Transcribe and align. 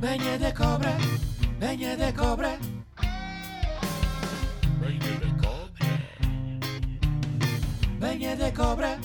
Venha 0.00 0.38
da 0.38 0.52
cobra, 0.52 0.96
venha 1.58 1.96
da 1.96 2.12
cobra. 2.12 2.56
Venha 4.78 5.16
da 5.18 5.30
cobra. 5.42 5.88
Venha 7.98 8.36
da 8.36 8.52
cobra. 8.52 8.98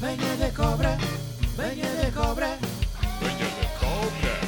Venha 0.00 0.36
da 0.36 0.50
cobra, 0.52 0.96
venha 1.56 1.94
da 1.96 2.10
cobra. 2.12 2.58
Venha 3.20 3.48
da 3.50 3.68
cobra. 3.80 4.38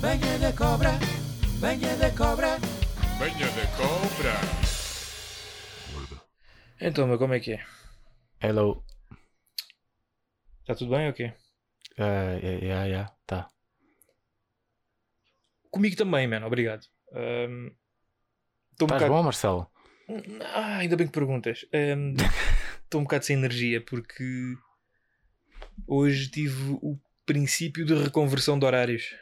Venha 0.00 0.38
da 0.38 0.52
cobra, 0.52 0.98
venha 1.60 1.96
da 1.96 2.10
cobra. 2.12 2.58
Venha 3.18 3.50
da 3.50 3.66
cobra. 3.76 4.34
Então, 6.80 7.18
como 7.18 7.34
é 7.34 7.40
que 7.40 7.54
é? 7.54 7.66
Hello. 8.40 8.87
Está 10.68 10.74
tudo 10.80 10.90
bem 10.90 11.06
ou 11.06 11.14
quê? 11.14 11.32
Uh, 11.98 12.36
yeah, 12.44 12.60
yeah, 12.62 12.84
yeah, 12.84 13.06
tá. 13.26 13.48
Comigo 15.70 15.96
também, 15.96 16.28
mano, 16.28 16.46
obrigado. 16.46 16.84
Ahm, 17.14 17.70
Estou 18.72 18.86
um 18.86 18.92
Estás 18.92 19.02
bocado. 19.02 19.14
bom, 19.14 19.22
Marcelo? 19.22 19.70
Ah, 20.54 20.76
ainda 20.76 20.94
bem 20.94 21.06
que 21.06 21.12
perguntas. 21.14 21.64
Estou 22.84 23.00
um 23.00 23.04
bocado 23.04 23.24
sem 23.24 23.36
energia 23.36 23.80
porque 23.80 24.22
hoje 25.86 26.30
tive 26.30 26.72
o 26.82 26.98
princípio 27.24 27.86
de 27.86 27.94
reconversão 27.94 28.58
de 28.58 28.66
horários. 28.66 29.14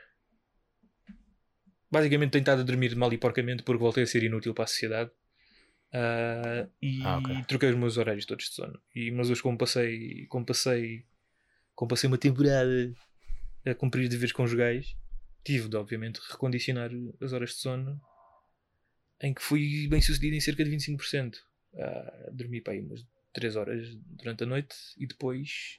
Basicamente 1.88 2.32
tenho 2.32 2.42
estado 2.42 2.62
a 2.62 2.65
dormir 2.65 2.96
mal 2.96 3.12
e 3.12 3.18
porcamente 3.18 3.62
porque 3.62 3.78
voltei 3.84 4.02
a 4.02 4.06
ser 4.09 4.24
inútil 4.24 4.52
para 4.52 4.65
a 4.65 4.66
sociedade. 4.66 5.12
Ah, 5.92 6.66
e 6.82 7.02
Ah, 7.04 7.18
ok. 7.18 7.45
troquei 7.46 7.70
os 7.70 7.76
meus 7.76 7.96
horários 7.98 8.26
todos 8.26 8.46
de 8.46 8.54
sono. 8.54 8.80
E, 8.95 9.12
mas 9.12 9.30
hoje, 9.30 9.42
como 9.42 9.56
passei, 9.56 10.26
como 10.26 10.45
passei, 10.45 11.04
como 11.76 11.90
passei 11.90 12.09
uma 12.09 12.18
temporada 12.18 12.92
a 13.64 13.74
cumprir 13.74 14.09
deveres 14.09 14.32
conjugais, 14.32 14.96
tive 15.45 15.68
de, 15.68 15.76
obviamente, 15.76 16.18
recondicionar 16.30 16.90
as 17.20 17.32
horas 17.32 17.51
de 17.51 17.56
sono 17.56 18.01
em 19.20 19.32
que 19.32 19.42
fui 19.42 19.86
bem 19.88 20.01
sucedido 20.01 20.34
em 20.34 20.40
cerca 20.40 20.64
de 20.64 20.70
25%. 20.70 21.36
Ah, 21.78 22.30
dormi 22.32 22.62
para 22.62 22.73
aí 22.73 22.80
umas 22.80 23.06
3 23.32 23.56
horas 23.56 23.95
durante 23.95 24.45
a 24.45 24.46
noite 24.46 24.74
e 24.96 25.06
depois 25.06 25.78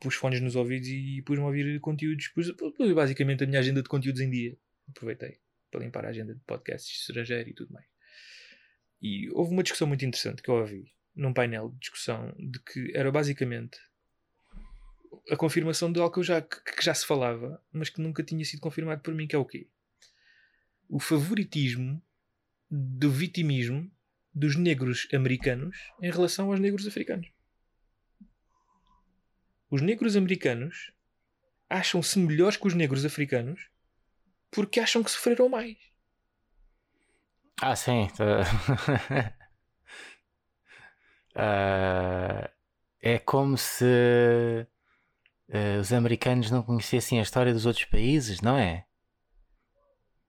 pus 0.00 0.16
fones 0.16 0.40
nos 0.40 0.56
ouvidos 0.56 0.88
e 0.88 1.22
pus-me 1.22 1.44
a 1.44 1.46
ouvir 1.46 1.80
conteúdos. 1.80 2.28
Pus, 2.28 2.50
pus 2.50 2.92
basicamente 2.92 3.44
a 3.44 3.46
minha 3.46 3.60
agenda 3.60 3.82
de 3.82 3.88
conteúdos 3.88 4.20
em 4.20 4.28
dia. 4.28 4.58
Aproveitei 4.88 5.38
para 5.70 5.80
limpar 5.80 6.04
a 6.04 6.08
agenda 6.08 6.34
de 6.34 6.40
podcasts 6.40 7.00
estrangeiro 7.00 7.48
e 7.48 7.54
tudo 7.54 7.72
mais. 7.72 7.86
E 9.00 9.30
houve 9.30 9.52
uma 9.52 9.62
discussão 9.62 9.86
muito 9.86 10.04
interessante 10.04 10.42
que 10.42 10.50
eu 10.50 10.56
ouvi 10.56 10.92
num 11.14 11.32
painel 11.32 11.70
de 11.70 11.78
discussão 11.78 12.34
de 12.36 12.58
que 12.60 12.90
era 12.96 13.12
basicamente 13.12 13.78
a 15.30 15.36
confirmação 15.36 15.92
de 15.92 16.00
algo 16.00 16.12
que, 16.12 16.20
eu 16.20 16.24
já, 16.24 16.40
que, 16.40 16.60
que 16.60 16.84
já 16.84 16.94
se 16.94 17.06
falava, 17.06 17.62
mas 17.72 17.88
que 17.88 18.00
nunca 18.00 18.22
tinha 18.22 18.44
sido 18.44 18.60
confirmado 18.60 19.02
por 19.02 19.14
mim, 19.14 19.26
que 19.26 19.36
é 19.36 19.38
o 19.38 19.44
quê? 19.44 19.68
O 20.88 20.98
favoritismo 20.98 22.02
do 22.70 23.10
vitimismo 23.10 23.90
dos 24.34 24.56
negros 24.56 25.06
americanos 25.12 25.92
em 26.00 26.10
relação 26.10 26.50
aos 26.50 26.58
negros 26.58 26.86
africanos. 26.86 27.30
Os 29.70 29.82
negros 29.82 30.16
americanos 30.16 30.92
acham-se 31.68 32.18
melhores 32.18 32.56
que 32.56 32.66
os 32.66 32.74
negros 32.74 33.04
africanos 33.04 33.68
porque 34.50 34.80
acham 34.80 35.02
que 35.02 35.10
sofreram 35.10 35.48
mais. 35.48 35.78
Ah, 37.60 37.74
sim. 37.74 38.08
Ah, 41.34 42.50
é 43.00 43.18
como 43.18 43.56
se 43.56 44.66
eh, 45.48 45.78
os 45.78 45.92
americanos 45.92 46.50
não 46.50 46.62
conhecessem 46.62 47.18
a 47.18 47.22
história 47.22 47.52
dos 47.52 47.66
outros 47.66 47.84
países, 47.84 48.40
não 48.40 48.56
é? 48.56 48.86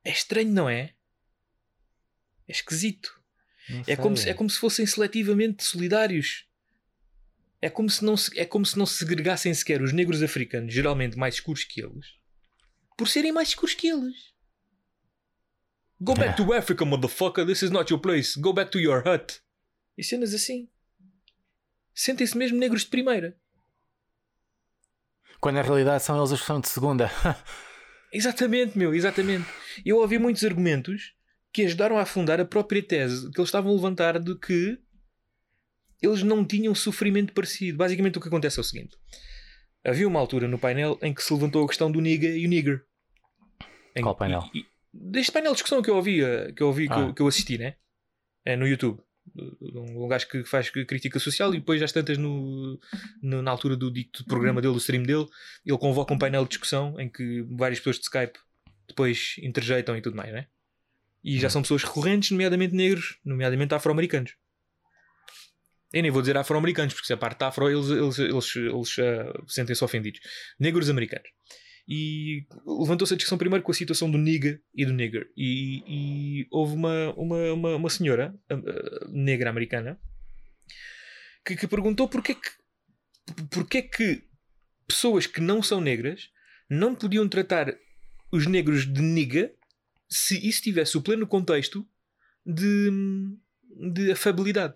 É 0.04 0.12
estranho, 0.12 0.52
não 0.52 0.70
é? 0.70 0.94
É 2.48 2.52
esquisito. 2.52 3.22
É 3.88 3.96
como, 3.96 4.18
se, 4.18 4.30
é 4.30 4.34
como 4.34 4.50
se 4.50 4.60
fossem 4.60 4.86
seletivamente 4.86 5.64
solidários. 5.64 6.46
É 7.62 7.70
como, 7.70 7.90
se 7.90 8.04
não 8.04 8.18
se, 8.18 8.38
é 8.38 8.46
como 8.46 8.66
se 8.66 8.78
não 8.78 8.86
se 8.86 8.98
segregassem 8.98 9.54
sequer 9.54 9.82
os 9.82 9.94
negros 9.94 10.22
africanos, 10.22 10.74
geralmente 10.74 11.18
mais 11.18 11.36
escuros 11.36 11.64
que 11.64 11.82
eles, 11.82 12.08
por 12.98 13.08
serem 13.08 13.32
mais 13.32 13.50
escuros 13.50 13.74
que 13.74 13.88
eles. 13.88 14.34
Go 16.02 16.14
back 16.14 16.36
to 16.36 16.52
Africa, 16.52 16.84
motherfucker. 16.84 17.46
This 17.46 17.62
is 17.62 17.72
not 17.72 17.90
your 17.90 18.02
place. 18.02 18.38
Go 18.38 18.52
back 18.52 18.70
to 18.72 18.80
your 18.80 19.02
hut. 19.08 19.42
E 19.98 20.04
cenas 20.04 20.34
assim. 20.34 20.68
Sentem-se 21.96 22.38
mesmo 22.38 22.58
negros 22.58 22.82
de 22.82 22.90
primeira. 22.90 23.40
Quando 25.44 25.56
na 25.56 25.62
realidade 25.62 26.02
são 26.02 26.18
eles 26.18 26.32
os 26.32 26.40
que 26.40 26.48
são 26.48 26.62
de 26.62 26.70
segunda. 26.70 27.12
Exatamente, 28.14 28.78
meu, 28.78 28.94
exatamente. 28.96 29.46
Eu 29.86 29.98
ouvi 29.98 30.18
muitos 30.18 30.44
argumentos 30.46 31.14
que 31.52 31.64
ajudaram 31.64 31.98
a 31.98 32.04
afundar 32.04 32.40
a 32.40 32.46
própria 32.46 32.82
tese 32.82 33.30
que 33.32 33.40
eles 33.42 33.50
estavam 33.50 33.72
a 33.72 33.76
levantar 33.76 34.20
de 34.20 34.38
que 34.40 34.78
eles 36.02 36.24
não 36.24 36.46
tinham 36.46 36.74
sofrimento 36.76 37.34
parecido. 37.34 37.78
Basicamente 37.78 38.18
o 38.18 38.22
que 38.22 38.28
acontece 38.28 38.58
é 38.60 38.62
o 38.62 38.64
seguinte. 38.64 38.96
Havia 39.84 40.08
uma 40.08 40.20
altura 40.20 40.48
no 40.48 40.58
painel 40.60 40.98
em 41.02 41.14
que 41.14 41.22
se 41.24 41.34
levantou 41.34 41.66
a 41.66 41.68
questão 41.68 41.92
do 41.92 42.00
nigga 42.00 42.30
e 42.30 42.46
o 42.46 42.50
nigger. 42.50 42.84
Em- 43.96 44.02
Qual 44.04 44.16
painel? 44.16 44.48
e- 44.54 44.60
e- 44.60 44.66
deste 44.94 45.32
painel 45.32 45.52
de 45.52 45.56
discussão 45.58 45.82
que 45.82 45.90
eu 45.90 45.96
ouvi, 45.96 46.20
que 46.56 46.64
eu, 46.64 46.68
ouvi 46.68 46.88
que, 46.88 46.94
Ah. 46.94 47.00
eu, 47.00 47.14
que 47.14 47.22
eu 47.22 47.28
assisti, 47.28 47.58
né? 47.58 47.76
É 48.46 48.56
no 48.56 48.66
YouTube. 48.68 49.02
Um 49.36 50.08
gajo 50.08 50.28
que 50.28 50.44
faz 50.44 50.70
crítica 50.70 51.18
social 51.20 51.54
e 51.54 51.58
depois 51.60 51.82
às 51.82 51.92
tantas 51.92 52.18
no, 52.18 52.80
no- 53.22 53.42
na 53.42 53.50
altura 53.52 53.76
do 53.76 53.90
dito 53.92 54.24
programa 54.26 54.62
dele, 54.62 54.74
do 54.74 54.80
stream 54.80 55.04
dele, 55.04 55.26
ele 55.66 55.78
convoca 55.78 56.14
um 56.14 56.18
painel 56.18 56.44
de 56.44 56.50
discussão 56.50 57.00
em 57.00 57.10
que 57.10 57.42
várias 57.52 57.80
pessoas 57.80 57.98
de 57.98 58.04
Skype 58.04 58.38
depois 58.88 59.36
interjeitam 59.40 59.96
e 59.98 60.02
tudo 60.02 60.16
mais, 60.16 60.32
né? 60.34 60.48
E 61.24 61.40
já 61.40 61.50
são 61.50 61.62
pessoas 61.62 61.84
recorrentes, 61.84 62.32
nomeadamente 62.32 62.76
negros, 62.76 63.18
nomeadamente 63.24 63.74
afro-americanos. 63.74 64.36
Eu 65.94 66.02
nem 66.02 66.12
vou 66.12 66.22
dizer 66.22 66.36
afro-americanos, 66.36 66.94
porque 66.94 67.08
se 67.08 67.14
a 67.14 67.18
parte 67.18 67.40
da 67.40 67.48
afro 67.48 67.70
eles, 67.70 67.88
eles, 67.90 68.20
eles, 68.20 68.56
eles 68.56 69.00
ah, 69.00 69.44
sentem-se 69.48 69.84
ofendidos. 69.84 70.20
Negros 70.60 70.90
americanos. 70.90 71.30
E 71.88 72.46
levantou-se 72.66 73.14
a 73.14 73.18
discussão 73.18 73.38
primeiro 73.38 73.64
com 73.64 73.72
a 73.72 73.76
situação 73.76 74.10
do 74.10 74.18
nigga 74.18 74.60
e 74.74 74.86
do 74.86 74.94
nigger. 74.94 75.30
E, 75.36 75.84
e 75.86 76.48
houve 76.50 76.76
uma, 76.76 77.14
uma, 77.16 77.54
uma, 77.54 77.76
uma 77.76 77.90
senhora 77.90 78.34
ah, 78.50 78.56
negra 79.10 79.50
americana 79.50 80.00
que, 81.46 81.56
que 81.58 81.68
perguntou 81.68 82.08
porque 82.08 82.36
que, 82.36 82.50
porque 83.52 83.82
que 83.82 84.24
pessoas 84.88 85.28
que 85.28 85.42
não 85.42 85.62
são 85.62 85.82
negras 85.82 86.30
não 86.70 86.96
podiam 86.96 87.28
tratar 87.28 87.74
os 88.32 88.48
negros 88.48 88.86
de 88.92 89.02
nigga 89.02 89.52
se 90.10 90.48
isso 90.48 90.62
tivesse 90.62 90.98
o 90.98 91.02
pleno 91.02 91.28
contexto 91.28 91.86
de, 92.46 92.90
de 93.92 94.12
afabilidade, 94.12 94.76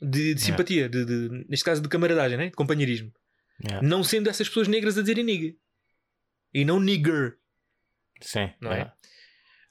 de, 0.00 0.08
de 0.34 0.40
Yeah. 0.40 0.40
simpatia, 0.40 0.88
de, 0.88 1.04
de- 1.04 1.46
neste 1.48 1.64
caso 1.64 1.82
de 1.82 1.88
camaradagem, 1.88 2.36
né? 2.38 2.46
de 2.46 2.52
companheirismo. 2.56 3.12
Yeah. 3.64 3.86
Não 3.86 4.02
sendo 4.04 4.28
essas 4.30 4.46
pessoas 4.48 4.68
negras 4.68 4.96
a 4.96 5.00
dizerem 5.00 5.24
nigga 5.24 5.54
e 6.52 6.64
não 6.64 6.78
nigger. 6.80 7.36
Sim. 8.20 8.50
Não 8.60 8.70
é? 8.72 8.74
yeah. 8.76 8.94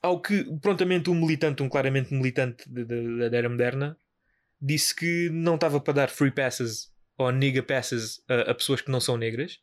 Ao 0.01 0.19
que 0.21 0.43
prontamente 0.59 1.09
um 1.09 1.15
militante, 1.15 1.61
um 1.61 1.69
claramente 1.69 2.13
militante 2.13 2.63
da 2.67 3.37
era 3.37 3.47
moderna, 3.47 3.97
disse 4.59 4.95
que 4.95 5.29
não 5.31 5.55
estava 5.55 5.79
para 5.79 5.93
dar 5.93 6.09
free 6.09 6.31
passes 6.31 6.91
ou 7.17 7.31
nigga 7.31 7.61
passes 7.61 8.23
a, 8.27 8.51
a 8.51 8.55
pessoas 8.55 8.81
que 8.81 8.89
não 8.89 8.99
são 8.99 9.15
negras, 9.15 9.59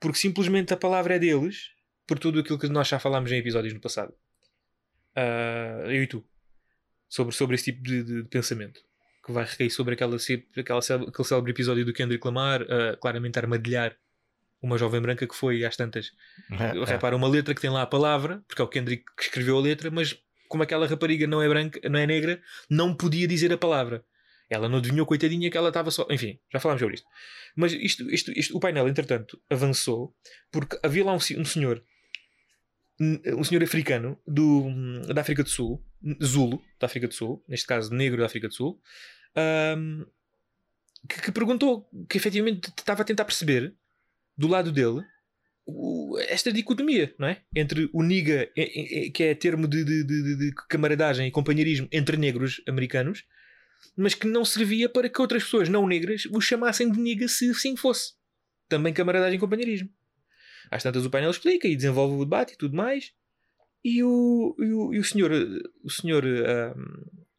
porque 0.00 0.18
simplesmente 0.18 0.72
a 0.72 0.76
palavra 0.76 1.16
é 1.16 1.18
deles, 1.18 1.70
por 2.06 2.18
tudo 2.18 2.40
aquilo 2.40 2.58
que 2.58 2.68
nós 2.68 2.88
já 2.88 2.98
falámos 2.98 3.30
em 3.32 3.36
episódios 3.36 3.74
no 3.74 3.80
passado. 3.80 4.14
Ah, 5.14 5.82
eu 5.86 6.02
e 6.02 6.06
tu. 6.06 6.24
Sobre, 7.08 7.34
sobre 7.34 7.54
esse 7.54 7.64
tipo 7.72 7.82
de, 7.82 8.02
de- 8.02 8.22
de 8.22 8.28
pensamento. 8.28 8.80
Que 9.24 9.32
vai 9.32 9.44
recair 9.44 9.70
sobre 9.70 9.94
aquela, 9.94 10.16
aquela, 10.16 10.80
aquele 10.80 11.24
célebre 11.28 11.50
episódio 11.52 11.84
do 11.84 11.92
Kendrick 11.92 12.24
Lamar, 12.26 12.62
ah, 12.62 12.96
claramente 13.00 13.38
armadilhar 13.38 13.96
uma 14.66 14.78
jovem 14.78 15.00
branca 15.00 15.26
que 15.26 15.34
foi 15.34 15.64
às 15.64 15.76
tantas 15.76 16.12
Yeah, 16.50 16.74
yeah. 16.74 16.92
repara 16.92 17.16
uma 17.16 17.28
letra 17.28 17.54
que 17.54 17.60
tem 17.60 17.70
lá 17.70 17.82
a 17.82 17.86
palavra, 17.86 18.42
porque 18.46 18.60
é 18.60 18.64
o 18.64 18.68
Kendrick 18.68 19.04
que 19.16 19.24
escreveu 19.24 19.56
a 19.56 19.60
letra, 19.60 19.90
mas 19.90 20.16
como 20.48 20.62
aquela 20.62 20.86
rapariga 20.86 21.26
não 21.26 21.42
é 21.42 21.48
branca, 21.48 21.80
não 21.88 21.98
é 21.98 22.06
negra, 22.06 22.40
não 22.68 22.94
podia 22.94 23.26
dizer 23.26 23.52
a 23.52 23.58
palavra. 23.58 24.04
Ela 24.48 24.68
não 24.68 24.78
adivinhou, 24.78 25.06
coitadinha, 25.06 25.50
que 25.50 25.56
ela 25.56 25.68
estava 25.68 25.90
só. 25.90 26.06
Enfim, 26.10 26.38
já 26.52 26.60
falámos 26.60 26.80
sobre 26.80 26.94
isto. 26.94 27.06
Mas 27.56 27.72
isto, 27.72 28.08
isto, 28.10 28.30
isto, 28.32 28.56
o 28.56 28.60
painel, 28.60 28.88
entretanto, 28.88 29.40
avançou 29.50 30.14
porque 30.52 30.78
havia 30.82 31.04
lá 31.04 31.12
um, 31.12 31.16
um 31.16 31.44
senhor, 31.44 31.82
um 33.00 33.42
senhor 33.42 33.62
africano 33.62 34.18
do, 34.26 34.70
da 35.12 35.20
África 35.20 35.42
do 35.42 35.48
Sul, 35.48 35.84
Zulo, 36.22 36.62
da 36.78 36.86
África 36.86 37.08
do 37.08 37.14
Sul, 37.14 37.44
neste 37.48 37.66
caso 37.66 37.92
negro 37.92 38.20
da 38.20 38.26
África 38.26 38.46
do 38.46 38.54
Sul, 38.54 38.80
ahm, 39.34 40.04
que, 41.08 41.22
que 41.22 41.32
perguntou, 41.32 41.88
que 42.08 42.16
efetivamente 42.16 42.68
estava 42.68 43.02
a 43.02 43.04
tentar 43.04 43.24
perceber 43.24 43.74
do 44.36 44.46
lado 44.48 44.70
dele 44.72 45.02
o- 45.66 46.16
esta 46.28 46.52
dicotomia, 46.52 47.14
não 47.18 47.28
é? 47.28 47.42
Entre 47.54 47.88
o 47.92 48.02
niga, 48.02 48.48
que 49.14 49.22
é 49.24 49.34
termo 49.34 49.66
de, 49.66 49.84
de- 49.84 50.04
de- 50.04 50.36
de- 50.36 50.54
camaradagem 50.68 51.26
e 51.26 51.30
companheirismo 51.30 51.88
entre 51.90 52.16
negros 52.16 52.62
americanos, 52.68 53.24
mas 53.96 54.14
que 54.14 54.26
não 54.26 54.44
servia 54.44 54.88
para 54.88 55.08
que 55.08 55.20
outras 55.20 55.42
pessoas 55.44 55.68
não 55.68 55.86
negras 55.86 56.24
o 56.26 56.40
chamassem 56.40 56.90
de 56.90 56.98
niga 57.00 57.26
se 57.28 57.50
assim 57.50 57.76
fosse. 57.76 58.12
também 58.68 58.92
camaradagem 58.92 59.36
e 59.36 59.40
companheirismo. 59.40 59.88
Às 60.70 60.82
tantas 60.82 61.04
o 61.06 61.10
painel 61.10 61.30
explica 61.30 61.68
e 61.68 61.76
desenvolve 61.76 62.16
o 62.16 62.24
debate 62.24 62.54
e 62.54 62.56
tudo 62.56 62.76
mais. 62.76 63.12
E 63.84 64.02
o, 64.02 64.56
e 64.58 64.72
o, 64.72 64.94
e 64.94 64.98
o 64.98 65.04
senhor, 65.04 65.30
o 65.84 65.90
senhor 65.90 66.24
ah, 66.26 66.74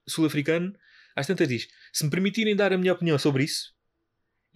sul-africano, 0.07 0.73
às 1.15 1.27
tantas 1.27 1.47
diz: 1.49 1.67
se 1.91 2.05
me 2.05 2.09
permitirem 2.09 2.55
dar 2.55 2.71
a 2.71 2.77
minha 2.77 2.93
opinião 2.93 3.19
sobre 3.19 3.43
isso. 3.43 3.73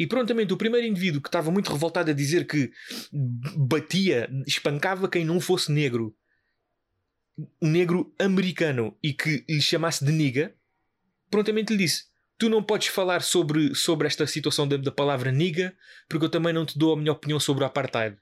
E 0.01 0.07
prontamente 0.07 0.51
o 0.51 0.57
primeiro 0.57 0.88
indivíduo 0.88 1.21
que 1.21 1.27
estava 1.27 1.51
muito 1.51 1.71
revoltado 1.71 2.09
a 2.09 2.13
dizer 2.13 2.48
que 2.48 2.71
batia, 3.56 4.27
espancava 4.48 5.07
quem 5.07 5.24
não 5.24 5.39
fosse 5.39 5.71
negro, 5.71 6.18
negro 7.62 8.12
americano 8.18 8.98
e 9.03 9.13
que 9.13 9.45
lhe 9.48 9.62
chamasse 9.62 10.03
de 10.03 10.12
niga, 10.12 10.56
prontamente 11.30 11.74
lhe 11.74 11.83
disse: 11.83 12.06
Tu 12.39 12.50
não 12.50 12.63
podes 12.63 12.88
falar 12.88 13.21
sobre, 13.21 13.75
sobre 13.75 14.07
esta 14.07 14.25
situação 14.25 14.68
da, 14.68 14.75
da 14.75 14.92
palavra 14.92 15.31
niga, 15.31 15.71
porque 16.09 16.25
eu 16.25 16.30
também 16.31 16.51
não 16.51 16.65
te 16.65 16.80
dou 16.80 16.94
a 16.94 16.98
minha 16.98 17.12
opinião 17.12 17.39
sobre 17.39 17.63
o 17.63 17.68
apartheid. 17.68 18.18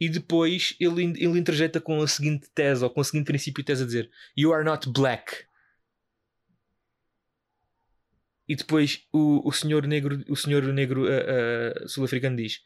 E 0.00 0.08
depois 0.08 0.74
ele, 0.80 1.04
ele 1.04 1.38
interjeta 1.38 1.80
com 1.80 2.02
a 2.02 2.08
seguinte 2.08 2.50
tese, 2.52 2.82
ou 2.82 2.90
com 2.90 3.00
o 3.00 3.04
seguinte 3.04 3.26
princípio 3.26 3.62
de 3.62 3.66
tese 3.66 3.84
a 3.84 3.86
dizer: 3.86 4.10
You 4.36 4.52
are 4.52 4.64
not 4.64 4.90
black. 4.90 5.44
E 8.48 8.56
depois 8.56 9.02
o, 9.12 9.46
o 9.48 9.52
senhor 9.52 9.86
negro, 9.86 10.22
o 10.28 10.36
senhor 10.36 10.62
negro 10.64 11.04
uh, 11.04 11.84
uh, 11.84 11.88
sul-africano 11.88 12.36
diz: 12.36 12.60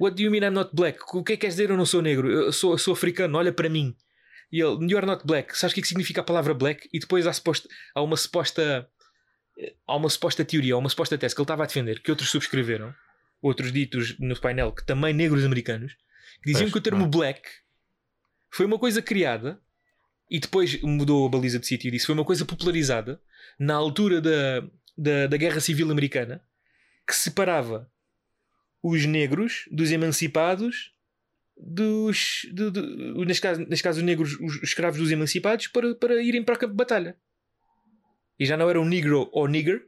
What 0.00 0.16
do 0.16 0.22
you 0.22 0.30
mean 0.30 0.42
I'm 0.42 0.54
not 0.54 0.70
black? 0.74 0.98
O 1.14 1.22
que 1.22 1.34
é 1.34 1.36
que 1.36 1.42
queres 1.42 1.56
dizer 1.56 1.70
eu 1.70 1.76
não 1.76 1.86
sou 1.86 2.02
negro? 2.02 2.30
Eu 2.30 2.52
sou, 2.52 2.76
sou 2.78 2.94
africano, 2.94 3.38
olha 3.38 3.52
para 3.52 3.68
mim. 3.68 3.94
E 4.50 4.60
ele, 4.60 4.90
You 4.90 4.98
are 4.98 5.06
not 5.06 5.26
black. 5.26 5.56
Sabes 5.56 5.72
o 5.72 5.74
que, 5.74 5.80
é 5.80 5.82
que 5.82 5.88
significa 5.88 6.20
a 6.20 6.24
palavra 6.24 6.54
black? 6.54 6.88
E 6.92 6.98
depois 6.98 7.26
há, 7.26 7.32
suposta, 7.32 7.68
há 7.94 8.02
uma 8.02 8.16
suposta. 8.16 8.88
Há 9.86 9.96
uma 9.96 10.08
suposta 10.08 10.44
teoria, 10.44 10.74
há 10.74 10.78
uma 10.78 10.88
suposta 10.88 11.16
tese 11.18 11.34
que 11.34 11.40
ele 11.40 11.44
estava 11.44 11.62
a 11.62 11.66
defender, 11.66 12.00
que 12.00 12.10
outros 12.10 12.30
subscreveram, 12.30 12.92
outros 13.40 13.70
ditos 13.70 14.18
no 14.18 14.38
painel, 14.40 14.72
que 14.72 14.84
também 14.84 15.12
negros 15.12 15.44
americanos, 15.44 15.92
que 16.42 16.52
diziam 16.52 16.70
que 16.70 16.78
o 16.78 16.80
termo 16.80 17.00
não. 17.00 17.10
black 17.10 17.42
foi 18.50 18.64
uma 18.64 18.78
coisa 18.78 19.02
criada 19.02 19.60
e 20.30 20.40
depois 20.40 20.80
mudou 20.80 21.26
a 21.26 21.28
baliza 21.28 21.58
de 21.58 21.66
sítio 21.66 21.88
e 21.88 21.90
disse 21.90 22.06
foi 22.06 22.14
uma 22.14 22.24
coisa 22.24 22.46
popularizada 22.46 23.20
na 23.58 23.74
altura 23.74 24.22
da, 24.22 24.62
da, 24.96 25.26
da 25.26 25.36
Guerra 25.36 25.60
Civil 25.60 25.90
Americana 25.90 26.42
que 27.06 27.14
separava 27.14 27.90
os 28.82 29.04
negros 29.06 29.64
dos 29.70 29.90
emancipados 29.90 30.92
dos 31.56 32.46
do, 32.52 32.70
do- 32.70 33.24
neste, 33.24 33.42
caso, 33.42 33.60
neste 33.68 33.82
caso 33.82 33.98
os 33.98 34.04
negros 34.04 34.38
os 34.40 34.62
escravos 34.62 34.98
dos 34.98 35.10
emancipados 35.10 35.66
para, 35.68 35.94
para 35.94 36.22
irem 36.22 36.42
para 36.44 36.54
o 36.54 36.58
campo 36.58 36.72
de 36.72 36.76
batalha 36.78 37.16
e 38.38 38.46
já 38.46 38.56
não 38.56 38.68
eram 38.68 38.84
negro 38.84 39.28
ou 39.32 39.46
nigger 39.46 39.82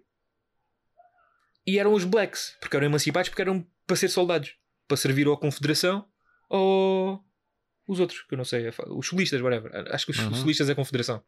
e 1.67 1.79
eram 1.79 1.93
os 1.93 2.05
blacks 2.05 2.57
porque 2.61 2.77
eram 2.77 2.87
emancipados 2.87 3.29
porque 3.29 3.43
eram 3.43 3.67
para 3.87 3.97
ser 3.97 4.09
soldados 4.09 4.55
para 4.87 4.97
servir 4.97 5.27
ou 5.27 5.35
à 5.35 5.39
confederação 5.41 6.07
ou 6.49 7.25
os 7.89 7.99
outros 8.01 8.23
que 8.23 8.35
eu 8.35 8.39
não 8.39 8.45
sei 8.45 8.71
os 8.89 9.07
solistas 9.09 9.41
whatever 9.41 9.73
acho 9.93 10.07
que 10.07 10.13
os 10.13 10.19
Uhum. 10.19 10.35
solistas 10.35 10.69
é 10.69 10.73
a 10.73 10.77
confederação 10.77 11.23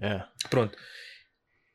É. 0.00 0.22
Pronto. 0.48 0.76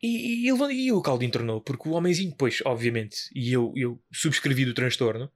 E, 0.02 0.46
e, 0.46 0.50
ele, 0.50 0.74
e 0.74 0.92
o 0.92 1.02
caldo 1.02 1.24
entornou, 1.24 1.62
porque 1.62 1.90
o 1.90 1.92
homenzinho, 1.92 2.34
pois, 2.38 2.62
obviamente, 2.66 3.30
e 3.36 3.52
eu, 3.52 3.74
eu 3.76 4.02
subscrevi 4.12 4.66
do 4.66 4.74
transtorno, 4.74 5.30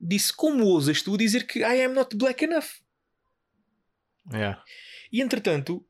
disse: 0.00 0.32
Como 0.32 0.64
ousas 0.64 1.02
tu 1.02 1.16
dizer 1.16 1.46
que 1.46 1.60
I 1.60 1.84
am 1.84 1.94
not 1.94 2.16
black 2.16 2.44
enough? 2.44 2.68
É. 4.32 4.56
E 5.12 5.20
entretanto, 5.20 5.84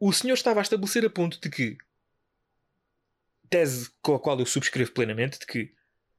o 0.00 0.12
senhor 0.12 0.34
estava 0.34 0.60
a 0.60 0.62
estabelecer 0.62 1.04
a 1.04 1.10
ponto 1.10 1.40
de 1.40 1.50
que, 1.50 1.76
tese 3.50 3.90
com 4.00 4.14
a 4.14 4.20
qual 4.20 4.38
eu 4.38 4.46
subscrevo 4.46 4.92
plenamente, 4.92 5.38
de 5.38 5.46
que 5.46 5.72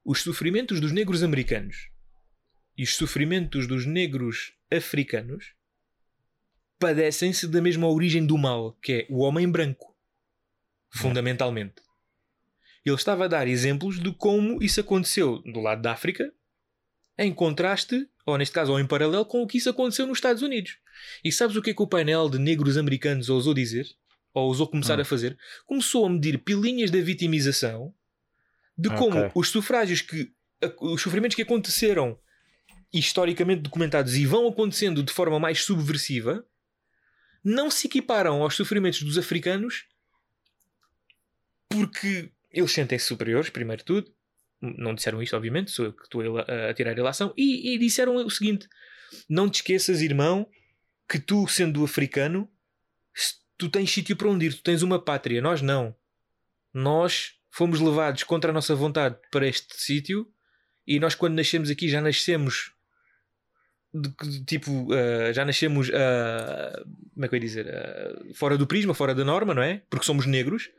os 0.03 0.21
sofrimentos 0.21 0.79
dos 0.79 0.91
negros 0.91 1.23
americanos 1.23 1.89
e 2.77 2.83
os 2.83 2.95
sofrimentos 2.95 3.67
dos 3.67 3.85
negros 3.85 4.53
africanos 4.71 5.53
padecem-se 6.79 7.47
da 7.47 7.61
mesma 7.61 7.87
origem 7.87 8.25
do 8.25 8.37
mal, 8.37 8.73
que 8.81 8.93
é 8.93 9.07
o 9.09 9.19
homem 9.19 9.49
branco. 9.49 9.95
Fundamentalmente. 10.89 11.75
Ele 12.85 12.95
estava 12.95 13.25
a 13.25 13.27
dar 13.27 13.47
exemplos 13.47 13.99
de 13.99 14.11
como 14.13 14.61
isso 14.63 14.79
aconteceu 14.79 15.39
do 15.39 15.59
lado 15.59 15.81
da 15.81 15.91
África, 15.91 16.31
em 17.17 17.33
contraste, 17.33 18.07
ou 18.25 18.37
neste 18.37 18.53
caso, 18.53 18.71
ou 18.71 18.79
em 18.79 18.87
paralelo, 18.87 19.25
com 19.25 19.43
o 19.43 19.47
que 19.47 19.57
isso 19.57 19.69
aconteceu 19.69 20.07
nos 20.07 20.17
Estados 20.17 20.41
Unidos. 20.41 20.77
E 21.23 21.31
sabes 21.31 21.55
o 21.55 21.61
que 21.61 21.71
é 21.71 21.73
que 21.73 21.81
o 21.81 21.87
painel 21.87 22.29
de 22.29 22.39
negros 22.39 22.77
americanos 22.77 23.29
ousou 23.29 23.53
dizer? 23.53 23.85
Ou 24.33 24.47
ousou 24.47 24.67
começar 24.67 24.97
Hum. 24.97 25.01
a 25.01 25.05
fazer? 25.05 25.37
Começou 25.65 26.05
a 26.05 26.09
medir 26.09 26.37
pilinhas 26.39 26.89
da 26.91 26.99
vitimização 27.01 27.93
de 28.77 28.89
como 28.89 29.17
Ok. 29.19 29.31
os 29.35 29.49
sufrágios 29.49 30.01
que. 30.01 30.31
os 30.81 31.01
sofrimentos 31.01 31.35
que 31.35 31.41
aconteceram 31.41 32.17
historicamente 32.91 33.61
documentados 33.61 34.15
e 34.15 34.25
vão 34.25 34.47
acontecendo 34.47 35.03
de 35.03 35.11
forma 35.13 35.39
mais 35.39 35.63
subversiva 35.63 36.43
não 37.43 37.69
se 37.71 37.87
equiparam 37.87 38.41
aos 38.41 38.55
sofrimentos 38.55 39.01
dos 39.03 39.17
africanos 39.17 39.85
porque 41.69 42.31
eles 42.51 42.71
sentem-se 42.71 43.05
superiores, 43.05 43.49
primeiro 43.49 43.79
de 43.81 43.85
tudo. 43.85 44.13
Não 44.61 44.93
disseram 44.93 45.21
isto, 45.23 45.35
obviamente, 45.37 45.71
sou 45.71 45.85
eu 45.85 45.93
que 45.93 46.03
estou 46.03 46.37
a, 46.37 46.69
a 46.69 46.73
tirar 46.73 46.91
a 46.91 46.99
ilação. 46.99 47.33
E, 47.37 47.73
e 47.73 47.77
disseram 47.77 48.15
o 48.15 48.29
seguinte: 48.29 48.67
não 49.29 49.49
te 49.49 49.55
esqueças, 49.61 50.01
irmão, 50.01 50.45
que 51.07 51.17
tu, 51.19 51.47
sendo 51.47 51.83
africano, 51.83 52.49
tu 53.57 53.69
tens 53.69 53.89
sítio 53.91 54.15
para 54.17 54.27
onde 54.29 54.47
ir, 54.47 54.53
tu 54.53 54.63
tens 54.63 54.81
uma 54.81 54.99
pátria. 55.01 55.41
Nós 55.41 55.61
não. 55.61 55.95
Nós 56.73 57.33
fomos 57.49 57.79
levados 57.79 58.23
contra 58.23 58.51
a 58.51 58.53
nossa 58.53 58.75
vontade 58.75 59.17
para 59.31 59.47
este 59.47 59.79
sítio 59.81 60.27
e 60.85 60.99
nós, 60.99 61.15
quando 61.15 61.35
nascemos 61.35 61.69
aqui, 61.69 61.87
já 61.87 62.01
nascemos. 62.01 62.73
de- 63.93 64.09
de- 64.29 64.45
tipo, 64.45 64.89
ah, 64.93 65.31
já 65.33 65.43
nascemos. 65.45 65.89
ah, 65.93 66.83
como 67.13 67.25
é 67.25 67.27
que 67.29 67.35
eu 67.35 67.37
ia 67.37 67.45
dizer? 67.45 67.67
Ah, 67.73 68.33
fora 68.35 68.57
do 68.57 68.67
prisma, 68.67 68.93
fora 68.93 69.15
da 69.15 69.23
norma, 69.23 69.53
não 69.53 69.63
é? 69.63 69.81
Porque 69.89 70.05
somos 70.05 70.25
negros, 70.25 70.69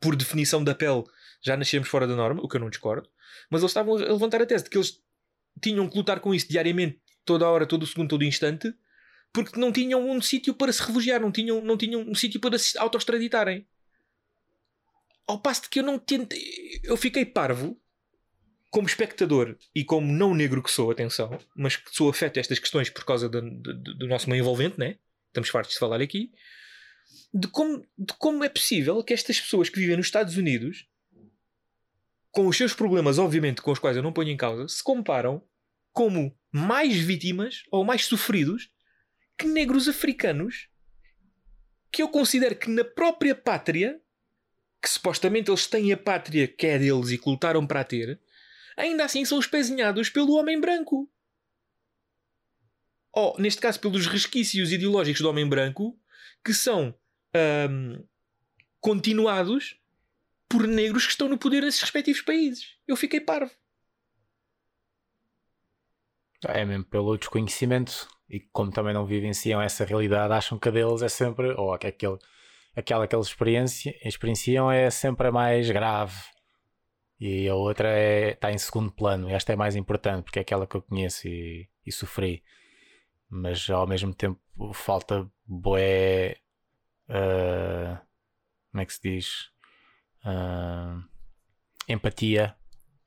por 0.00 0.16
definição 0.16 0.64
da 0.64 0.74
pele, 0.74 1.04
já 1.42 1.56
nascemos 1.56 1.88
fora 1.88 2.06
da 2.06 2.16
norma, 2.16 2.42
o 2.42 2.48
que 2.48 2.56
eu 2.56 2.60
não 2.60 2.70
discordo. 2.70 3.08
Mas 3.48 3.62
eles 3.62 3.70
estavam 3.70 3.96
a 3.96 3.98
levantar 3.98 4.42
a 4.42 4.46
tese 4.46 4.64
de 4.64 4.70
que 4.70 4.78
eles 4.78 5.00
tinham 5.60 5.88
que 5.88 5.96
lutar 5.96 6.20
com 6.20 6.34
isso 6.34 6.48
diariamente, 6.48 7.00
toda 7.24 7.48
hora, 7.48 7.66
todo 7.66 7.82
o 7.82 7.86
segundo, 7.86 8.08
todo 8.08 8.22
o 8.22 8.24
instante, 8.24 8.74
porque 9.32 9.58
não 9.58 9.70
tinham 9.70 10.08
um 10.10 10.20
sítio 10.20 10.54
para 10.54 10.72
se 10.72 10.82
refugiar, 10.82 11.20
não 11.20 11.30
tinham, 11.30 11.60
não 11.60 11.76
tinham 11.76 12.00
um 12.00 12.14
sítio 12.14 12.40
para 12.40 12.58
se 12.58 12.76
autoextraditarem. 12.78 13.66
Ao 15.26 15.38
passo 15.38 15.62
de 15.62 15.68
que 15.68 15.78
eu 15.78 15.84
não 15.84 15.98
tento. 15.98 16.34
Eu 16.82 16.96
fiquei 16.96 17.24
parvo 17.24 17.80
como 18.70 18.88
espectador 18.88 19.56
e 19.74 19.84
como 19.84 20.12
não 20.12 20.34
negro 20.34 20.62
que 20.62 20.70
sou, 20.70 20.90
atenção, 20.90 21.38
mas 21.54 21.76
que 21.76 21.94
sou 21.94 22.08
afeto 22.08 22.38
a 22.38 22.40
estas 22.40 22.58
questões 22.58 22.90
por 22.90 23.04
causa 23.04 23.28
do, 23.28 23.40
do, 23.40 23.74
do 23.74 24.06
nosso 24.08 24.28
meio 24.28 24.40
envolvente, 24.40 24.78
né? 24.78 24.96
Estamos 25.28 25.48
fartos 25.48 25.74
de 25.74 25.78
falar 25.78 26.00
aqui. 26.00 26.32
De 27.32 27.48
como, 27.48 27.86
de 27.96 28.12
como 28.18 28.44
é 28.44 28.48
possível 28.48 29.02
que 29.04 29.14
estas 29.14 29.40
pessoas 29.40 29.68
que 29.68 29.78
vivem 29.78 29.96
nos 29.96 30.06
Estados 30.06 30.36
Unidos, 30.36 30.88
com 32.30 32.46
os 32.46 32.56
seus 32.56 32.74
problemas, 32.74 33.18
obviamente, 33.18 33.62
com 33.62 33.70
os 33.70 33.78
quais 33.78 33.96
eu 33.96 34.02
não 34.02 34.12
ponho 34.12 34.30
em 34.30 34.36
causa, 34.36 34.66
se 34.68 34.82
comparam 34.82 35.42
como 35.92 36.36
mais 36.52 36.96
vítimas 36.96 37.64
ou 37.70 37.84
mais 37.84 38.04
sofridos 38.04 38.70
que 39.38 39.46
negros 39.46 39.88
africanos 39.88 40.68
que 41.90 42.02
eu 42.02 42.08
considero 42.08 42.56
que 42.56 42.70
na 42.70 42.84
própria 42.84 43.34
pátria, 43.34 44.00
que 44.80 44.88
supostamente 44.88 45.50
eles 45.50 45.66
têm 45.66 45.92
a 45.92 45.96
pátria 45.96 46.46
que 46.46 46.66
é 46.66 46.78
deles 46.78 47.10
e 47.10 47.18
que 47.18 47.28
lutaram 47.28 47.66
para 47.66 47.84
ter, 47.84 48.20
ainda 48.76 49.04
assim 49.04 49.24
são 49.24 49.38
espezinhados 49.38 50.08
pelo 50.08 50.34
homem 50.34 50.60
branco. 50.60 51.10
Ou, 53.12 53.36
neste 53.40 53.60
caso, 53.60 53.80
pelos 53.80 54.06
resquícios 54.06 54.72
ideológicos 54.72 55.20
do 55.20 55.28
homem 55.28 55.48
branco 55.48 55.98
que 56.44 56.54
são 56.54 56.94
ahm, 57.34 58.02
continuados 58.80 59.78
por 60.48 60.66
negros 60.66 61.04
que 61.04 61.12
estão 61.12 61.28
no 61.28 61.38
poder 61.38 61.62
nesses 61.62 61.80
respectivos 61.80 62.22
países. 62.22 62.76
Eu 62.86 62.96
fiquei 62.96 63.20
parvo. 63.20 63.52
É 66.48 66.64
mesmo 66.64 66.84
pelo 66.84 67.16
desconhecimento 67.18 68.08
e 68.28 68.40
como 68.52 68.70
também 68.70 68.94
não 68.94 69.04
vivenciam 69.04 69.60
essa 69.60 69.84
realidade, 69.84 70.32
acham 70.32 70.58
que 70.58 70.68
a 70.68 70.72
deles 70.72 71.02
é 71.02 71.08
sempre, 71.08 71.50
ou 71.52 71.76
que 71.76 71.88
aquele, 71.88 72.18
aquela 72.74 73.06
que 73.06 73.14
eles 73.14 73.26
experienciam 74.04 74.70
é 74.70 74.88
sempre 74.88 75.26
a 75.26 75.32
mais 75.32 75.68
grave 75.70 76.16
e 77.18 77.48
a 77.48 77.54
outra 77.54 77.88
é, 77.88 78.30
está 78.30 78.52
em 78.52 78.58
segundo 78.58 78.90
plano. 78.92 79.28
E 79.28 79.32
esta 79.32 79.52
é 79.52 79.56
mais 79.56 79.76
importante 79.76 80.22
porque 80.22 80.38
é 80.38 80.42
aquela 80.42 80.66
que 80.66 80.76
eu 80.76 80.82
conheço 80.82 81.28
e, 81.28 81.68
e 81.84 81.92
sofri, 81.92 82.42
mas 83.28 83.68
ao 83.68 83.86
mesmo 83.86 84.14
tempo 84.14 84.40
falta 84.72 85.30
boé. 85.44 86.36
Ah, 87.10 88.00
como 88.70 88.80
é 88.82 88.86
que 88.86 88.92
se 88.94 89.00
diz? 89.02 89.48
Ah, 90.24 91.02
empatia 91.88 92.54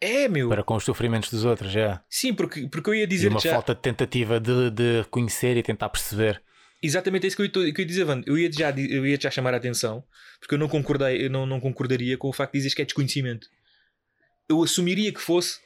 É, 0.01 0.27
meu. 0.27 0.49
para 0.49 0.63
com 0.63 0.75
os 0.75 0.83
sofrimentos 0.83 1.29
dos 1.29 1.45
outros, 1.45 1.71
já. 1.71 2.03
Sim, 2.09 2.33
porque, 2.33 2.67
porque 2.67 2.89
eu 2.89 2.95
ia 2.95 3.03
E 3.03 3.07
dizer 3.07 3.29
uma 3.29 3.39
já. 3.39 3.51
falta 3.53 3.73
de 3.73 3.81
tentativa 3.81 4.39
de, 4.39 4.69
de 4.71 5.01
reconhecer 5.01 5.55
e 5.57 5.63
tentar 5.63 5.89
perceber. 5.89 6.41
Exatamente 6.81 7.25
isso 7.27 7.37
que 7.37 7.43
eu, 7.43 7.49
tô- 7.51 7.61
que 7.61 7.69
eu 7.79 7.79
ia 7.79 7.85
dizer, 7.85 8.03
Wanda. 8.03 8.25
Eu 8.27 8.37
ia 8.37 8.51
já, 8.51 8.69
eu 8.71 9.05
ia 9.07 9.17
já 9.19 9.31
chamar 9.31 9.53
a 9.53 9.57
atenção, 9.57 10.03
porque 10.39 10.55
eu 10.55 10.59
não, 10.59 10.67
concordei, 10.67 11.25
eu 11.25 11.29
não, 11.29 11.45
não 11.45 11.59
concordaria 11.61 12.17
com 12.17 12.27
o 12.27 12.33
facto 12.33 12.51
de 12.51 12.59
dizeres 12.59 12.73
que 12.73 12.81
é 12.81 12.85
desconhecimento. 12.85 13.47
Eu 14.49 14.61
assumiria 14.61 15.13
que 15.13 15.21
fosse 15.21 15.61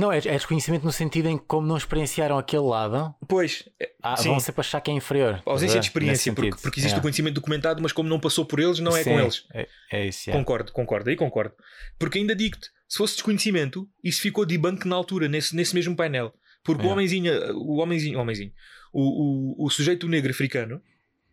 Não, 0.00 0.10
é, 0.12 0.18
é 0.18 0.20
desconhecimento 0.20 0.84
no 0.84 0.92
sentido 0.92 1.28
em 1.28 1.36
que, 1.38 1.44
como 1.44 1.66
não 1.66 1.76
experienciaram 1.76 2.38
aquele 2.38 2.62
lado, 2.62 3.14
Pois, 3.28 3.68
é, 3.78 3.90
ah, 4.02 4.16
sim, 4.16 4.28
vão 4.30 4.40
sempre 4.40 4.60
achar 4.60 4.80
que 4.80 4.90
é 4.90 4.94
inferior. 4.94 5.42
a 5.44 5.50
ausência 5.50 5.78
de 5.78 5.86
experiência, 5.86 6.32
porque, 6.32 6.50
porque 6.50 6.80
existe 6.80 6.86
Yeah. 6.92 6.98
o 6.98 7.02
conhecimento 7.02 7.34
documentado, 7.34 7.82
mas 7.82 7.92
como 7.92 8.08
não 8.08 8.18
passou 8.18 8.44
por 8.46 8.58
eles, 8.58 8.78
não 8.78 8.96
é 8.96 9.02
Sim, 9.04 9.10
com 9.10 9.20
eles. 9.20 9.44
É, 9.52 9.68
é 9.92 10.06
isso, 10.06 10.28
yeah. 10.28 10.38
Concordo, 10.42 10.72
concordo, 10.72 11.10
aí 11.10 11.16
concordo. 11.16 11.54
Porque 11.98 12.18
ainda 12.18 12.34
digo-te, 12.34 12.68
se 12.88 12.96
fosse 12.98 13.14
desconhecimento, 13.14 13.88
isso 14.02 14.20
ficou 14.22 14.44
debunk 14.46 14.88
na 14.88 14.96
altura, 14.96 15.28
nesse, 15.28 15.54
nesse 15.54 15.74
mesmo 15.74 15.94
painel. 15.94 16.32
Porque 16.64 16.84
o 16.86 16.88
É. 16.90 16.92
homenzinho, 16.92 17.32
o 17.56 17.78
homenzinho, 17.80 18.18
o 18.18 18.22
homenzinho, 18.22 18.52
o, 18.92 19.62
o, 19.62 19.66
o 19.66 19.70
sujeito 19.70 20.08
negro 20.08 20.30
africano 20.30 20.80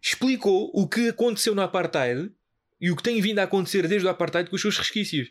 explicou 0.02 0.70
o 0.74 0.88
que 0.88 1.10
aconteceu 1.10 1.56
no 1.56 1.62
apartheid 1.62 2.30
e 2.80 2.92
o 2.92 2.96
que 2.96 3.04
tem 3.04 3.20
vindo 3.20 3.40
a 3.40 3.44
acontecer 3.44 3.88
desde 3.88 4.08
o 4.08 4.12
apartheid 4.12 4.50
com 4.50 4.56
os 4.56 4.62
seus 4.62 4.78
resquícios. 4.78 5.30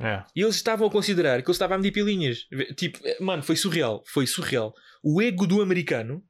É. 0.00 0.24
E 0.34 0.42
eles 0.42 0.56
estavam 0.56 0.86
a 0.86 0.90
considerar 0.90 1.42
que 1.42 1.48
ele 1.48 1.52
estava 1.52 1.74
a 1.74 1.78
medir 1.78 1.92
pilinhas. 1.92 2.46
Tipo, 2.76 2.98
mano, 3.20 3.42
foi 3.42 3.56
surreal. 3.56 4.02
Foi 4.06 4.26
surreal. 4.26 4.74
O 5.02 5.20
ego 5.20 5.46
do 5.46 5.60
americano, 5.60 6.24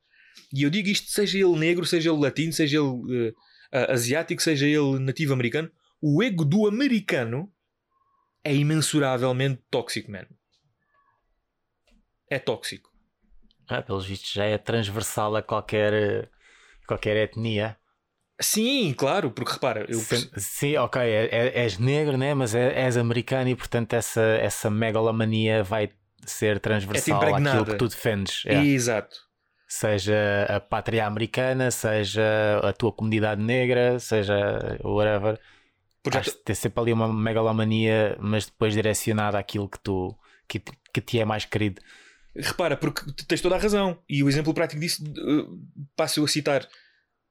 e 0.53 0.63
eu 0.63 0.71
digo 0.71 0.89
isto, 0.89 1.11
seja 1.11 1.39
ele 1.39 1.59
negro, 1.59 1.85
seja 1.87 2.11
ele 2.11 2.21
latino, 2.21 2.53
seja 2.53 2.79
ele 2.79 3.29
eh, 3.29 3.35
ah, 3.73 3.93
asiático, 3.93 4.43
seja 4.43 4.67
ele 4.67 4.99
nativo 4.99 5.33
americano, 5.33 5.71
o 6.01 6.23
ego 6.23 6.45
do 6.45 6.67
americano 6.67 7.53
é 8.45 8.55
imensuravelmente 8.55 9.63
tóxico, 9.71 10.11
mano. 10.11 10.29
É 12.29 12.39
tóxico. 12.39 12.91
Ah, 13.69 13.83
pelos 13.83 14.05
vistos 14.05 14.33
já 14.33 14.45
é 14.45 14.59
transversal 14.59 15.37
a 15.37 15.43
qualquer, 15.43 15.93
eh, 15.93 16.29
qualquer 16.87 17.17
etnia. 17.17 17.79
Sim, 18.41 18.93
claro, 18.95 19.31
porque 19.31 19.53
repara, 19.53 19.87
eu 19.89 19.99
Sim, 20.01 20.31
sim, 20.37 20.77
ok, 20.77 21.01
é- 21.01 21.29
é- 21.31 21.63
és 21.65 21.79
negro, 21.79 22.17
né? 22.17 22.35
mas 22.35 22.55
é- 22.55 22.73
és 22.85 22.97
americano 22.97 23.49
e 23.51 23.55
portanto 23.57 23.93
essa, 23.93 24.21
essa 24.21 24.69
megalomania 24.71 25.63
vai 25.63 25.91
ser 26.27 26.59
transversal 26.61 27.17
àquilo 27.17 27.31
impregnada. 27.39 27.73
que 27.73 27.79
tu 27.79 27.89
defendes. 27.89 28.43
É. 28.47 28.55
Exato. 28.55 29.17
Seja 29.69 30.47
a 30.49 30.61
pátria 30.61 31.07
americana, 31.07 31.71
seja 31.71 32.23
a 32.63 32.73
tua 32.73 32.93
comunidade 32.93 33.41
negra, 33.43 33.99
seja 33.99 34.79
whatever. 34.85 35.41
Porque 36.03 36.19
Acho 36.19 36.33
que 36.33 36.45
tem 36.45 36.55
sempre 36.55 36.81
ali 36.83 36.93
uma 36.93 37.11
megalomania, 37.13 38.17
mas 38.21 38.47
depois 38.47 38.75
direcionada 38.75 39.39
àquilo 39.39 39.69
que 39.69 39.79
tu 39.79 40.15
que, 40.49 40.59
te- 40.59 40.73
que 40.93 41.01
te 41.01 41.19
é 41.21 41.25
mais 41.25 41.45
querido. 41.45 41.81
Repara, 42.37 42.77
porque 42.77 43.03
tens 43.27 43.41
toda 43.41 43.55
a 43.55 43.59
razão. 43.59 43.99
E 44.09 44.23
o 44.23 44.29
exemplo 44.29 44.53
prático 44.53 44.81
disso, 44.81 45.03
uh, 45.05 45.59
passo 45.97 46.21
eu 46.21 46.25
a 46.25 46.29
citar 46.29 46.69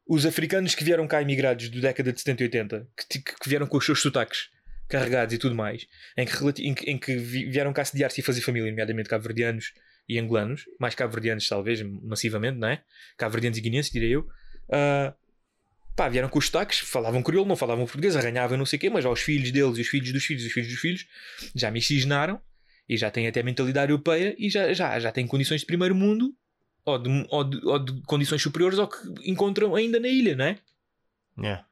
os 0.07 0.25
africanos 0.25 0.75
que 0.75 0.83
vieram 0.83 1.07
cá 1.07 1.21
imigrados 1.21 1.69
da 1.69 1.79
década 1.79 2.11
de 2.11 2.19
70 2.19 2.43
e 2.43 2.45
80, 2.45 2.87
que, 3.09 3.19
que 3.21 3.49
vieram 3.49 3.67
com 3.67 3.77
os 3.77 3.85
seus 3.85 4.01
sotaques 4.01 4.49
carregados 4.89 5.33
e 5.33 5.37
tudo 5.37 5.55
mais, 5.55 5.87
em 6.17 6.25
que, 6.25 6.61
em 6.63 6.75
em 6.91 6.97
que 6.97 7.15
vi- 7.15 7.45
vieram 7.49 7.71
cá 7.71 7.85
sediar-se 7.85 8.19
e 8.19 8.23
fazer 8.23 8.41
família, 8.41 8.69
nomeadamente 8.69 9.07
cabo-verdianos 9.07 9.73
e 10.09 10.19
angolanos, 10.19 10.65
mais 10.79 10.93
cabo-verdianos 10.95 11.47
talvez, 11.47 11.81
massivamente, 11.81 12.57
não 12.57 12.67
é? 12.67 12.83
Cabo-verdianos 13.17 13.57
e 13.57 13.61
guineenses, 13.61 13.91
direi 13.91 14.09
eu. 14.15 14.27
Ah, 14.69 15.13
pá, 15.95 16.09
vieram 16.09 16.27
com 16.27 16.39
os 16.39 16.47
sotaques, 16.47 16.79
falavam 16.79 17.23
crioulo, 17.23 17.47
não 17.47 17.55
falavam 17.55 17.85
português, 17.85 18.15
arranhavam 18.17 18.57
não 18.57 18.65
sei 18.65 18.75
o 18.77 18.79
quê, 18.81 18.89
mas 18.89 19.05
aos 19.05 19.21
filhos 19.21 19.49
deles 19.51 19.77
e 19.77 19.81
os 19.81 19.87
filhos 19.87 20.11
dos 20.11 20.25
filhos 20.25 20.43
e 20.43 20.47
os 20.47 20.51
filhos 20.53 20.69
dos 20.69 20.79
filhos 20.79 21.07
já 21.55 21.71
miscigenaram 21.71 22.41
e 22.89 22.97
já 22.97 23.09
têm 23.09 23.27
até 23.27 23.41
mentalidade 23.41 23.91
europeia 23.91 24.35
e 24.37 24.49
já, 24.49 24.73
já, 24.73 24.99
já 24.99 25.11
têm 25.11 25.25
condições 25.25 25.61
de 25.61 25.67
primeiro 25.67 25.95
mundo 25.95 26.35
ou 26.85 26.97
de, 26.99 27.25
ou, 27.29 27.43
de, 27.43 27.65
ou 27.65 27.79
de 27.79 28.01
condições 28.03 28.41
superiores 28.41 28.79
ao 28.79 28.87
que 28.87 28.97
encontram 29.29 29.75
ainda 29.75 29.99
na 29.99 30.07
ilha, 30.07 30.35
não 30.35 30.45
é? 30.45 30.59
Yeah. 31.37 31.65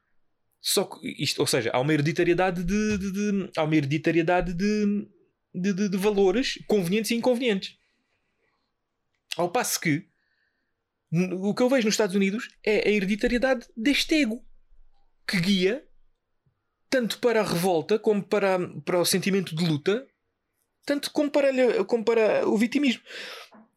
Só 0.60 0.84
que 0.84 1.06
isto, 1.22 1.40
ou 1.40 1.46
seja, 1.46 1.70
há 1.72 1.80
uma 1.80 1.92
hereditariedade 1.92 2.62
de, 2.64 2.98
de- 2.98 3.12
de- 3.12 3.50
há 3.56 3.64
uma 3.64 3.74
hereditariedade 3.76 4.52
de, 4.52 5.08
de, 5.54 5.88
de- 5.88 5.96
valores 5.96 6.58
convenientes 6.66 7.10
e 7.10 7.14
inconvenientes. 7.14 7.76
Ao 9.36 9.50
passo 9.50 9.80
que 9.80 10.06
o 11.12 11.54
que 11.54 11.62
eu 11.62 11.68
vejo 11.68 11.86
nos 11.86 11.94
Estados 11.94 12.14
Unidos 12.14 12.48
é 12.64 12.88
a 12.88 12.92
hereditariedade 12.92 13.66
deste 13.76 14.14
ego 14.14 14.44
que 15.26 15.40
guia 15.40 15.84
tanto 16.88 17.18
para 17.18 17.40
a 17.40 17.44
revolta 17.44 17.98
como 17.98 18.22
para, 18.22 18.58
para 18.84 18.98
o 19.00 19.04
sentimento 19.04 19.54
de 19.54 19.64
luta, 19.64 20.06
tanto 20.84 21.10
como 21.12 21.30
para, 21.30 21.84
como 21.84 22.04
para 22.04 22.46
o 22.48 22.56
vitimismo. 22.58 23.02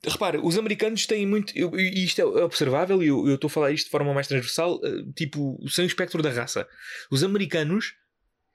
Repara, 0.05 0.39
os 0.45 0.57
americanos 0.57 1.05
têm 1.05 1.25
muito. 1.25 1.57
eu- 1.57 1.77
E 1.79 2.03
isto 2.03 2.19
é 2.19 2.25
observável, 2.25 3.01
e 3.01 3.07
eu 3.07 3.27
eu 3.27 3.35
estou 3.35 3.47
a 3.47 3.51
falar 3.51 3.71
isto 3.71 3.85
de 3.85 3.91
forma 3.91 4.13
mais 4.13 4.27
transversal, 4.27 4.79
eh, 4.83 5.03
tipo, 5.15 5.57
sem 5.69 5.85
o 5.85 5.87
espectro 5.87 6.21
da 6.21 6.29
raça. 6.29 6.67
Os 7.09 7.23
americanos 7.23 7.93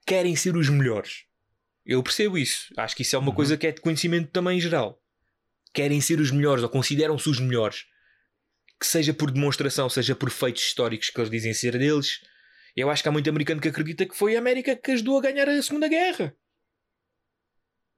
querem 0.07 0.37
ser 0.37 0.57
os 0.57 0.69
melhores. 0.69 1.25
Eu 1.87 2.03
percebo 2.03 2.37
isso. 2.37 2.73
Acho 2.77 2.95
que 2.95 3.03
isso 3.03 3.17
é 3.17 3.19
uma 3.19 3.31
Uhum. 3.31 3.35
coisa 3.35 3.57
que 3.57 3.67
é 3.67 3.73
de 3.73 3.81
conhecimento 3.81 4.31
também 4.31 4.61
geral. 4.61 5.03
Querem 5.73 6.01
ser 6.03 6.21
os 6.21 6.31
melhores, 6.31 6.63
ou 6.63 6.69
consideram-se 6.69 7.29
os 7.31 7.41
melhores. 7.41 7.87
Que 8.79 8.87
seja 8.87 9.15
por 9.15 9.31
demonstração, 9.31 9.89
seja 9.89 10.15
por 10.15 10.31
feitos 10.31 10.63
históricos 10.63 11.09
que 11.11 11.19
eles 11.19 11.31
dizem 11.31 11.55
ser 11.55 11.79
deles. 11.79 12.21
Eu 12.77 12.91
acho 12.91 13.03
que 13.03 13.09
há 13.09 13.13
muito 13.13 13.29
americano 13.31 13.61
que 13.61 13.69
acredita 13.69 14.05
que 14.07 14.15
foi 14.17 14.37
a 14.37 14.39
América 14.39 14.77
que 14.77 14.91
ajudou 14.93 15.19
a 15.19 15.23
ganhar 15.23 15.49
a 15.49 15.63
Segunda 15.63 15.89
Guerra. 15.89 16.35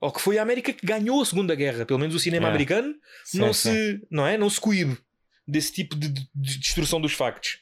Ou 0.00 0.10
que 0.10 0.20
foi 0.20 0.38
a 0.38 0.42
América 0.42 0.72
que 0.72 0.86
ganhou 0.86 1.20
a 1.20 1.24
Segunda 1.26 1.54
Guerra. 1.54 1.84
Pelo 1.84 1.98
menos 1.98 2.14
o 2.14 2.18
cinema 2.18 2.46
É. 2.46 2.50
americano 2.50 2.94
Sim, 3.24 3.38
não 3.38 3.52
sim. 3.52 3.72
se 3.72 4.06
não 4.10 4.26
é? 4.26 4.38
Não 4.38 4.48
se 4.48 4.60
coíbe 4.60 4.96
desse 5.46 5.72
tipo 5.72 5.94
de, 5.96 6.08
de- 6.08 6.28
de 6.34 6.58
destruição 6.58 7.00
dos 7.00 7.12
factos. 7.12 7.58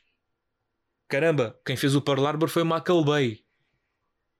Caramba 1.08 1.58
quem 1.66 1.76
fez 1.76 1.94
o 1.96 2.00
Pearl 2.02 2.24
Harbor 2.26 2.48
foi 2.48 2.62
o 2.62 2.66
Michael 2.66 3.04
Bay. 3.04 3.40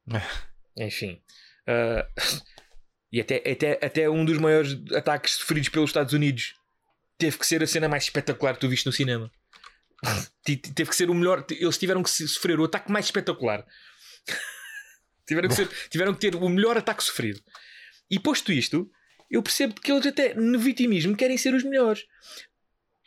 Enfim. 0.77 1.21
Ah, 1.67 2.07
e 3.13 3.21
até, 3.21 3.37
até, 3.51 3.85
até 3.85 4.09
um 4.11 4.25
dos 4.25 4.39
maiores 4.39 4.77
ataques 4.95 5.33
sofridos 5.35 5.69
pelos 5.69 5.91
Estados 5.91 6.13
Unidos 6.13 6.55
teve 7.17 7.37
que 7.37 7.47
ser 7.47 7.63
a 7.63 7.67
cena 7.67 7.89
mais 7.89 8.05
espetacular 8.05 8.55
que 8.55 8.61
tu 8.61 8.69
viste 8.69 8.87
no 8.87 8.93
cinema. 8.93 9.31
Te- 10.45 10.57
te- 10.57 10.73
teve 10.73 10.89
que 10.91 10.97
ser 10.97 11.11
o 11.11 11.15
melhor 11.15 11.45
eles 11.51 11.77
tiveram 11.77 12.03
que 12.03 12.09
sofrer 12.11 12.61
o 12.61 12.65
ataque 12.65 12.93
mais 12.93 13.07
espetacular. 13.07 13.67
Tiveram, 15.27 15.49
que 15.49 15.55
ser- 15.57 15.69
tiveram 15.91 16.15
que 16.15 16.21
ter 16.21 16.35
o 16.37 16.49
melhor 16.49 16.79
ataque 16.79 17.03
sofrido 17.03 17.41
e 18.11 18.19
posto 18.19 18.53
isto 18.53 18.91
eu 19.31 19.43
percebo 19.43 19.75
que 19.75 19.93
eles 19.93 20.07
até 20.07 20.35
no 20.35 20.59
vitimismo 20.59 21.15
querem 21.17 21.37
ser 21.37 21.53
os 21.53 21.63
melhores. 21.63 22.07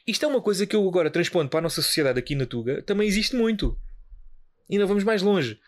Isto 0.06 0.26
é 0.26 0.28
uma 0.28 0.42
coisa 0.42 0.68
que 0.68 0.76
eu 0.76 0.88
agora 0.88 1.10
transpondo 1.10 1.50
para 1.50 1.60
a 1.60 1.64
nossa 1.64 1.82
sociedade 1.82 2.20
aqui 2.20 2.36
na 2.36 2.46
Tuga, 2.46 2.82
também 2.84 3.08
existe 3.08 3.36
muito. 3.36 3.76
E 4.70 4.76
ainda 4.76 4.86
vamos 4.86 5.04
mais 5.04 5.22
longe. 5.22 5.60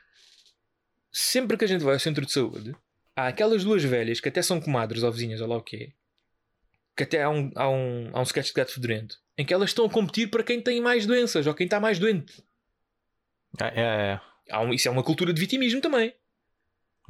Sempre 1.12 1.58
que 1.58 1.66
a 1.66 1.68
gente 1.68 1.84
vai 1.84 1.94
ao 1.94 2.00
centro 2.00 2.26
de 2.26 2.32
saúde, 2.32 2.76
há 3.16 3.28
aquelas 3.28 3.64
duas 3.64 3.84
velhas 3.84 4.20
que 4.20 4.30
até 4.30 4.42
são 4.42 4.62
comadres 4.62 5.04
ou 5.04 5.12
vizinhas, 5.12 5.42
ou 5.42 5.48
lá 5.48 5.58
o 5.58 5.62
que 5.62 5.76
é, 5.76 5.88
que 6.96 7.04
até 7.04 7.24
há 7.24 7.30
um, 7.30 7.52
há, 7.56 7.70
um, 7.70 8.10
há 8.14 8.20
um 8.20 8.24
sketch 8.24 8.48
de 8.48 8.54
gato 8.54 8.74
fedorento, 8.74 9.18
em 9.38 9.46
que 9.46 9.54
elas 9.54 9.72
estão 9.72 9.86
a 9.86 9.90
competir 9.90 10.30
para 10.30 10.44
quem 10.44 10.62
tem 10.62 10.82
mais 10.82 11.06
doenças 11.06 11.46
ou 11.48 11.54
quem 11.54 11.66
está 11.66 11.80
mais 11.80 11.98
doente. 12.00 12.44
É, 13.60 13.66
é, 13.66 13.82
é. 13.82 14.22
Há 14.52 14.62
um- 14.62 14.74
isso 14.74 14.88
é 14.88 14.92
uma 14.92 15.04
cultura 15.04 15.34
de 15.34 15.40
vitimismo 15.40 15.82
também. 15.82 16.14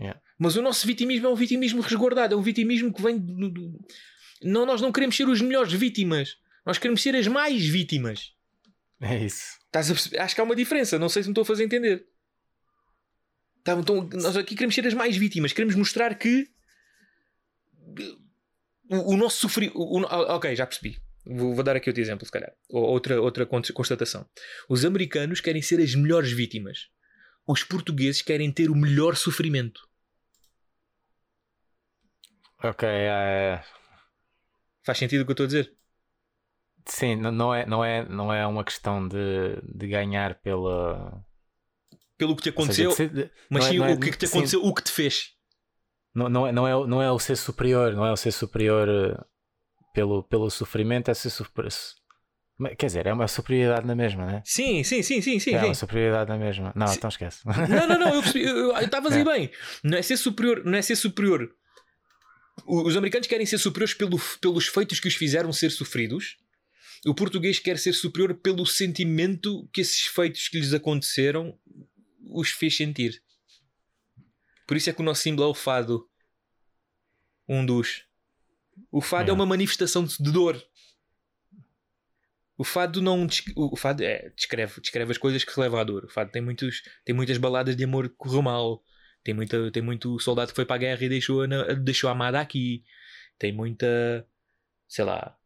Yeah. 0.03 0.21
Mas 0.37 0.55
o 0.57 0.61
nosso 0.61 0.85
vitimismo 0.85 1.27
é 1.27 1.29
um 1.29 1.35
vitimismo 1.35 1.81
resguardado, 1.81 2.35
é 2.35 2.37
um 2.37 2.41
vitimismo 2.41 2.93
que 2.93 3.01
vem 3.01 3.17
do. 3.17 3.49
do- 3.49 3.79
Não, 4.43 4.65
nós 4.65 4.81
não 4.81 4.91
queremos 4.91 5.15
ser 5.15 5.27
os 5.29 5.41
melhores 5.41 5.71
vítimas, 5.71 6.35
nós 6.65 6.77
queremos 6.77 7.01
ser 7.01 7.15
as 7.15 7.27
mais 7.27 7.65
vítimas. 7.65 8.33
É 9.01 9.23
isso. 9.23 9.57
Estás 9.65 9.89
a 9.89 9.93
perceber? 9.93 10.19
Acho 10.19 10.35
que 10.35 10.41
há 10.41 10.43
uma 10.43 10.55
diferença, 10.55 10.99
não 10.99 11.07
sei 11.09 11.23
se 11.23 11.29
me 11.29 11.31
estou 11.33 11.43
a 11.43 11.45
fazer 11.45 11.63
entender. 11.63 12.05
Tá, 13.63 13.73
então, 13.73 14.09
nós 14.13 14.35
aqui 14.35 14.55
queremos 14.55 14.75
ser 14.75 14.85
as 14.85 14.93
mais 14.93 15.15
vítimas, 15.15 15.53
queremos 15.53 15.75
mostrar 15.75 16.13
que 16.15 16.47
o, 18.89 19.13
o 19.13 19.17
nosso 19.17 19.37
sofrimento. 19.37 19.77
Ok, 19.79 20.55
já 20.55 20.65
percebi. 20.65 20.97
Vou, 21.25 21.55
vou 21.55 21.63
dar 21.63 21.75
aqui 21.75 21.89
outro 21.89 22.01
exemplo, 22.01 22.25
se 22.25 22.31
calhar. 22.31 22.51
Ou 22.69 22.83
outra, 22.83 23.21
outra 23.21 23.45
con- 23.45 23.61
constatação. 23.73 24.27
Os 24.67 24.83
americanos 24.83 25.39
querem 25.39 25.61
ser 25.61 25.79
as 25.79 25.95
melhores 25.95 26.31
vítimas. 26.31 26.89
Os 27.47 27.63
portugueses 27.63 28.21
querem 28.21 28.51
ter 28.51 28.69
o 28.69 28.75
melhor 28.75 29.15
sofrimento. 29.15 29.81
Ok, 32.63 32.83
é, 32.87 33.61
Faz 34.85 34.97
sentido 34.97 35.21
o 35.21 35.25
que 35.25 35.31
eu 35.31 35.33
estou 35.33 35.43
a 35.45 35.47
dizer? 35.47 35.73
sim, 36.85 37.15
não- 37.15 37.53
é, 37.53 37.65
não 37.65 37.83
é, 37.83 38.05
não 38.07 38.33
é 38.33 38.45
uma 38.45 38.63
questão 38.63 39.07
de, 39.07 39.61
de 39.63 39.87
ganhar 39.87 40.35
pela. 40.41 41.23
Pelo 42.17 42.35
que 42.35 42.43
te 42.43 42.49
ou 42.55 42.65
seja, 42.65 42.89
aconteceu, 42.89 42.89
de 42.89 42.95
ser- 42.95 43.09
de- 43.09 43.31
mas 43.49 43.65
é- 43.65 43.69
sim 43.69 43.83
é- 43.83 43.93
o 43.93 43.99
que, 43.99 44.11
que 44.11 44.17
te 44.17 44.27
sim, 44.27 44.37
aconteceu, 44.37 44.63
o 44.63 44.73
que 44.73 44.83
te 44.83 44.91
fez. 44.91 45.31
Não, 46.15 46.29
não, 46.29 46.45
é, 46.47 46.51
não, 46.51 46.67
é, 46.67 46.87
não 46.87 47.01
é 47.01 47.11
o 47.11 47.17
ser 47.19 47.35
superior, 47.35 47.93
não 47.93 48.05
é 48.05 48.11
o 48.11 48.17
ser 48.17 48.31
superior 48.31 48.87
eh, 48.87 49.17
pelo, 49.93 50.23
pelo 50.23 50.49
sofrimento, 50.49 51.09
é 51.09 51.13
ser 51.13 51.29
superior. 51.31 51.71
Quer 52.77 52.85
dizer, 52.85 53.07
é 53.07 53.13
uma 53.13 53.27
superioridade 53.27 53.85
na 53.87 53.95
mesma, 53.95 54.25
né? 54.27 54.41
Sim, 54.45 54.83
sim, 54.83 55.01
sim, 55.01 55.21
sim, 55.21 55.39
sim. 55.39 55.55
é 55.55 55.63
uma 55.65 55.73
superioridade 55.73 56.29
na 56.29 56.37
mesma. 56.37 56.71
Não, 56.75 56.85
Sim. 56.87 56.97
então 56.97 57.07
esquece. 57.09 57.41
Não, 57.45 57.87
não, 57.87 57.99
não, 57.99 58.13
eu 58.35 58.77
estavas 58.79 59.13
aí 59.13 59.21
É. 59.21 59.25
bem. 59.25 59.51
Não 59.83 59.97
é 59.97 60.01
ser 60.03 60.17
superior, 60.17 60.63
não 60.63 60.77
é 60.77 60.81
ser 60.81 60.95
superior. 60.95 61.49
Os 62.65 62.95
americanos 62.95 63.27
querem 63.27 63.45
ser 63.45 63.57
superiores 63.57 63.93
pelo, 63.93 64.17
pelos 64.39 64.67
feitos 64.67 64.99
que 64.99 65.07
os 65.07 65.15
fizeram 65.15 65.51
ser 65.51 65.71
sofridos. 65.71 66.37
O 67.05 67.13
português 67.13 67.59
quer 67.59 67.77
ser 67.77 67.93
superior 67.93 68.33
pelo 68.35 68.65
sentimento 68.65 69.67
que 69.73 69.81
esses 69.81 70.01
feitos 70.07 70.47
que 70.47 70.57
lhes 70.59 70.73
aconteceram 70.73 71.57
os 72.29 72.49
fez 72.51 72.77
sentir. 72.77 73.21
Por 74.67 74.77
isso 74.77 74.89
é 74.89 74.93
que 74.93 75.01
o 75.01 75.03
nosso 75.05 75.21
símbolo 75.23 75.47
é 75.47 75.51
o 75.51 75.53
fado. 75.53 76.07
Um 77.47 77.65
dos. 77.65 78.05
O 78.91 79.01
fado 79.01 79.29
é 79.29 79.31
É. 79.31 79.33
uma 79.33 79.45
manifestação 79.45 80.05
de 80.05 80.17
dor. 80.31 80.63
O 82.57 82.63
fado 82.63 83.01
não. 83.01 83.27
O 83.55 83.75
fado 83.75 84.03
é, 84.03 84.29
descreve, 84.35 84.79
descreve 84.79 85.11
as 85.11 85.17
coisas 85.17 85.43
que 85.43 85.59
levam 85.59 85.79
à 85.79 85.83
dor. 85.83 86.05
O 86.05 86.09
fado 86.09 86.31
tem, 86.31 86.41
muitos, 86.41 86.81
tem 87.03 87.13
muitas 87.13 87.37
baladas 87.37 87.75
de 87.75 87.83
amor 87.83 88.07
que 88.07 88.15
correu 88.15 88.41
mal. 88.41 88.81
Tem, 89.23 89.33
muita, 89.33 89.71
tem 89.71 89.81
muito 89.81 90.19
soldado 90.19 90.49
que 90.49 90.55
foi 90.55 90.65
para 90.65 90.75
a 90.75 90.79
guerra 90.79 91.03
e 91.03 91.09
deixou 91.09 91.43
a, 91.43 91.47
deixou 91.73 92.09
a 92.09 92.13
amada 92.13 92.39
aqui. 92.39 92.83
Tem 93.37 93.51
muita. 93.51 94.27
Sei 94.87 95.05
lá. 95.05 95.37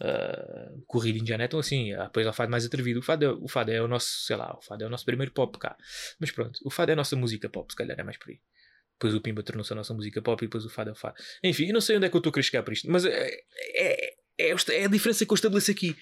Uh, 0.00 0.80
corrida 0.86 1.18
indiana 1.18 1.44
então 1.44 1.58
assim 1.58 1.92
há 1.92 2.04
depois 2.04 2.24
há 2.24 2.30
o 2.30 2.32
fado 2.32 2.52
mais 2.52 2.64
atrevido 2.64 3.00
o 3.00 3.02
fado, 3.02 3.24
é, 3.24 3.30
o 3.32 3.48
fado 3.48 3.72
é 3.72 3.82
o 3.82 3.88
nosso 3.88 4.24
sei 4.26 4.36
lá 4.36 4.56
o 4.56 4.62
fado 4.62 4.84
é 4.84 4.86
o 4.86 4.88
nosso 4.88 5.04
primeiro 5.04 5.32
pop 5.32 5.58
cá 5.58 5.76
mas 6.20 6.30
pronto 6.30 6.60
o 6.64 6.70
fado 6.70 6.90
é 6.90 6.92
a 6.92 6.96
nossa 6.96 7.16
música 7.16 7.48
pop 7.48 7.68
se 7.68 7.76
calhar 7.76 7.98
é 7.98 8.04
mais 8.04 8.16
por 8.16 8.30
aí 8.30 8.40
depois 8.92 9.12
o 9.12 9.20
Pimba 9.20 9.42
tornou-se 9.42 9.72
a 9.72 9.74
nossa 9.74 9.92
música 9.92 10.22
pop 10.22 10.40
e 10.40 10.46
depois 10.46 10.64
o 10.64 10.70
fado 10.70 10.90
é 10.90 10.92
o 10.92 10.94
fado 10.94 11.16
enfim 11.42 11.66
eu 11.66 11.74
não 11.74 11.80
sei 11.80 11.96
onde 11.96 12.06
é 12.06 12.08
que 12.08 12.14
eu 12.14 12.20
estou 12.20 12.32
a 12.32 12.42
chegar 12.42 12.62
para 12.62 12.74
isto 12.74 12.88
mas 12.88 13.04
é, 13.04 13.28
é, 13.74 14.14
é, 14.38 14.54
é 14.54 14.84
a 14.84 14.88
diferença 14.88 15.26
que 15.26 15.32
eu 15.32 15.34
estabeleço 15.34 15.72
aqui 15.72 15.96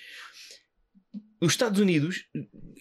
os 1.40 1.52
Estados 1.52 1.80
Unidos, 1.80 2.24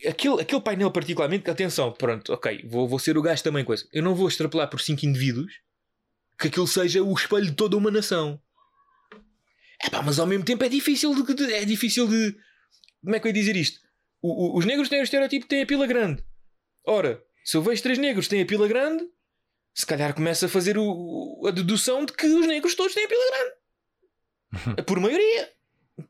aquele, 0.05 0.41
aquele 0.41 0.61
painel 0.61 0.91
particularmente, 0.91 1.49
atenção, 1.49 1.91
pronto, 1.91 2.33
ok, 2.33 2.65
vou, 2.67 2.87
vou 2.87 2.99
ser 2.99 3.17
o 3.17 3.21
gajo 3.21 3.43
também 3.43 3.63
coisa. 3.63 3.87
Eu 3.93 4.03
não 4.03 4.15
vou 4.15 4.27
extrapolar 4.27 4.69
por 4.69 4.81
cinco 4.81 5.05
indivíduos 5.05 5.53
que 6.39 6.47
aquilo 6.47 6.67
seja 6.67 7.01
o 7.03 7.13
espelho 7.13 7.45
de 7.45 7.53
toda 7.53 7.77
uma 7.77 7.89
nação. 7.91 8.41
É 9.81 9.89
pá, 9.89 10.01
mas 10.01 10.19
ao 10.19 10.27
mesmo 10.27 10.43
tempo 10.45 10.63
é 10.63 10.69
difícil 10.69 11.13
de, 11.23 11.33
de- 11.33 11.53
é 11.53 11.65
difícil 11.65 12.07
de. 12.07 12.35
Como 13.03 13.15
é 13.15 13.19
que 13.19 13.27
eu 13.27 13.29
ia 13.29 13.33
dizer 13.33 13.55
isto? 13.55 13.79
O- 14.21 14.55
o- 14.55 14.57
os 14.57 14.65
negros 14.65 14.89
têm 14.89 14.99
o 14.99 15.03
estereotipo 15.03 15.45
de 15.45 15.49
têm 15.49 15.61
a 15.61 15.65
pila 15.65 15.85
grande. 15.85 16.23
Ora, 16.85 17.21
se 17.43 17.55
eu 17.57 17.61
vejo 17.61 17.81
três 17.83 17.97
negros 17.97 18.25
que 18.25 18.31
têm 18.31 18.41
a 18.41 18.45
pila 18.45 18.67
grande, 18.67 19.03
se 19.73 19.85
calhar 19.85 20.13
começa 20.13 20.45
a 20.45 20.49
fazer 20.49 20.77
o- 20.77 21.43
a 21.47 21.51
dedução 21.51 22.05
de 22.05 22.13
que 22.13 22.25
os 22.25 22.47
negros 22.47 22.73
todos 22.75 22.93
têm 22.93 23.05
a 23.05 23.07
pila 23.07 23.25
grande. 23.31 23.55
Por 24.87 24.99
maioria. 24.99 25.51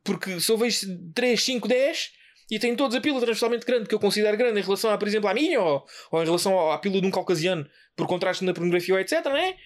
Porque 0.02 0.40
se 0.40 0.50
eu 0.50 0.56
vejo 0.58 0.86
3, 1.14 1.40
5, 1.42 1.68
10 1.68 2.12
e 2.50 2.58
têm 2.58 2.76
todos 2.76 2.96
a 2.96 3.00
pila 3.00 3.16
transversalmente 3.18 3.66
grande, 3.66 3.88
que 3.88 3.94
eu 3.94 3.98
considero 3.98 4.36
grande 4.36 4.60
em 4.60 4.62
relação, 4.62 4.90
a, 4.90 4.98
por 4.98 5.08
exemplo, 5.08 5.28
à 5.28 5.34
minha 5.34 5.60
ou, 5.60 5.84
ou 6.12 6.22
em 6.22 6.24
relação 6.24 6.70
à 6.70 6.78
pila 6.78 7.00
de 7.00 7.06
um 7.06 7.10
caucasiano, 7.10 7.68
por 7.96 8.06
contraste 8.06 8.44
na 8.44 8.54
pornografia, 8.54 8.94
ou 8.94 9.00
etc, 9.00 9.24
não 9.24 9.36
é? 9.36 9.56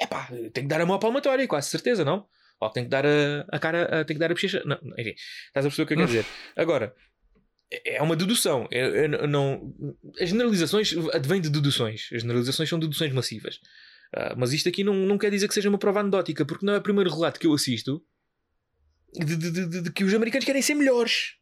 É 0.00 0.06
pá, 0.06 0.26
tenho 0.28 0.50
que 0.52 0.62
dar 0.62 0.80
a 0.80 0.86
mão 0.86 0.96
à 0.96 0.98
palmatória, 0.98 1.46
quase 1.46 1.68
certeza, 1.68 2.04
não? 2.04 2.26
Ou 2.60 2.70
tenho 2.70 2.86
que 2.86 2.90
dar 2.90 3.04
a, 3.04 3.44
a 3.50 3.58
cara, 3.58 4.00
a, 4.00 4.04
tenho 4.04 4.16
que 4.16 4.20
dar 4.20 4.30
a 4.30 4.34
bochecha. 4.34 4.62
Não, 4.64 4.76
enfim, 4.98 5.14
estás 5.48 5.66
a 5.66 5.68
perceber 5.68 5.82
o 5.82 5.86
que 5.86 5.92
eu 5.92 5.96
quero 5.98 6.06
dizer. 6.08 6.24
Agora, 6.56 6.94
é 7.70 7.96
é 7.96 8.02
uma 8.02 8.16
dedução. 8.16 8.66
É- 8.70 9.04
é- 9.04 9.26
não, 9.26 9.74
as 10.20 10.28
generalizações 10.30 10.94
advêm 11.12 11.40
de 11.40 11.50
deduções. 11.50 12.08
As 12.12 12.22
generalizações 12.22 12.68
são 12.68 12.78
deduções 12.78 13.12
massivas. 13.12 13.60
Ah, 14.16 14.34
mas 14.36 14.52
isto 14.52 14.68
aqui 14.68 14.82
não, 14.82 14.94
não 14.94 15.18
quer 15.18 15.30
dizer 15.30 15.46
que 15.48 15.54
seja 15.54 15.68
uma 15.68 15.78
prova 15.78 16.00
anedótica, 16.00 16.44
porque 16.44 16.64
não 16.64 16.72
é 16.74 16.78
o 16.78 16.82
primeiro 16.82 17.10
relato 17.10 17.38
que 17.38 17.46
eu 17.46 17.52
assisto 17.52 18.02
de- 19.12 19.36
de- 19.36 19.50
de- 19.50 19.82
de 19.82 19.92
que 19.92 20.04
os 20.04 20.14
americanos 20.14 20.44
querem 20.44 20.62
ser 20.62 20.74
melhores. 20.74 21.34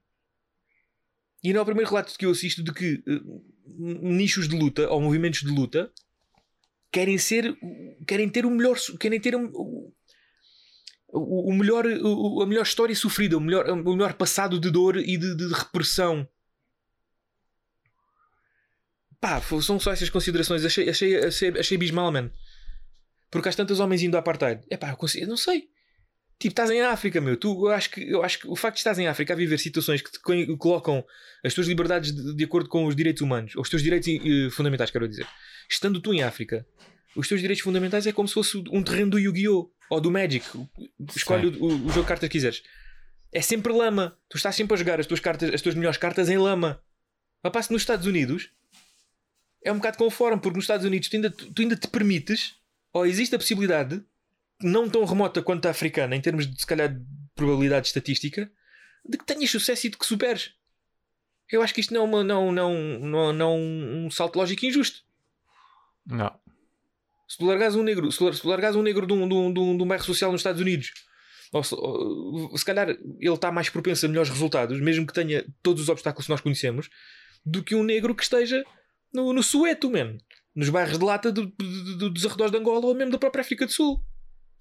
E 1.42 1.52
não 1.52 1.60
é 1.60 1.62
o 1.62 1.66
primeiro 1.66 1.90
relato 1.90 2.16
que 2.16 2.24
eu 2.24 2.30
assisto 2.30 2.62
de 2.62 2.72
que 2.72 3.02
eh, 3.06 3.20
nichos 3.66 4.48
de 4.48 4.56
luta 4.56 4.88
ou 4.88 5.00
movimentos 5.00 5.40
de 5.40 5.48
luta 5.48 5.90
querem 6.90 7.18
ser 7.18 7.56
querem 8.06 8.28
ter 8.28 8.46
o 8.46 8.50
melhor 8.50 8.76
querem 9.00 9.20
ter 9.20 9.34
um- 9.34 9.50
o, 11.08 11.50
o, 11.50 11.52
melhor 11.52 11.84
o- 11.86 12.42
a 12.42 12.46
melhor 12.46 12.62
história 12.62 12.94
sofrida 12.94 13.36
o 13.36 13.40
melhor, 13.40 13.68
o 13.68 13.92
melhor 13.96 14.14
passado 14.14 14.58
de 14.60 14.70
dor 14.70 14.96
e 14.96 15.16
de, 15.16 15.34
de 15.36 15.48
repressão. 15.52 16.28
Pá 19.20 19.40
são 19.62 19.78
só 19.78 19.92
essas 19.92 20.10
considerações. 20.10 20.64
Achei, 20.64 20.88
achei, 20.88 21.16
achei, 21.16 21.48
achei 21.58 21.76
abismal 21.76 22.10
man. 22.10 22.30
Porque 23.30 23.48
há 23.48 23.52
tantos 23.52 23.78
homens 23.80 24.02
indo 24.02 24.16
à 24.16 24.20
apartheid. 24.20 24.64
É 24.68 24.76
pá 24.76 24.90
eu, 24.90 24.96
consigo, 24.96 25.24
eu 25.24 25.28
não 25.28 25.36
sei 25.36 25.68
Tipo, 26.42 26.50
estás 26.54 26.70
em 26.72 26.80
África, 26.80 27.20
meu. 27.20 27.36
Tu, 27.36 27.48
eu, 27.68 27.70
acho 27.72 27.88
que, 27.88 28.00
eu 28.02 28.20
acho 28.24 28.40
que 28.40 28.48
o 28.48 28.56
facto 28.56 28.74
de 28.74 28.80
estás 28.80 28.98
em 28.98 29.06
África 29.06 29.32
a 29.32 29.36
viver 29.36 29.58
situações 29.58 30.02
que 30.02 30.10
te 30.10 30.18
co- 30.18 30.56
colocam 30.58 31.04
as 31.44 31.54
tuas 31.54 31.68
liberdades 31.68 32.10
de, 32.12 32.34
de 32.34 32.44
acordo 32.44 32.68
com 32.68 32.84
os 32.84 32.96
direitos 32.96 33.22
humanos, 33.22 33.54
ou 33.54 33.62
os 33.62 33.68
teus 33.70 33.80
direitos 33.80 34.08
eh, 34.08 34.50
fundamentais, 34.50 34.90
quero 34.90 35.06
dizer. 35.08 35.24
Estando 35.70 36.00
tu 36.00 36.12
em 36.12 36.24
África, 36.24 36.66
os 37.14 37.28
teus 37.28 37.40
direitos 37.40 37.62
fundamentais 37.62 38.08
é 38.08 38.12
como 38.12 38.26
se 38.26 38.34
fosse 38.34 38.56
um 38.72 38.82
terreno 38.82 39.12
do 39.12 39.18
Yu-Gi-Oh! 39.20 39.70
ou 39.88 40.00
do 40.00 40.10
Magic. 40.10 40.44
Escolhe 41.14 41.46
o, 41.46 41.62
o- 41.62 41.86
o 41.86 41.88
jogo 41.90 42.00
de 42.02 42.08
cartas 42.08 42.28
que 42.28 42.32
quiseres. 42.32 42.64
É 43.30 43.40
sempre 43.40 43.72
lama. 43.72 44.18
Tu 44.28 44.36
estás 44.36 44.56
sempre 44.56 44.74
a 44.74 44.76
jogar 44.76 44.98
as 44.98 45.06
tuas, 45.06 45.20
cartas, 45.20 45.54
as 45.54 45.62
tuas 45.62 45.76
melhores 45.76 45.96
cartas 45.96 46.28
em 46.28 46.38
lama. 46.38 46.82
Rapaz, 47.44 47.68
nos 47.68 47.82
Estados 47.82 48.04
Unidos 48.06 48.50
é 49.64 49.70
um 49.70 49.76
bocado 49.76 49.96
conforme, 49.96 50.40
porque 50.42 50.56
nos 50.56 50.64
Estados 50.64 50.84
Unidos 50.84 51.08
tu 51.08 51.14
ainda, 51.14 51.30
tu 51.30 51.62
ainda 51.62 51.76
te 51.76 51.86
permites, 51.86 52.56
ou 52.92 53.06
existe 53.06 53.32
a 53.36 53.38
possibilidade 53.38 54.02
não 54.62 54.88
tão 54.88 55.04
remota 55.04 55.42
quanto 55.42 55.66
a 55.66 55.70
africana, 55.70 56.14
em 56.16 56.20
termos 56.20 56.46
de 56.46 56.60
se 56.60 56.66
calhar 56.66 56.88
de 56.92 57.00
probabilidade 57.34 57.86
estatística, 57.86 58.50
de 59.04 59.18
que 59.18 59.24
tenhas 59.24 59.50
sucesso 59.50 59.86
e 59.86 59.90
de 59.90 59.96
que 59.96 60.06
superes. 60.06 60.52
Eu 61.50 61.62
acho 61.62 61.74
que 61.74 61.80
isto 61.80 61.92
não 61.92 62.02
é, 62.02 62.04
uma, 62.04 62.24
não, 62.24 62.52
não, 62.52 62.74
não, 63.00 63.32
não 63.32 63.58
um 63.58 64.10
salto 64.10 64.36
lógico 64.36 64.64
injusto. 64.64 65.00
Não. 66.06 66.32
Se 67.28 67.38
tu 67.38 67.44
largares 67.46 67.74
um 67.74 67.82
negro, 67.82 68.10
se 68.10 68.18
tu- 68.18 68.48
largares 68.48 68.76
um 68.76 68.82
negro 68.82 69.06
de 69.06 69.12
um, 69.12 69.28
de 69.28 69.34
um, 69.34 69.52
de 69.52 69.60
um, 69.60 69.76
de 69.76 69.82
um 69.82 69.86
bairro 69.86 70.04
social 70.04 70.30
nos 70.32 70.40
Estados 70.40 70.60
Unidos, 70.60 70.92
ou 71.52 71.62
se, 71.62 71.74
ou- 71.74 72.56
se 72.56 72.64
calhar 72.64 72.88
ele 72.90 73.34
está 73.34 73.50
mais 73.52 73.68
propenso 73.68 74.04
a 74.06 74.08
melhores 74.08 74.30
resultados, 74.30 74.80
mesmo 74.80 75.06
que 75.06 75.12
tenha 75.12 75.44
todos 75.62 75.82
os 75.82 75.88
obstáculos 75.88 76.26
que 76.26 76.30
nós 76.32 76.40
conhecemos, 76.40 76.88
do 77.44 77.62
que 77.62 77.74
um 77.74 77.82
negro 77.82 78.14
que 78.14 78.22
esteja 78.22 78.64
no, 79.12 79.32
no 79.32 79.42
Sueto, 79.42 79.90
man. 79.90 80.16
Nos 80.54 80.68
bairros 80.68 80.98
de 80.98 81.04
lata 81.04 81.32
do- 81.32 81.46
do- 81.46 81.96
do- 81.98 82.10
dos 82.10 82.26
arredores 82.26 82.52
de 82.52 82.58
Angola 82.58 82.86
ou 82.86 82.94
mesmo 82.94 83.12
da 83.12 83.18
própria 83.18 83.40
África 83.42 83.64
do 83.66 83.72
Sul. 83.72 84.02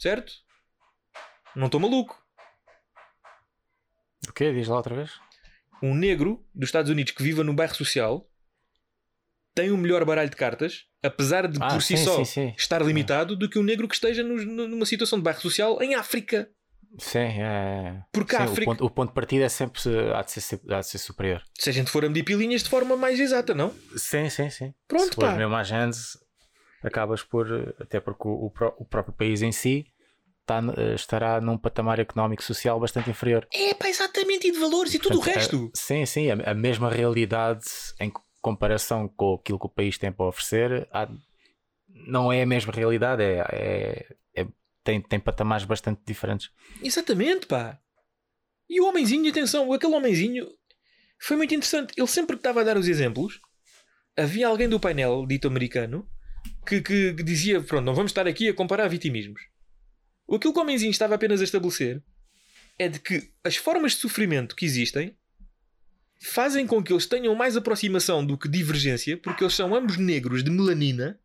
Certo? 0.01 0.33
Não 1.55 1.67
estou 1.67 1.79
maluco. 1.79 2.19
O 4.27 4.33
quê? 4.33 4.51
Diz 4.51 4.67
lá 4.67 4.77
outra 4.77 4.95
vez? 4.95 5.11
Um 5.83 5.93
negro 5.93 6.43
dos 6.55 6.69
Estados 6.69 6.89
Unidos 6.89 7.11
que 7.11 7.21
viva 7.21 7.43
num 7.43 7.53
bairro 7.53 7.75
social 7.75 8.27
tem 9.53 9.71
um 9.71 9.77
melhor 9.77 10.03
baralho 10.03 10.29
de 10.31 10.35
cartas, 10.35 10.85
apesar 11.03 11.47
de 11.47 11.59
Ah, 11.61 11.67
por 11.73 11.83
si 11.83 11.95
sim, 11.97 12.03
só 12.05 12.15
sim, 12.23 12.25
sim. 12.25 12.55
estar 12.57 12.81
limitado, 12.81 13.35
do 13.35 13.47
que 13.47 13.59
um 13.59 13.63
negro 13.63 13.87
que 13.87 13.93
esteja 13.93 14.23
nos- 14.23 14.43
numa 14.43 14.87
situação 14.87 15.19
de 15.19 15.23
bairro 15.23 15.41
social 15.41 15.79
em 15.83 15.93
África. 15.93 16.49
Sim, 16.97 17.19
é. 17.43 18.03
Porque 18.11 18.35
Sim, 18.35 18.41
a 18.41 18.45
o, 18.45 18.51
África, 18.53 18.71
ponto, 18.71 18.85
o 18.85 18.89
ponto 18.89 19.09
de 19.09 19.13
partida 19.13 19.45
é 19.45 19.49
sempre 19.49 19.79
há 20.15 20.23
de 20.23 20.31
ser, 20.31 20.59
há 20.73 20.79
de 20.79 20.87
ser 20.87 20.97
superior. 20.97 21.43
se 21.59 21.69
a 21.69 21.73
gente 21.73 21.91
for 21.91 22.03
a 22.03 22.07
medir 22.07 22.23
pilinhas 22.23 22.63
de 22.63 22.69
forma 22.69 22.97
mais 22.97 23.19
exata, 23.19 23.53
não? 23.53 23.71
Sim, 23.95 24.29
sim, 24.31 24.49
sim. 24.49 24.73
Pronto, 24.87 25.11
Se 25.13 25.15
pá. 25.15 25.35
mesmo 25.35 25.53
à 25.55 25.63
Gênese, 25.63 26.17
acabas 26.83 27.23
por. 27.23 27.47
Até 27.79 27.99
porque 27.99 28.27
o, 28.27 28.45
o 28.45 28.49
pró- 28.51 28.75
o 28.77 28.85
próprio 28.85 29.13
país 29.15 29.41
em 29.41 29.51
si 29.51 29.85
está, 30.41 30.59
eh, 30.77 30.95
estará 30.95 31.39
num 31.41 31.57
patamar 31.57 31.99
económico 31.99 32.43
social 32.43 32.79
bastante 32.79 33.09
inferior. 33.09 33.47
É 33.53 33.73
pá, 33.73 33.87
exatamente, 33.89 34.47
e 34.47 34.51
de 34.51 34.59
valores 34.59 34.93
e 34.93 34.99
tudo 34.99 35.17
o 35.17 35.21
resto. 35.21 35.71
a- 35.73 35.77
sim, 35.77 36.05
sim, 36.05 36.29
a, 36.31 36.51
a 36.51 36.53
mesma 36.53 36.89
realidade 36.89 37.65
em 37.99 38.11
comparação 38.41 39.07
com 39.07 39.35
aquilo 39.35 39.59
que 39.59 39.65
o 39.67 39.69
país 39.69 39.97
tem 39.97 40.11
para 40.11 40.25
oferecer, 40.25 40.87
há- 40.91 41.07
não 42.07 42.31
é 42.31 42.41
a 42.41 42.45
mesma 42.45 42.71
realidade, 42.73 43.21
é, 43.21 43.37
é- 43.51 44.15
é- 44.41 44.47
tem, 44.83 44.99
tem 45.01 45.19
patamares 45.19 45.65
bastante 45.65 46.01
diferentes. 46.05 46.49
Exatamente, 46.81 47.45
pá. 47.45 47.77
E 48.69 48.81
o 48.81 48.87
homenzinho, 48.87 49.29
atenção, 49.29 49.71
aquele 49.73 49.93
homenzinho 49.95 50.47
foi 51.19 51.37
muito 51.37 51.53
interessante. 51.53 51.93
Ele 51.97 52.07
sempre 52.07 52.35
que 52.35 52.39
estava 52.39 52.61
a 52.61 52.63
dar 52.63 52.77
os 52.77 52.87
exemplos, 52.87 53.39
havia 54.17 54.47
alguém 54.47 54.67
do 54.67 54.79
painel 54.79 55.25
dito 55.27 55.47
americano 55.47 56.07
que, 56.65 56.81
que- 56.81 57.13
que 57.13 57.23
dizia: 57.23 57.61
Pronto, 57.61 57.85
não 57.85 57.93
vamos 57.95 58.11
estar 58.11 58.27
aqui 58.27 58.47
a 58.49 58.53
comparar 58.53 58.87
vitimismos. 58.87 59.41
Aquilo 60.33 60.53
que 60.53 60.59
o 60.59 60.61
homenzinho 60.61 60.91
estava 60.91 61.15
apenas 61.15 61.41
a 61.41 61.43
estabelecer 61.43 62.01
é 62.79 62.87
de 62.87 62.99
que 62.99 63.31
as 63.43 63.55
formas 63.57 63.91
de 63.93 63.99
sofrimento 63.99 64.55
que 64.55 64.65
existem 64.65 65.15
fazem 66.21 66.65
com 66.67 66.81
que 66.83 66.93
eles 66.93 67.05
tenham 67.05 67.33
mais 67.35 67.57
aproximação 67.57 68.25
do 68.25 68.37
que 68.37 68.47
divergência, 68.47 69.17
porque 69.17 69.43
eles 69.43 69.53
são 69.55 69.73
ambos 69.75 69.97
negros 69.97 70.43
de 70.43 70.49
melanina. 70.51 71.19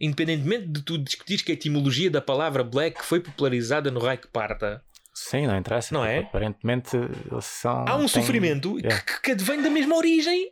Independentemente 0.00 0.66
de 0.68 0.82
tu 0.82 0.98
discutires 0.98 1.42
que 1.42 1.52
a 1.52 1.54
etimologia 1.54 2.10
da 2.10 2.20
palavra 2.20 2.64
black 2.64 3.04
foi 3.04 3.20
popularizada 3.20 3.90
no 3.90 4.00
Reich 4.00 4.26
Parta, 4.28 4.82
Sim, 5.16 5.46
não 5.46 5.56
interessa. 5.56 5.94
Não 5.94 6.04
é? 6.04 6.18
Aparentemente 6.18 6.96
eles 6.96 7.44
são. 7.44 7.84
há 7.86 7.94
um 7.94 8.00
têm- 8.00 8.08
sofrimento 8.08 8.76
é. 8.84 8.88
que, 9.00 9.22
que 9.22 9.30
advém 9.30 9.62
da 9.62 9.70
mesma 9.70 9.94
origem 9.96 10.50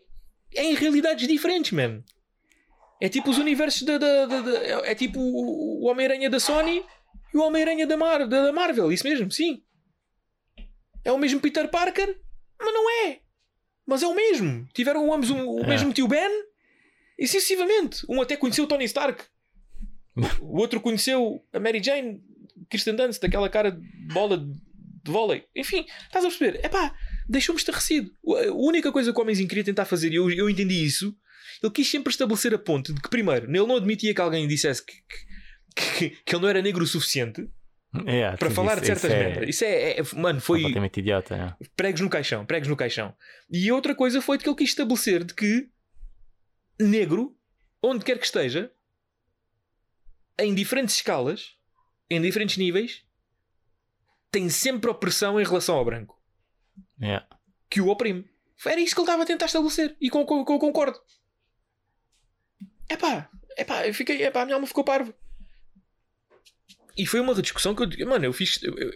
em 0.54 0.74
realidades 0.74 1.26
diferentes, 1.26 1.72
man. 1.72 2.00
É 3.04 3.08
tipo 3.08 3.30
os 3.30 3.38
universos 3.38 3.82
da. 3.82 3.98
da- 3.98 4.26
da- 4.26 4.40
da- 4.42 4.58
é 4.86 4.94
tipo 4.94 5.18
o 5.18 5.86
Homem-Aranha 5.86 6.30
da 6.30 6.38
Sony 6.38 6.84
e 7.34 7.36
o 7.36 7.42
Homem-Aranha 7.42 7.84
da, 7.84 7.96
Mar, 7.96 8.28
da, 8.28 8.44
da 8.44 8.52
Marvel, 8.52 8.92
isso 8.92 9.02
mesmo, 9.02 9.28
sim. 9.30 9.60
É 11.04 11.10
o 11.10 11.18
mesmo 11.18 11.40
Peter 11.40 11.68
Parker, 11.68 12.16
mas 12.60 12.72
não 12.72 12.88
é. 13.08 13.18
Mas 13.84 14.04
é 14.04 14.06
o 14.06 14.14
mesmo. 14.14 14.68
Tiveram 14.72 15.12
ambos 15.12 15.30
um- 15.30 15.48
o 15.48 15.64
É. 15.64 15.66
mesmo 15.66 15.92
tio 15.92 16.06
Ben 16.06 16.30
e 17.18 17.26
sucessivamente. 17.26 18.06
Um 18.08 18.22
até 18.22 18.36
conheceu 18.36 18.62
o 18.64 18.68
Tony 18.68 18.84
Stark, 18.84 19.24
o 20.40 20.58
outro 20.60 20.80
conheceu 20.80 21.44
a 21.52 21.58
Mary 21.58 21.82
Jane, 21.82 22.22
Kirsten 22.70 22.94
Dunst, 22.94 23.20
daquela 23.20 23.48
cara 23.48 23.72
de 23.72 23.80
bola 24.14 24.38
de 24.38 25.10
vôlei. 25.10 25.44
Enfim, 25.56 25.84
estás 26.04 26.24
a 26.24 26.28
perceber? 26.28 26.60
É 26.62 26.68
pá, 26.68 26.94
deixou-me 27.28 27.58
estarrecido. 27.60 28.12
A 28.48 28.52
única 28.52 28.92
coisa 28.92 29.12
que 29.12 29.18
o 29.18 29.22
homenzinho 29.22 29.48
queria 29.48 29.64
tentar 29.64 29.86
fazer, 29.86 30.12
e 30.12 30.14
eu, 30.14 30.30
eu 30.30 30.48
entendi 30.48 30.84
isso, 30.84 31.12
ele 31.62 31.72
quis 31.72 31.88
sempre 31.90 32.10
estabelecer 32.10 32.54
a 32.54 32.58
ponte 32.58 32.92
de 32.92 33.00
que, 33.00 33.08
primeiro, 33.08 33.46
ele 33.46 33.58
não 33.66 33.76
admitia 33.76 34.14
que 34.14 34.20
alguém 34.20 34.46
dissesse 34.48 34.84
que, 34.84 34.94
que, 35.74 35.98
que- 35.98 36.10
que 36.24 36.34
ele 36.34 36.42
não 36.42 36.48
era 36.48 36.62
negro 36.62 36.82
o 36.82 36.86
suficiente, 36.86 37.48
Yeah, 38.06 38.38
para 38.38 38.50
falar 38.50 38.72
isso- 38.72 38.80
de 38.80 38.86
certas 38.86 39.04
isso 39.04 39.12
é 39.14 39.18
merdas. 39.28 39.48
Isso 39.50 39.64
é, 39.64 39.90
é- 39.98 40.02
mano, 40.16 40.40
foi 40.40 40.60
Completamente 40.62 41.00
idiota. 41.00 41.56
é. 41.60 41.64
pregos 41.76 42.00
no 42.00 42.08
caixão, 42.08 42.46
pregos 42.46 42.66
no 42.68 42.74
caixão. 42.74 43.14
E 43.50 43.70
outra 43.70 43.94
coisa 43.94 44.22
foi 44.22 44.38
de 44.38 44.44
que 44.44 44.48
ele 44.48 44.56
quis 44.56 44.70
estabelecer 44.70 45.22
de 45.24 45.34
que 45.34 45.68
negro, 46.80 47.36
onde 47.82 48.02
quer 48.02 48.18
que 48.18 48.24
esteja, 48.24 48.72
em 50.38 50.54
diferentes 50.54 50.94
escalas, 50.94 51.54
em 52.08 52.20
diferentes 52.20 52.56
níveis, 52.56 53.04
tem 54.30 54.48
sempre 54.48 54.90
opressão 54.90 55.38
em 55.38 55.44
relação 55.44 55.76
ao 55.76 55.84
branco. 55.84 56.18
Yeah. 57.00 57.26
Que 57.68 57.82
o 57.82 57.88
oprime. 57.88 58.24
Era 58.64 58.80
isso 58.80 58.94
que 58.94 59.00
ele 59.02 59.06
estava 59.06 59.22
a 59.22 59.26
tentar 59.26 59.46
estabelecer. 59.46 59.96
E 60.00 60.08
com, 60.08 60.24
com, 60.24 60.44
com- 60.46 60.58
concordo. 60.58 60.98
Epá, 62.92 63.28
epá, 63.56 63.86
eu 63.86 63.94
fiquei, 63.94 64.22
epá, 64.24 64.42
a 64.42 64.44
minha 64.44 64.54
alma 64.56 64.66
ficou 64.66 64.84
parva. 64.84 65.14
E 66.96 67.06
foi 67.06 67.20
uma 67.20 67.34
discussão 67.40 67.74
que 67.74 68.02
eu, 68.02 68.06
mano, 68.06 68.24
eu 68.26 68.32
fiz. 68.32 68.62
eu- 68.62 68.76
eu- 68.76 68.92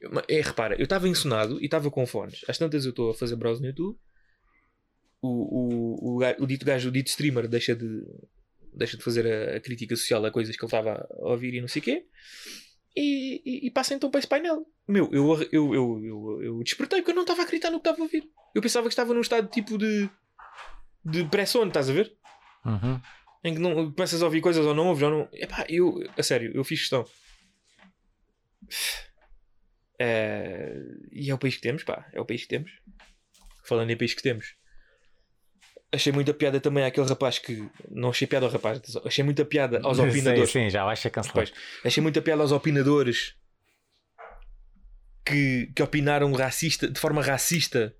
eu- 0.00 0.24
é, 0.28 0.40
repara, 0.40 0.74
eu 0.76 0.84
estava 0.84 1.08
ensonado 1.08 1.60
e 1.60 1.64
estava 1.64 1.90
com 1.90 2.06
fones. 2.06 2.44
Às 2.46 2.58
tantas 2.58 2.84
eu 2.84 2.90
estou 2.90 3.10
a 3.10 3.14
fazer 3.14 3.36
browse 3.36 3.60
no 3.62 3.68
YouTube. 3.68 3.98
O, 5.20 5.28
o, 5.28 6.18
o, 6.20 6.42
o 6.42 6.46
dito 6.46 6.64
gajo, 6.66 6.88
o 6.90 6.92
dito 6.92 7.08
streamer, 7.08 7.48
deixa 7.48 7.74
de, 7.74 8.02
deixa 8.72 8.96
de 8.96 9.02
fazer 9.02 9.26
a, 9.26 9.56
a 9.56 9.60
crítica 9.60 9.96
social 9.96 10.24
a 10.24 10.30
coisas 10.30 10.54
que 10.56 10.62
ele 10.62 10.68
estava 10.68 11.08
a 11.10 11.28
ouvir 11.30 11.54
e 11.54 11.60
não 11.60 11.68
sei 11.68 11.80
o 11.80 11.84
quê. 11.84 12.06
E, 12.94 13.42
e, 13.44 13.66
e 13.66 13.70
passa 13.70 13.94
então 13.94 14.10
para 14.10 14.18
esse 14.18 14.28
painel. 14.28 14.66
Meu, 14.86 15.08
eu, 15.12 15.48
eu, 15.50 15.74
eu, 15.74 16.04
eu, 16.04 16.42
eu 16.42 16.62
despertei 16.62 17.00
porque 17.00 17.12
eu 17.12 17.14
não 17.16 17.22
estava 17.22 17.40
a 17.40 17.44
acreditar 17.44 17.70
no 17.70 17.78
que 17.80 17.88
estava 17.88 17.98
a 18.00 18.04
ouvir. 18.04 18.28
Eu 18.54 18.60
pensava 18.62 18.86
que 18.86 18.92
estava 18.92 19.14
num 19.14 19.20
estado 19.20 19.48
tipo 19.48 19.78
de. 19.78 20.08
de 21.04 21.24
pré-sono, 21.24 21.68
estás 21.68 21.88
a 21.88 21.92
ver? 21.92 22.14
Uhum. 22.64 23.00
Em 23.44 23.54
que 23.54 23.60
não, 23.60 23.92
começas 23.92 24.22
a 24.22 24.24
ouvir 24.24 24.40
coisas 24.40 24.64
ou 24.64 24.74
não 24.74 24.88
ouves 24.88 25.02
ou 25.02 25.10
não. 25.10 25.28
Epá, 25.32 25.64
eu, 25.68 26.02
a 26.16 26.22
sério, 26.22 26.50
eu 26.54 26.64
fiz 26.64 26.80
questão. 26.80 27.04
É, 29.98 30.74
e 31.12 31.30
é 31.30 31.34
o 31.34 31.38
país 31.38 31.56
que 31.56 31.62
temos, 31.62 31.84
pá, 31.84 32.08
é 32.12 32.20
o 32.20 32.24
país 32.24 32.42
que 32.42 32.48
temos. 32.48 32.70
Falando 33.64 33.90
em 33.90 33.96
país 33.96 34.14
que 34.14 34.22
temos, 34.22 34.54
achei 35.92 36.12
muita 36.12 36.32
piada 36.32 36.60
também 36.60 36.84
àquele 36.84 37.06
rapaz 37.06 37.38
que. 37.38 37.68
Não 37.90 38.10
achei 38.10 38.26
piada 38.26 38.46
ao 38.46 38.52
rapaz, 38.52 38.80
achei 39.04 39.22
muita 39.22 39.44
piada 39.44 39.80
aos 39.82 39.98
Sim, 39.98 40.08
opinadores. 40.08 40.50
Sim, 40.50 40.70
já 40.70 40.84
vai 40.84 40.96
ser 40.96 41.10
cancelado. 41.10 41.50
Achei 41.84 42.02
muita 42.02 42.22
piada 42.22 42.42
aos 42.42 42.52
opinadores 42.52 43.34
que, 45.24 45.70
que 45.74 45.82
opinaram 45.82 46.32
racista, 46.32 46.88
de 46.88 46.98
forma 46.98 47.22
racista 47.22 47.94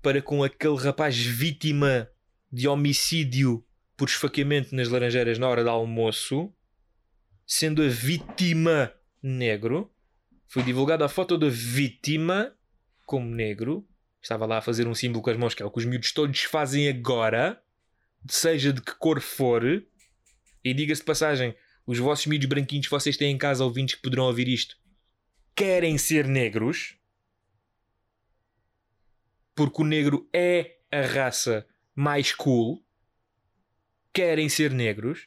para 0.00 0.20
com 0.22 0.42
aquele 0.42 0.76
rapaz 0.76 1.16
vítima 1.16 2.08
de 2.50 2.66
homicídio 2.66 3.64
por 4.02 4.08
esfaqueamento 4.08 4.74
nas 4.74 4.88
Laranjeiras 4.88 5.38
na 5.38 5.48
hora 5.48 5.62
do 5.62 5.70
almoço, 5.70 6.52
sendo 7.46 7.84
a 7.84 7.86
vítima 7.86 8.92
negro. 9.22 9.94
Foi 10.48 10.64
divulgada 10.64 11.04
a 11.04 11.08
foto 11.08 11.38
da 11.38 11.48
vítima 11.48 12.52
como 13.06 13.32
negro. 13.32 13.88
Estava 14.20 14.44
lá 14.44 14.58
a 14.58 14.60
fazer 14.60 14.88
um 14.88 14.94
símbolo 14.96 15.22
com 15.22 15.30
as 15.30 15.36
mãos, 15.36 15.54
que 15.54 15.62
é 15.62 15.66
o 15.66 15.70
que 15.70 15.78
os 15.78 15.84
miúdos 15.84 16.10
todos 16.10 16.40
fazem 16.40 16.88
agora, 16.88 17.62
seja 18.28 18.72
de 18.72 18.82
que 18.82 18.92
cor 18.96 19.20
for. 19.20 19.62
E 20.64 20.74
diga-se 20.74 21.02
de 21.02 21.06
passagem, 21.06 21.54
os 21.86 22.00
vossos 22.00 22.26
miúdos 22.26 22.48
branquinhos 22.48 22.88
vocês 22.88 23.16
têm 23.16 23.30
em 23.30 23.38
casa, 23.38 23.62
ouvintes 23.62 23.94
que 23.94 24.02
poderão 24.02 24.24
ouvir 24.24 24.48
isto, 24.48 24.76
querem 25.54 25.96
ser 25.96 26.26
negros. 26.26 26.96
Porque 29.54 29.80
o 29.80 29.84
negro 29.84 30.28
é 30.32 30.78
a 30.90 31.02
raça 31.02 31.64
mais 31.94 32.34
cool. 32.34 32.84
Querem 34.12 34.48
ser 34.48 34.72
negros. 34.72 35.26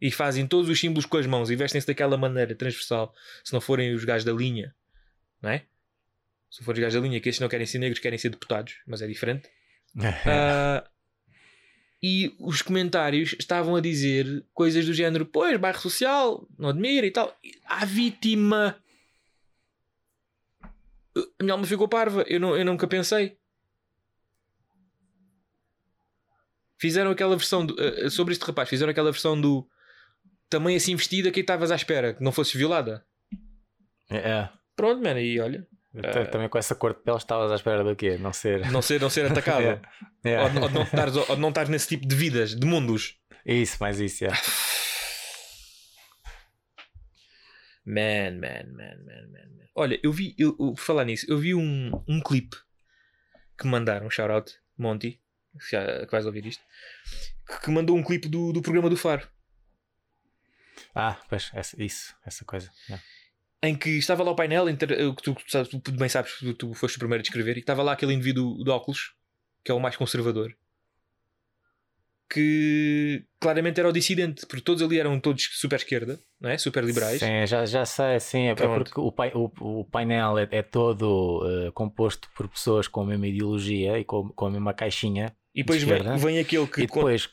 E 0.00 0.10
fazem 0.10 0.46
todos 0.46 0.68
os 0.68 0.78
símbolos 0.78 1.06
com 1.06 1.16
as 1.16 1.26
mãos 1.26 1.50
e 1.50 1.56
vestem-se 1.56 1.86
daquela 1.86 2.18
maneira 2.18 2.54
transversal. 2.54 3.14
Se 3.42 3.52
não 3.52 3.60
forem 3.60 3.94
os 3.94 4.04
gajos 4.04 4.24
da 4.24 4.32
linha, 4.32 4.74
não 5.40 5.50
é? 5.50 5.64
Se 6.50 6.62
forem 6.62 6.80
os 6.80 6.84
gajos 6.84 7.00
da 7.00 7.08
linha, 7.08 7.20
que 7.20 7.30
estes 7.30 7.40
não 7.40 7.48
querem 7.48 7.66
ser 7.66 7.78
negros, 7.78 7.98
querem 7.98 8.18
ser 8.18 8.28
deputados, 8.28 8.76
mas 8.86 9.02
é 9.02 9.06
diferente. 9.06 9.48
Ah, 10.26 10.86
e 12.02 12.36
os 12.38 12.60
comentários 12.62 13.34
estavam 13.38 13.74
a 13.74 13.80
dizer 13.80 14.44
coisas 14.52 14.84
do 14.84 14.92
género: 14.92 15.24
Pois, 15.24 15.58
bairro 15.58 15.80
social, 15.80 16.46
não 16.58 16.68
admira 16.68 17.06
e 17.06 17.10
tal. 17.10 17.34
A 17.64 17.84
vítima. 17.84 18.76
A 21.14 21.42
minha 21.42 21.54
alma 21.54 21.66
ficou 21.66 21.88
parva. 21.88 22.24
Eu, 22.28 22.38
não, 22.38 22.56
eu 22.56 22.64
nunca 22.64 22.86
pensei. 22.86 23.38
Fizeram 26.86 27.10
aquela 27.10 27.36
versão 27.36 27.66
do- 27.66 27.76
eh, 27.80 28.08
sobre 28.10 28.32
este 28.32 28.44
rapaz. 28.44 28.68
Fizeram 28.68 28.90
aquela 28.92 29.10
versão 29.10 29.40
do 29.40 29.68
também 30.48 30.76
assim 30.76 30.94
vestida 30.94 31.30
que 31.32 31.40
estavas 31.40 31.70
à 31.72 31.74
espera 31.74 32.14
que 32.14 32.22
não 32.22 32.30
fosses 32.30 32.54
violada. 32.54 33.04
É. 34.08 34.48
Pronto, 34.76 35.02
mano, 35.02 35.18
e 35.18 35.40
olha, 35.40 35.66
T- 35.92 36.26
Também 36.26 36.48
com 36.48 36.58
essa 36.58 36.74
cor 36.74 36.92
de 36.94 37.00
pele 37.02 37.16
estavas 37.16 37.50
à 37.50 37.54
espera 37.56 37.82
do 37.82 37.96
quê? 37.96 38.18
Não 38.18 38.32
ser. 38.32 38.70
não 38.70 38.80
ser, 38.82 39.00
não 39.00 39.10
ser 39.10 39.26
atacado. 39.30 39.80
É. 40.24 40.38
ou, 40.40 40.46
ou 40.46 40.50
não 40.70 41.22
ou 41.30 41.36
não 41.36 41.48
estares 41.50 41.70
nesse 41.70 41.88
tipo 41.88 42.06
de 42.06 42.14
vidas, 42.16 42.54
de 42.54 42.66
mundos. 42.66 43.16
Isso, 43.44 43.76
mais 43.80 43.98
isso, 44.00 44.24
é. 44.24 44.28
Man, 47.84 48.32
man, 48.40 48.66
man, 48.72 48.98
man, 49.06 49.28
man, 49.30 49.48
man. 49.56 49.66
Olha, 49.74 49.98
eu 50.02 50.10
vi, 50.12 50.34
eu, 50.38 50.56
eu- 50.58 50.74
falar 50.76 51.04
nisso, 51.04 51.26
eu 51.28 51.38
vi 51.38 51.54
um, 51.54 51.90
um 52.08 52.20
clipe 52.20 52.56
que 53.58 53.64
me 53.66 53.70
mandaram, 53.70 54.10
shout 54.10 54.30
out, 54.32 54.52
Monty, 54.76 55.20
que, 55.58 56.10
vais 56.10 56.26
ouvir 56.26 56.46
isto, 56.46 56.62
que, 57.46 57.60
que 57.62 57.70
mandou 57.70 57.96
um 57.96 58.02
clipe 58.02 58.28
do, 58.28 58.52
do 58.52 58.62
programa 58.62 58.88
do 58.90 58.96
Faro, 58.96 59.26
Ah, 60.94 61.18
pois, 61.28 61.50
essa- 61.54 61.82
isso, 61.82 62.14
essa 62.24 62.44
coisa. 62.44 62.70
é. 62.90 62.98
em 63.68 63.76
que 63.76 63.90
estava 63.90 64.22
lá 64.22 64.30
o 64.30 64.36
painel, 64.36 64.68
inter, 64.68 64.92
eh, 64.92 65.14
que 65.14 65.22
tu, 65.22 65.36
sabes, 65.48 65.68
tu 65.70 65.92
bem 65.92 66.08
sabes, 66.08 66.32
tu, 66.38 66.54
tu 66.54 66.74
foste 66.74 66.96
o 66.96 66.98
primeiro 66.98 67.20
a 67.20 67.22
descrever, 67.22 67.56
e 67.56 67.60
estava 67.60 67.82
lá 67.82 67.92
aquele 67.92 68.12
indivíduo 68.14 68.62
de 68.62 68.70
óculos, 68.70 69.14
que 69.64 69.70
é 69.70 69.74
o 69.74 69.80
mais 69.80 69.96
conservador, 69.96 70.54
que 72.28 73.24
claramente 73.40 73.78
era 73.78 73.88
o 73.88 73.92
dissidente, 73.92 74.46
porque 74.46 74.60
todos 74.62 74.82
ali 74.82 74.98
eram 74.98 75.18
todos 75.20 75.48
super 75.52 75.76
esquerda, 75.76 76.18
não 76.40 76.50
é? 76.50 76.58
Super 76.58 76.84
liberais. 76.84 77.20
Sim, 77.20 77.46
já, 77.46 77.64
já 77.64 77.84
sei, 77.86 78.18
sim, 78.20 78.48
é 78.48 78.54
Pronto. 78.54 78.84
porque 78.84 79.00
o, 79.00 79.12
pai- 79.12 79.32
o, 79.34 79.50
o 79.80 79.84
painel 79.84 80.38
é, 80.38 80.48
é 80.50 80.62
todo 80.62 81.42
eh, 81.48 81.70
composto 81.72 82.28
por 82.36 82.48
pessoas 82.48 82.88
com 82.88 83.02
a 83.02 83.06
mesma 83.06 83.26
ideologia 83.28 83.98
e 83.98 84.04
com, 84.04 84.28
com 84.30 84.46
a 84.46 84.50
mesma 84.50 84.74
caixinha. 84.74 85.34
E 85.56 85.62
depois 85.62 85.82
vem, 85.82 85.96
esquerda. 85.96 86.16
vem 86.18 86.38
aquele 86.38 86.66
que. 86.66 86.82
e 86.82 86.86
depois 86.86 87.30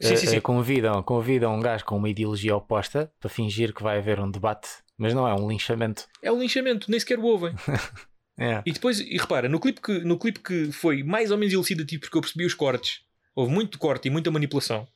Sim, 0.00 0.16
sim, 0.16 0.26
sim. 0.28 0.36
eh, 0.36 0.40
Convidam, 0.40 1.02
convidam 1.02 1.54
um 1.54 1.60
gajo 1.60 1.84
com 1.84 1.96
uma 1.96 2.08
ideologia 2.08 2.56
oposta 2.56 3.12
para 3.20 3.28
fingir 3.28 3.74
que 3.74 3.82
vai 3.82 3.98
haver 3.98 4.18
um 4.20 4.30
debate, 4.30 4.68
mas 4.96 5.12
não 5.12 5.28
é 5.28 5.34
um 5.34 5.48
linchamento. 5.48 6.06
É 6.22 6.32
o 6.32 6.38
linchamento, 6.40 6.90
nem 6.90 6.98
sequer 6.98 7.18
o 7.18 7.24
ouvem. 7.24 7.54
É. 8.40 8.62
E 8.64 8.70
depois, 8.70 9.00
e 9.00 9.16
repara, 9.18 9.48
no 9.48 9.58
clipe, 9.58 9.80
que, 9.80 9.98
no 9.98 10.16
clipe 10.16 10.38
que 10.38 10.70
foi 10.70 11.02
mais 11.02 11.32
ou 11.32 11.36
menos 11.36 11.52
elucidativo, 11.52 12.02
porque 12.02 12.16
eu 12.16 12.20
percebi 12.20 12.46
os 12.46 12.54
cortes, 12.54 13.00
houve 13.34 13.52
muito 13.52 13.80
corte 13.80 14.06
e 14.06 14.12
muita 14.12 14.30
manipulação, 14.30 14.86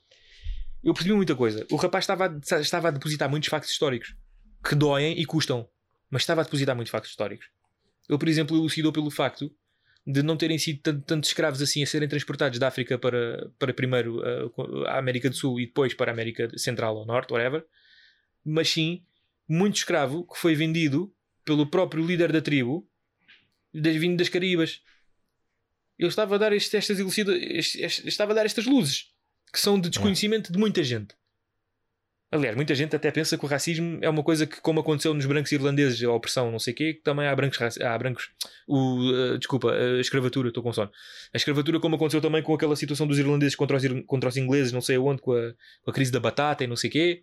eu 0.80 0.94
percebi 0.94 1.12
muita 1.12 1.34
coisa. 1.34 1.66
O 1.68 1.74
rapaz 1.74 2.04
estava 2.04 2.26
a, 2.28 2.60
estava 2.60 2.86
a 2.86 2.90
depositar 2.92 3.28
muitos 3.28 3.48
factos 3.48 3.72
históricos 3.72 4.14
que 4.64 4.76
doem 4.76 5.18
e 5.20 5.26
custam, 5.26 5.68
mas 6.08 6.22
estava 6.22 6.42
a 6.42 6.44
depositar 6.44 6.76
muitos 6.76 6.92
factos 6.92 7.10
históricos. 7.10 7.48
Ele, 8.08 8.16
por 8.16 8.28
exemplo, 8.28 8.56
elucidou 8.56 8.92
pelo 8.92 9.10
facto 9.10 9.50
de 10.06 10.22
não 10.22 10.36
terem 10.36 10.58
sido 10.58 10.80
tanto, 10.80 11.02
tantos 11.04 11.30
escravos 11.30 11.62
assim 11.62 11.82
a 11.82 11.86
serem 11.86 12.08
transportados 12.08 12.58
da 12.58 12.68
África 12.68 12.98
para, 12.98 13.50
para 13.58 13.72
primeiro 13.72 14.18
uh, 14.20 14.84
a 14.86 14.98
América 14.98 15.30
do 15.30 15.36
Sul 15.36 15.60
e 15.60 15.66
depois 15.66 15.94
para 15.94 16.10
a 16.10 16.14
América 16.14 16.50
Central 16.58 16.96
ou 16.96 17.06
Norte, 17.06 17.32
whatever, 17.32 17.64
mas 18.44 18.68
sim 18.68 19.04
muito 19.48 19.76
escravo 19.76 20.26
que 20.26 20.38
foi 20.38 20.54
vendido 20.54 21.14
pelo 21.44 21.66
próprio 21.66 22.04
líder 22.04 22.32
da 22.32 22.40
tribo 22.40 22.88
vindo 23.72 24.16
das 24.16 24.28
Caribas. 24.28 24.80
Ele 25.98 26.08
estava 26.08 26.34
a 26.34 26.38
dar 26.38 26.52
este- 26.52 26.76
estas 26.76 26.98
este- 27.78 28.08
estava 28.08 28.32
a 28.32 28.34
dar 28.34 28.44
estas 28.44 28.66
luzes 28.66 29.12
que 29.52 29.60
são 29.60 29.80
de 29.80 29.88
desconhecimento 29.88 30.52
de 30.52 30.58
muita 30.58 30.82
gente. 30.82 31.14
Aliás, 32.32 32.56
muita 32.56 32.74
gente 32.74 32.96
até 32.96 33.10
pensa 33.10 33.36
que 33.36 33.44
o 33.44 33.48
racismo 33.48 33.98
é 34.00 34.08
uma 34.08 34.22
coisa 34.22 34.46
que, 34.46 34.58
como 34.62 34.80
aconteceu 34.80 35.12
nos 35.12 35.26
brancos 35.26 35.52
irlandeses, 35.52 36.02
a 36.02 36.10
opressão, 36.10 36.50
não 36.50 36.58
sei 36.58 36.72
o 36.72 36.76
quê, 36.76 36.94
que 36.94 37.02
também 37.02 37.26
há 37.26 37.36
brancos. 37.36 37.58
Há 37.78 37.98
brancos 37.98 38.30
o, 38.66 39.12
eh, 39.14 39.36
desculpa, 39.36 39.70
a 39.70 40.00
escravatura, 40.00 40.48
estou 40.48 40.62
com 40.62 40.72
sono. 40.72 40.90
A 41.34 41.36
escravatura, 41.36 41.78
como 41.78 41.96
aconteceu 41.96 42.22
também 42.22 42.42
com 42.42 42.54
aquela 42.54 42.74
situação 42.74 43.06
dos 43.06 43.18
irlandeses 43.18 43.54
contra 43.54 43.76
os, 43.76 43.82
contra 44.06 44.30
os 44.30 44.36
ingleses, 44.38 44.72
não 44.72 44.80
sei 44.80 44.96
aonde, 44.96 45.20
com 45.20 45.32
a, 45.34 45.52
com 45.82 45.90
a 45.90 45.92
crise 45.92 46.10
da 46.10 46.18
batata 46.18 46.64
e 46.64 46.66
não 46.66 46.74
sei 46.74 46.88
o 46.88 46.92
quê, 46.94 47.22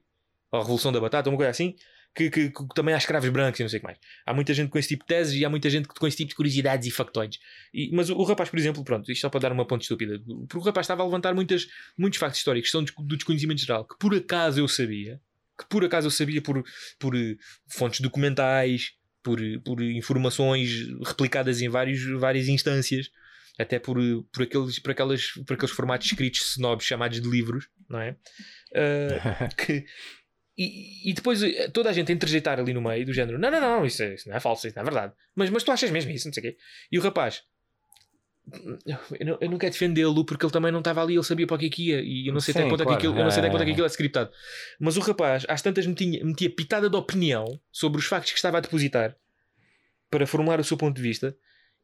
ou 0.51 0.59
a 0.59 0.61
revolução 0.61 0.91
da 0.91 0.99
batata, 0.99 1.27
uma 1.27 1.37
coisa 1.37 1.49
assim, 1.49 1.73
que, 2.15 2.29
que- 2.29 2.49
que 2.49 2.67
também 2.75 2.93
há 2.93 2.97
escravos 2.97 3.29
brancos 3.29 3.59
e 3.59 3.63
não 3.63 3.69
sei 3.69 3.77
o 3.77 3.81
que 3.81 3.85
mais. 3.87 3.97
Há 4.25 4.33
muita 4.33 4.53
gente 4.53 4.69
com 4.69 4.77
esse 4.77 4.89
tipo 4.89 5.03
de 5.03 5.07
teses 5.07 5.33
e 5.35 5.45
há 5.45 5.49
muita 5.49 5.69
gente 5.69 5.87
com 5.87 6.07
esse 6.07 6.17
tipo 6.17 6.29
de 6.29 6.35
curiosidades 6.35 6.87
e 6.87 6.91
factoides. 6.91 7.39
E- 7.73 7.89
mas 7.93 8.09
o, 8.09 8.15
o 8.17 8.23
rapaz, 8.23 8.49
por 8.49 8.57
exemplo, 8.59 8.83
pronto, 8.83 9.09
isto 9.11 9.21
só 9.21 9.29
para 9.29 9.39
dar 9.41 9.51
uma 9.51 9.65
ponte 9.65 9.83
estúpida, 9.83 10.19
porque 10.47 10.57
o 10.57 10.61
rapaz 10.61 10.85
estava 10.85 11.01
a 11.03 11.05
levantar 11.05 11.33
muitas, 11.33 11.67
muitos 11.97 12.19
factos 12.19 12.39
históricos 12.39 12.69
que 12.69 12.71
são 12.71 12.83
do 12.83 13.15
desconhecimento 13.15 13.61
geral, 13.61 13.85
que 13.87 13.97
por 13.97 14.13
acaso 14.15 14.59
eu 14.59 14.67
sabia, 14.67 15.21
que 15.57 15.65
por 15.69 15.83
acaso 15.85 16.07
eu 16.07 16.11
sabia 16.11 16.41
por, 16.41 16.63
por 16.99 17.15
eh, 17.15 17.35
fontes 17.67 17.99
documentais, 18.01 18.91
por, 19.21 19.41
eh, 19.41 19.59
por 19.63 19.81
informações 19.81 20.87
replicadas 21.05 21.61
em 21.61 21.69
vários, 21.69 22.03
várias 22.19 22.47
instâncias, 22.47 23.09
até 23.57 23.77
por, 23.77 23.99
eh, 24.01 24.21
por, 24.31 24.43
aqueles, 24.43 24.79
por, 24.79 24.91
aquelas, 24.91 25.25
por 25.45 25.53
aqueles 25.53 25.75
formatos 25.75 26.07
escritos 26.07 26.41
snobs 26.55 26.85
chamados 26.85 27.19
de 27.21 27.29
livros, 27.29 27.67
não 27.89 27.99
é? 27.99 28.15
Ah, 28.75 29.49
que- 29.57 29.85
E, 30.61 31.09
e 31.09 31.13
depois 31.13 31.41
eh, 31.41 31.69
toda 31.69 31.89
a 31.89 31.93
gente 31.93 32.11
a 32.11 32.15
interjeitar 32.15 32.59
ali 32.59 32.73
no 32.73 32.81
meio, 32.81 33.05
do 33.05 33.13
género: 33.13 33.39
não, 33.39 33.49
não, 33.49 33.61
não, 33.61 33.85
isso, 33.85 34.03
é- 34.03 34.15
isso 34.15 34.27
não 34.27 34.35
é 34.35 34.39
falso, 34.41 34.67
isso 34.67 34.75
não 34.75 34.81
é 34.81 34.85
verdade. 34.85 35.13
Mas, 35.33 35.49
mas 35.49 35.63
tu 35.63 35.71
achas 35.71 35.89
mesmo 35.89 36.11
isso, 36.11 36.27
não 36.27 36.33
sei 36.33 36.41
o 36.41 36.45
quê. 36.51 36.57
E 36.91 36.99
o 36.99 37.01
rapaz, 37.01 37.43
eu 39.19 39.25
não, 39.25 39.37
eu 39.39 39.49
não 39.51 39.57
quero 39.57 39.71
defendê-lo 39.71 40.25
porque 40.25 40.43
ele 40.45 40.51
também 40.51 40.71
não 40.71 40.79
estava 40.79 41.01
ali, 41.03 41.13
ele 41.13 41.23
sabia 41.23 41.45
para 41.47 41.55
o 41.55 41.59
que 41.59 41.67
é 41.67 41.69
que 41.69 41.89
ia. 41.89 42.01
E 42.01 42.27
eu 42.27 42.33
não 42.33 42.41
sei 42.41 42.51
até 42.51 42.61
Sim, 42.61 42.65
que 42.65 42.69
ponto 42.71 42.81
é 42.81 42.83
que 42.83 42.87
claro. 42.87 42.97
aquilo, 42.99 43.17
eu 43.17 43.23
não 43.23 43.31
sei 43.31 43.39
até 43.39 43.47
que 43.47 43.51
ponto 43.53 43.61
é 43.61 43.65
que 43.65 43.71
É. 43.71 43.73
aquilo 43.73 43.85
é 43.85 43.89
scriptado. 43.89 44.31
Mas 44.79 44.97
o 44.97 44.99
rapaz, 44.99 45.45
às 45.47 45.61
tantas, 45.61 45.85
metia, 45.85 46.25
metia 46.25 46.49
pitada 46.49 46.89
de 46.89 46.95
opinião 46.95 47.45
sobre 47.71 47.99
os 47.99 48.05
factos 48.05 48.31
que 48.31 48.37
estava 48.37 48.57
a 48.57 48.61
depositar 48.61 49.15
para 50.09 50.25
formular 50.27 50.59
o 50.59 50.63
seu 50.63 50.75
ponto 50.77 50.95
de 50.95 51.01
vista. 51.01 51.35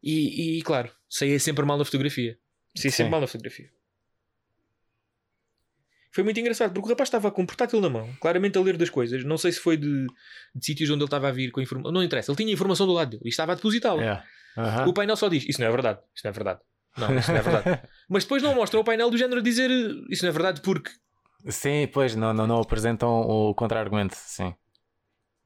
E, 0.04 0.58
e 0.58 0.62
claro, 0.64 0.92
saía 1.08 1.40
sempre 1.40 1.64
mal 1.66 1.78
na 1.78 1.86
fotografia. 1.86 2.38
Saía 2.76 2.92
Sim. 2.92 2.98
sempre 2.98 3.12
mal 3.12 3.22
na 3.22 3.28
fotografia. 3.28 3.70
Foi 6.16 6.24
muito 6.24 6.40
engraçado 6.40 6.72
porque 6.72 6.88
o 6.88 6.90
rapaz 6.90 7.10
estava 7.10 7.30
com 7.30 7.44
o 7.44 7.46
portátil 7.46 7.82
na 7.82 7.90
mão, 7.90 8.10
claramente 8.22 8.58
a 8.58 8.62
ler 8.62 8.78
das 8.78 8.90
coisas. 8.90 9.26
Não 9.26 9.38
sei 9.38 9.52
se 9.52 9.60
foi 9.60 9.76
de, 9.76 10.08
de 10.56 10.66
sítios 10.66 10.90
onde 10.90 11.00
ele 11.00 11.08
estava 11.08 11.28
a 11.28 11.32
vir 11.32 11.52
com 11.52 11.60
informação. 11.60 11.92
Não 11.92 12.02
interessa, 12.02 12.32
ele 12.32 12.38
tinha 12.38 12.54
informação 12.54 12.88
do 12.88 12.94
lado 12.94 13.10
dele 13.10 13.24
e 13.26 13.28
estava 13.28 13.52
a 13.52 13.56
depositá-la. 13.56 14.02
É. 14.02 14.24
Aham. 14.58 14.88
O 14.88 14.94
painel 14.94 15.18
só 15.18 15.28
diz: 15.28 15.44
Isso 15.46 15.60
não 15.60 15.68
é 15.68 15.72
verdade, 15.72 16.00
isso 16.16 16.24
não 16.24 16.30
é 16.30 16.32
verdade. 16.32 16.60
Não, 16.98 17.20
isso 17.20 17.30
não 17.30 17.38
é 17.38 17.42
verdade. 17.42 17.82
Mas 18.08 18.24
depois 18.24 18.42
não 18.42 18.56
mostram 18.56 18.80
o 18.80 18.84
painel 18.86 19.10
do 19.10 19.18
género 19.18 19.42
a 19.42 19.44
dizer 19.44 19.70
Isso 20.10 20.24
não 20.24 20.30
é 20.30 20.32
verdade 20.32 20.62
porque. 20.62 20.90
Sim, 21.50 21.90
pois 21.92 22.16
não, 22.16 22.34
não, 22.34 22.48
não 22.48 22.62
apresentam 22.62 23.10
o 23.10 23.54
contra-argumento. 23.54 24.16
Sim. 24.16 24.56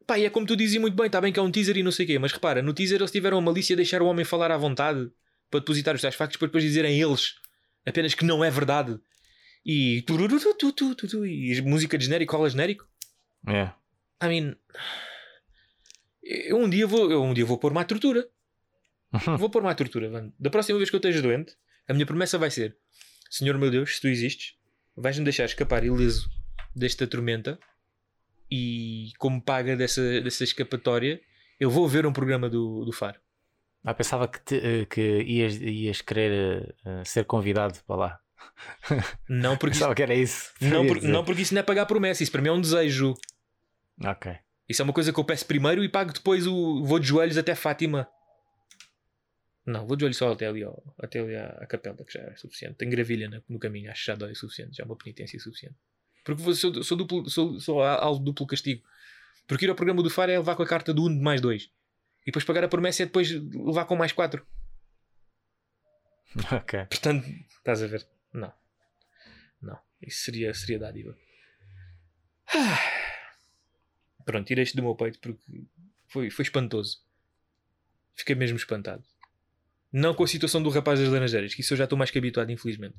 Pá, 0.06 0.20
e 0.20 0.26
é 0.26 0.30
como 0.30 0.46
tu 0.46 0.56
dizes 0.56 0.80
muito 0.80 0.96
bem, 0.96 1.08
está 1.08 1.20
bem 1.20 1.34
que 1.34 1.40
é 1.40 1.42
um 1.42 1.50
teaser 1.50 1.78
e 1.78 1.84
não 1.84 1.92
sei 1.92 2.06
o 2.06 2.08
quê, 2.08 2.20
mas 2.20 2.32
repara, 2.32 2.62
no 2.62 2.76
teaser 2.76 3.02
eles 3.02 3.10
tiveram 3.10 3.40
a 3.40 3.42
malícia 3.42 3.76
de 3.76 3.82
deixar 3.82 4.04
o 4.04 4.06
homem 4.06 4.24
falar 4.24 4.52
à 4.52 4.58
vontade 4.58 5.10
para 5.50 5.62
depositar 5.62 5.96
os 5.96 6.02
tais 6.02 6.14
factos 6.14 6.38
para 6.38 6.48
depois 6.48 6.64
dizerem 6.64 7.02
eles 7.02 7.34
apenas 7.88 8.14
que 8.14 8.24
não 8.24 8.44
é 8.44 8.52
verdade. 8.52 9.00
E. 9.66 10.04
E 11.26 11.62
música 11.62 11.98
de 11.98 12.06
genérico, 12.06 12.32
cola 12.36 12.50
genérico. 12.50 12.88
É. 13.48 13.72
I 14.24 14.28
mean. 14.28 14.56
Eu 16.22 16.58
um 16.58 16.70
dia 16.70 16.86
vou, 16.86 17.10
eu 17.12 17.24
um 17.24 17.34
dia 17.34 17.46
vou 17.46 17.58
pôr-me 17.58 17.80
à 17.80 17.84
tortura. 17.84 18.28
Vou 19.38 19.50
pôr-me 19.50 19.70
à 19.70 19.74
tortura, 19.76 20.10
mano. 20.10 20.34
Da 20.40 20.50
próxima 20.50 20.78
vez 20.78 20.90
que 20.90 20.96
eu 20.96 21.00
esteja 21.00 21.22
doente, 21.22 21.56
a 21.88 21.94
minha 21.94 22.06
promessa 22.06 22.38
vai 22.38 22.52
ser: 22.52 22.78
Senhor 23.30 23.58
meu 23.58 23.72
Deus, 23.72 23.96
se 23.96 24.02
tu 24.02 24.08
existes, 24.08 24.56
vais-me 24.96 25.24
deixar 25.24 25.46
escapar 25.46 25.84
ileso 25.84 26.30
desta 26.76 27.08
tormenta 27.08 27.60
e, 28.52 29.12
como 29.18 29.42
paga 29.42 29.76
dessa, 29.76 30.22
dessa 30.22 30.44
escapatória, 30.44 31.20
eu 31.60 31.70
vou 31.72 31.88
ver 31.88 32.06
um 32.06 32.14
programa 32.14 32.48
do, 32.50 32.86
do 32.86 32.92
Faro. 32.92 33.20
Ah, 33.84 33.94
pensava 33.94 34.28
que, 34.28 34.40
te- 34.42 34.62
eh, 34.62 34.86
que 34.86 35.22
ias, 35.24 35.56
ias 35.60 36.02
querer 36.02 36.76
eh, 36.86 37.04
ser 37.06 37.26
convidado 37.26 37.80
para 37.88 37.96
lá. 37.96 38.20
Não 39.28 39.58
porque, 39.58 39.78
isso, 39.78 39.94
que 39.96 40.04
era 40.04 40.14
isso. 40.14 40.52
não, 40.62 40.86
por- 40.86 41.02
não 41.02 41.24
porque 41.26 41.42
isso 41.42 41.54
não 41.54 41.60
é 41.62 41.64
pagar 41.64 41.86
promessa, 41.86 42.24
isso 42.24 42.32
para 42.32 42.42
mim 42.42 42.50
é 42.50 42.52
um 42.52 42.62
desejo. 42.62 43.14
Ok. 44.04 44.36
Isso 44.68 44.82
é 44.82 44.86
uma 44.86 44.94
coisa 44.94 45.12
que 45.12 45.20
eu 45.20 45.24
peço 45.24 45.46
primeiro 45.46 45.84
e 45.84 45.90
pago 45.90 46.14
depois 46.14 46.46
o. 46.46 46.84
Vou 46.84 47.00
de 47.00 47.08
joelhos 47.08 47.38
até 47.38 47.56
Fátima. 47.56 48.08
Não, 49.66 49.86
vou 49.86 49.96
de 49.96 50.02
joelhos 50.02 50.18
só 50.18 50.32
até 50.32 50.48
ali, 50.48 50.64
ó, 50.64 50.74
até 51.00 51.20
ali 51.20 51.36
à, 51.36 51.48
à 51.62 51.66
capela, 51.68 51.98
que 52.04 52.14
já 52.14 52.22
é 52.22 52.36
suficiente. 52.36 52.76
Tenho 52.76 52.92
gravilha 52.92 53.30
no, 53.30 53.44
no 53.50 53.60
caminho, 53.60 53.92
acho 53.92 54.02
que 54.02 54.08
já 54.08 54.16
dói 54.16 54.32
o 54.32 54.36
suficiente, 54.36 54.76
já 54.78 54.84
é 54.84 54.86
uma 54.86 54.96
penitência 54.96 55.40
suficiente. 55.40 55.76
Porque 56.24 56.42
vou- 56.42 56.54
sou, 56.56 56.84
sou, 56.84 56.98
duplo, 56.98 57.30
sou, 57.30 57.60
sou 57.60 57.82
alvo 57.84 58.24
duplo 58.24 58.46
castigo. 58.48 58.84
Porque 59.48 59.66
ir 59.66 59.70
ao 59.70 59.76
programa 59.76 60.02
do 60.04 60.10
Faro 60.10 60.32
é 60.32 60.38
levar 60.38 60.56
com 60.56 60.64
a 60.64 60.68
carta 60.68 60.94
do 60.94 61.06
1 61.06 61.18
de 61.18 61.22
mais 61.24 61.42
2. 61.42 61.64
E 61.64 62.26
depois 62.28 62.44
pagar 62.46 62.64
a 62.64 62.68
promessa 62.68 63.04
é 63.04 63.06
depois 63.06 63.30
levar 63.32 63.86
com 63.86 63.96
mais 63.96 64.12
4. 64.12 64.46
Ok. 66.52 66.86
Portanto, 66.86 67.26
estás 67.58 67.82
a 67.82 67.88
ver? 67.88 68.08
Não. 68.34 68.54
Não. 69.62 69.80
Isso 70.02 70.24
seria, 70.24 70.54
seria 70.54 70.80
dádiva. 70.80 71.18
Pronto, 74.26 74.48
tirei 74.48 74.64
isto 74.64 74.76
do 74.76 74.84
meu 74.84 74.96
peito 74.96 75.20
porque 75.20 75.42
foi, 76.08 76.30
foi 76.30 76.44
espantoso. 76.44 77.04
Fiquei 78.16 78.36
mesmo 78.36 78.58
espantado. 78.58 79.04
Não 79.92 80.14
com 80.14 80.24
a 80.24 80.28
situação 80.28 80.62
do 80.62 80.70
rapaz 80.70 81.00
das 81.00 81.10
laranjeiras, 81.10 81.54
que 81.56 81.62
isso 81.62 81.74
eu 81.74 81.78
já 81.78 81.86
estou 81.86 81.98
mais 81.98 82.12
que 82.12 82.18
habituado, 82.18 82.52
infelizmente. 82.52 82.96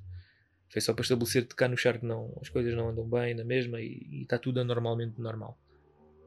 Foi 0.69 0.81
só 0.81 0.93
para 0.93 1.03
estabelecer 1.03 1.47
que 1.47 1.55
cá 1.55 1.69
no 1.69 1.77
char 1.77 1.99
que 1.99 2.07
não, 2.07 2.37
as 2.41 2.49
coisas 2.49 2.75
não 2.75 2.89
andam 2.89 3.09
bem 3.09 3.35
na 3.35 3.45
mesma 3.45 3.81
e, 3.81 4.07
e 4.11 4.23
está 4.23 4.39
tudo 4.39 4.61
anormalmente 4.61 5.21
normal. 5.21 5.59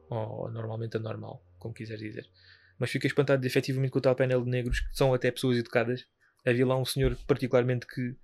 Ou 0.08 0.50
normalmente 0.50 0.96
anormal, 0.96 1.44
como 1.58 1.74
quiseres 1.74 2.02
dizer. 2.02 2.28
Mas 2.78 2.90
fiquei 2.90 3.08
espantado 3.08 3.40
de, 3.40 3.46
efetivamente 3.46 3.90
com 3.90 3.98
o 3.98 4.02
tal 4.02 4.14
painel 4.14 4.42
de 4.42 4.50
negros 4.50 4.80
que 4.80 4.96
são 4.96 5.12
até 5.12 5.30
pessoas 5.30 5.58
educadas 5.58 6.06
havia 6.44 6.66
lá 6.66 6.76
um 6.76 6.84
senhor 6.84 7.16
particularmente 7.26 7.86
que 7.86 8.14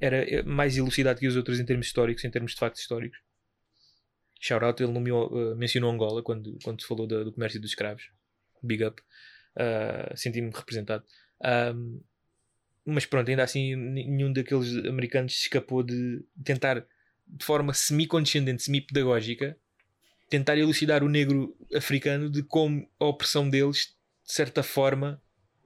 era 0.00 0.22
eh, 0.28 0.42
mais 0.42 0.76
elucidado 0.76 1.18
que 1.20 1.26
os 1.26 1.36
outros 1.36 1.58
em 1.60 1.64
termos 1.64 1.86
históricos, 1.86 2.24
em 2.24 2.30
termos 2.30 2.52
de 2.52 2.58
factos 2.58 2.82
históricos. 2.82 3.18
Shout 4.40 4.64
out, 4.64 4.82
ele 4.82 4.92
nomeou, 4.92 5.52
eh, 5.52 5.54
mencionou 5.56 5.90
Angola 5.90 6.22
quando, 6.22 6.58
quando 6.62 6.80
se 6.80 6.86
falou 6.86 7.06
do 7.06 7.32
comércio 7.32 7.60
dos 7.60 7.70
escravos. 7.70 8.10
Big 8.62 8.84
up. 8.84 9.02
Ah, 9.56 10.12
Senti-me 10.14 10.50
representado. 10.50 11.04
Ahm, 11.42 12.00
mas 12.84 13.04
pronto, 13.04 13.28
ainda 13.28 13.42
assim, 13.42 13.74
nenhum 13.76 14.32
daqueles 14.32 14.74
americanos 14.86 15.34
se 15.34 15.42
escapou 15.42 15.82
de 15.82 16.24
tentar, 16.44 16.86
de 17.26 17.44
forma 17.44 17.74
semi-condescendente, 17.74 18.62
semi-pedagógica, 18.62 19.58
tentar 20.30 20.56
elucidar 20.56 21.02
o 21.04 21.08
negro 21.08 21.56
africano 21.74 22.30
de 22.30 22.42
como 22.42 22.88
a 22.98 23.04
opressão 23.06 23.48
deles, 23.48 23.96
de 24.24 24.32
certa 24.32 24.62
forma, 24.62 25.20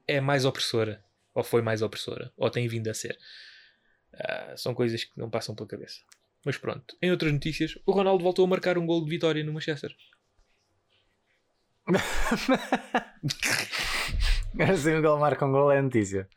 é 0.07 0.21
mais 0.21 0.45
opressora 0.45 1.05
ou 1.35 1.43
foi 1.43 1.63
mais 1.63 1.83
opressora, 1.83 2.33
ou 2.37 2.51
tem 2.51 2.69
vindo 2.69 2.89
a 2.89 2.95
ser. 2.95 3.19
Ah, 4.15 4.55
são 4.57 4.75
coisas 4.75 5.05
que 5.05 5.19
não 5.19 5.31
passam 5.31 5.55
pela 5.55 5.69
cabeça. 5.69 6.01
Mas 6.45 6.59
pronto, 6.59 6.97
em 7.01 7.11
outras 7.11 7.33
notícias, 7.33 7.79
o 7.87 7.93
Ronaldo 7.93 8.25
voltou 8.25 8.45
a 8.45 8.49
marcar 8.49 8.77
um 8.77 8.85
gol 8.87 9.05
de 9.05 9.11
vitória 9.11 9.45
no 9.45 9.53
Manchester. 9.53 9.95
Assim 14.61 14.95
o 14.95 15.03
gol 15.03 15.19
marca 15.19 15.47
um 15.47 15.53
gol 15.53 15.71
é 15.71 15.81
notícia. 15.81 16.29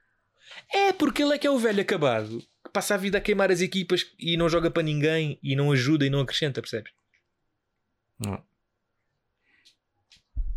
É 0.71 0.93
porque 0.93 1.23
ele 1.23 1.35
é 1.35 1.37
que 1.37 1.47
é 1.47 1.51
o 1.51 1.59
velho 1.59 1.81
acabado 1.81 2.39
que 2.63 2.69
passa 2.71 2.95
a 2.95 2.97
vida 2.97 3.17
a 3.17 3.21
queimar 3.21 3.51
as 3.51 3.61
equipas 3.61 4.11
e 4.17 4.37
não 4.37 4.47
joga 4.49 4.71
para 4.71 4.83
ninguém 4.83 5.39
e 5.41 5.55
não 5.55 5.71
ajuda 5.71 6.05
e 6.05 6.09
não 6.09 6.21
acrescenta, 6.21 6.61
percebes? 6.61 6.93
Não. 8.19 8.43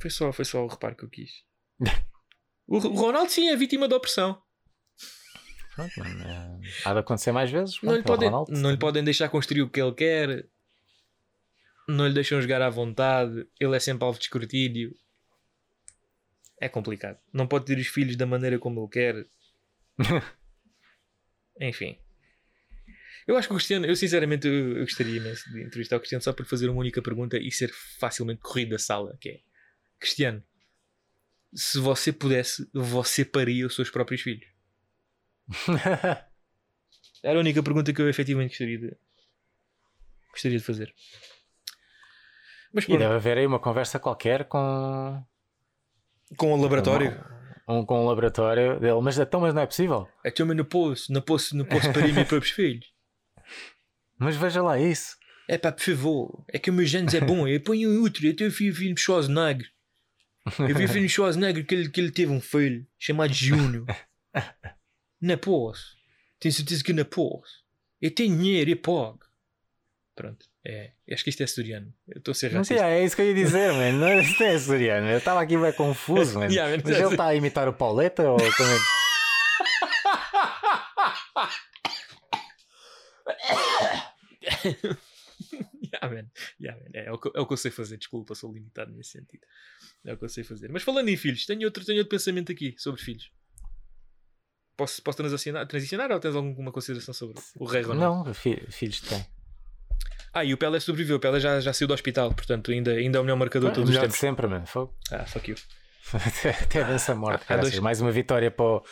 Foi 0.01 0.11
só, 0.11 0.33
foi 0.33 0.45
só 0.45 0.65
o 0.65 0.69
reparo 0.69 0.95
que 0.95 1.05
eu 1.05 1.11
quis. 1.11 1.45
o 2.67 2.79
Ronaldo 2.79 3.31
sim 3.31 3.49
é 3.49 3.57
vítima 3.57 3.89
da 3.89 3.97
opressão. 3.97 4.41
Pronto, 5.79 6.03
é- 6.03 6.61
há 6.85 6.93
de 6.93 6.99
acontecer 6.99 7.31
mais 7.31 7.51
vezes. 7.51 7.81
Não 7.83 7.95
lhe, 7.95 8.03
pronto, 8.03 8.25
é 8.25 8.29
podem, 8.29 8.29
Ronaldo. 8.29 8.53
não 8.53 8.71
lhe 8.71 8.77
podem 8.77 9.05
deixar 9.05 9.29
construir 9.29 9.63
o 9.63 9.71
que 9.71 9.81
ele 9.81 9.95
quer. 9.95 10.47
Não 11.89 12.07
lhe 12.07 12.15
deixam 12.15 12.41
jogar 12.43 12.61
à 12.61 12.69
vontade. 12.69 13.47
Ele 13.61 13.77
é 13.77 13.81
sempre 13.81 14.05
alvo 14.05 14.19
de 14.19 14.25
escrutínio. 14.25 14.95
É 16.61 16.69
complicado. 16.69 17.19
Não 17.33 17.47
pode 17.47 17.65
ter 17.65 17.79
os 17.79 17.87
filhos 17.87 18.17
da 18.17 18.27
maneira 18.27 18.59
como 18.59 18.81
ele 18.81 18.89
quer. 18.91 19.27
Enfim. 21.61 21.97
Eu 23.27 23.37
acho 23.37 23.47
que 23.47 23.55
o 23.55 23.57
Cristiano, 23.57 23.87
eu 23.87 23.95
sinceramente 23.95 24.49
eu, 24.49 24.79
eu 24.79 24.85
gostaria 24.85 25.17
imenso 25.17 25.49
de 25.53 25.63
entrevistar 25.63 25.97
o 25.97 26.01
Cristiano 26.01 26.23
só 26.23 26.33
por 26.33 26.47
fazer 26.47 26.69
uma 26.69 26.81
única 26.81 27.01
pergunta 27.01 27.37
e 27.39 27.53
ser 27.53 27.71
facilmente 28.01 28.41
corrido 28.41 28.71
da 28.71 28.79
sala, 28.79 29.17
que 29.21 29.29
é 29.29 29.41
Cristiano, 30.01 30.43
se 31.55 31.79
você 31.79 32.13
pudesse, 32.13 32.69
você 32.73 33.25
paria 33.25 33.67
os 33.67 33.75
seus 33.75 33.91
próprios 33.91 34.23
filhos? 34.23 34.47
Era 37.23 37.39
a 37.39 37.41
única 37.41 37.63
pergunta 37.63 37.93
que 37.93 38.01
eu 38.01 38.09
efetivamente 38.09 38.51
gostaria 38.51 38.79
de, 38.79 38.97
gostaria 40.31 40.59
de 40.59 40.65
fazer. 40.65 40.95
Mas 42.73 42.85
E 42.85 42.97
deve 42.97 43.15
haver 43.15 43.39
aí 43.39 43.47
uma 43.47 43.59
conversa 43.59 43.99
qualquer 43.99 44.45
com 44.45 45.25
com 46.37 46.53
o 46.53 46.61
laboratório. 46.61 47.19
um, 47.67 47.85
com 47.85 48.05
um 48.05 48.07
laboratório 48.07 48.79
dele. 48.79 49.01
Mas 49.03 49.19
então, 49.19 49.41
mas 49.41 49.55
não 49.55 49.63
é 49.63 49.67
possível. 49.67 50.07
É 50.25 50.33
eu 50.37 50.47
não 50.47 50.65
posso, 50.65 51.13
não 51.13 51.23
posso, 51.23 51.57
não 51.57 51.65
posso 51.65 51.93
parir 51.93 52.13
meus 52.13 52.29
próprios 52.29 52.55
filhos. 52.55 52.87
Mas 54.21 54.35
veja 54.35 54.61
lá 54.61 54.77
isso. 54.77 55.17
É 55.47 55.57
pá, 55.57 55.71
por 55.71 55.81
favor, 55.81 56.45
é 56.49 56.59
que 56.59 56.71
o 56.71 56.73
meu 56.73 56.85
genes 56.85 57.15
é 57.15 57.21
bom. 57.21 57.47
Eu 57.47 57.61
ponho 57.61 58.03
outro, 58.03 58.27
eu 58.27 58.35
tenho 58.35 58.51
filho 58.51 58.93
de 58.93 59.01
Schwarzenegger. 59.01 59.71
Eu 60.59 60.75
vi 60.75 60.85
o 60.85 60.89
filho 60.89 61.07
de 61.07 61.13
Schwarzenegger 61.13 61.65
que 61.65 61.75
ele, 61.75 61.89
que 61.89 62.01
ele 62.01 62.11
teve 62.11 62.33
um 62.33 62.41
filho 62.41 62.85
chamado 62.99 63.33
Júnior. 63.33 63.87
Não 65.21 65.37
posso. 65.39 65.97
Tenho 66.39 66.53
certeza 66.55 66.85
que 66.85 66.93
não 66.93 67.05
posso. 67.05 67.65
Eu 68.01 68.11
tenho 68.13 68.37
dinheiro, 68.37 68.71
eu 68.71 68.77
pago. 68.77 69.21
Pronto, 70.15 70.47
é. 70.65 70.93
Acho 71.13 71.25
que 71.25 71.31
isto 71.31 71.43
é 71.43 71.47
suriano. 71.47 71.93
Eu 72.09 72.19
estou 72.19 72.33
a 72.33 72.35
ser 72.35 72.53
Não 72.53 72.65
sei, 72.65 72.77
racista. 72.79 72.99
é 72.99 73.05
isso 73.05 73.17
que 73.17 73.23
eu 73.23 73.27
ia 73.27 73.35
dizer, 73.35 73.73
mano. 73.73 73.99
Não, 73.99 74.21
isto 74.21 74.43
é 74.43 74.59
suriano. 74.59 75.09
Eu 75.09 75.19
estava 75.19 75.41
aqui 75.41 75.57
bem 75.57 75.73
confuso, 75.73 76.39
mano. 76.39 76.51
Yeah, 76.53 76.77
Mas 76.85 76.99
ele 76.99 77.09
está 77.09 77.27
a 77.27 77.35
imitar 77.35 77.69
o 77.69 77.73
Pauleta 77.73 78.29
ou 78.31 78.37
como 78.39 78.71
é 78.71 78.79
Yeah, 85.83 86.15
man. 86.15 86.31
Yeah, 86.61 86.81
man. 86.81 86.91
É, 86.93 87.07
é 87.07 87.13
o 87.13 87.19
que, 87.19 87.31
é 87.35 87.41
o 87.41 87.47
que 87.47 87.53
eu 87.53 87.57
sei 87.57 87.71
fazer, 87.71 87.97
desculpa, 87.97 88.35
sou 88.35 88.53
limitado 88.53 88.93
nesse 88.93 89.13
sentido. 89.13 89.47
É 90.05 90.13
o 90.13 90.19
que 90.19 90.25
eu 90.25 90.29
sei 90.29 90.45
fazer. 90.45 90.71
Mas 90.71 90.83
falando 90.83 91.09
em 91.09 91.17
filhos, 91.17 91.47
tenho 91.47 91.65
outro, 91.65 91.85
tenho 91.85 91.99
outro 91.99 92.11
pensamento 92.11 92.53
aqui 92.53 92.75
sobre 92.79 93.01
filhos. 93.01 93.31
Posso, 94.79 95.03
posso 95.03 95.19
transicionar, 95.19 95.67
transicionar 95.67 96.11
ou 96.13 96.21
tens 96.21 96.35
alguma 96.35 96.71
consideração 96.73 97.13
sobre 97.13 97.35
o 97.59 97.65
Rei 97.67 97.83
Ronaldo? 97.83 98.29
Não, 98.29 98.35
fi- 98.35 98.63
filhos 98.71 99.01
têm. 99.01 99.27
Ah, 100.33 100.45
e 100.45 100.55
o 100.55 100.57
Pelé 100.57 100.79
sobreviveu. 100.79 101.17
O 101.17 101.21
Pelé 101.21 101.41
já, 101.41 101.59
já 101.61 101.73
saiu 101.73 101.89
do 101.89 101.95
hospital, 101.95 102.33
portanto, 102.33 102.71
ainda, 102.71 102.93
ainda 102.93 103.19
é 103.19 103.21
o 103.21 103.25
melhor 103.25 103.37
marcador 103.37 103.71
de 103.71 103.75
todos 103.75 103.91
os 103.91 103.99
tempos. 103.99 104.17
sempre, 104.17 104.47
mano. 104.47 104.65
Fogo. 104.67 104.95
Ah, 105.11 105.27
fuck 105.27 105.51
you. 105.51 105.57
Até, 106.15 106.51
até 106.51 106.85
dança 106.85 107.13
morte. 107.15 107.43
Há 107.51 107.57
dois- 107.57 107.63
caraças. 107.75 107.79
Mais 107.81 108.01
uma 108.01 108.13
vitória 108.13 108.51
para, 108.53 108.65
o- 108.65 108.83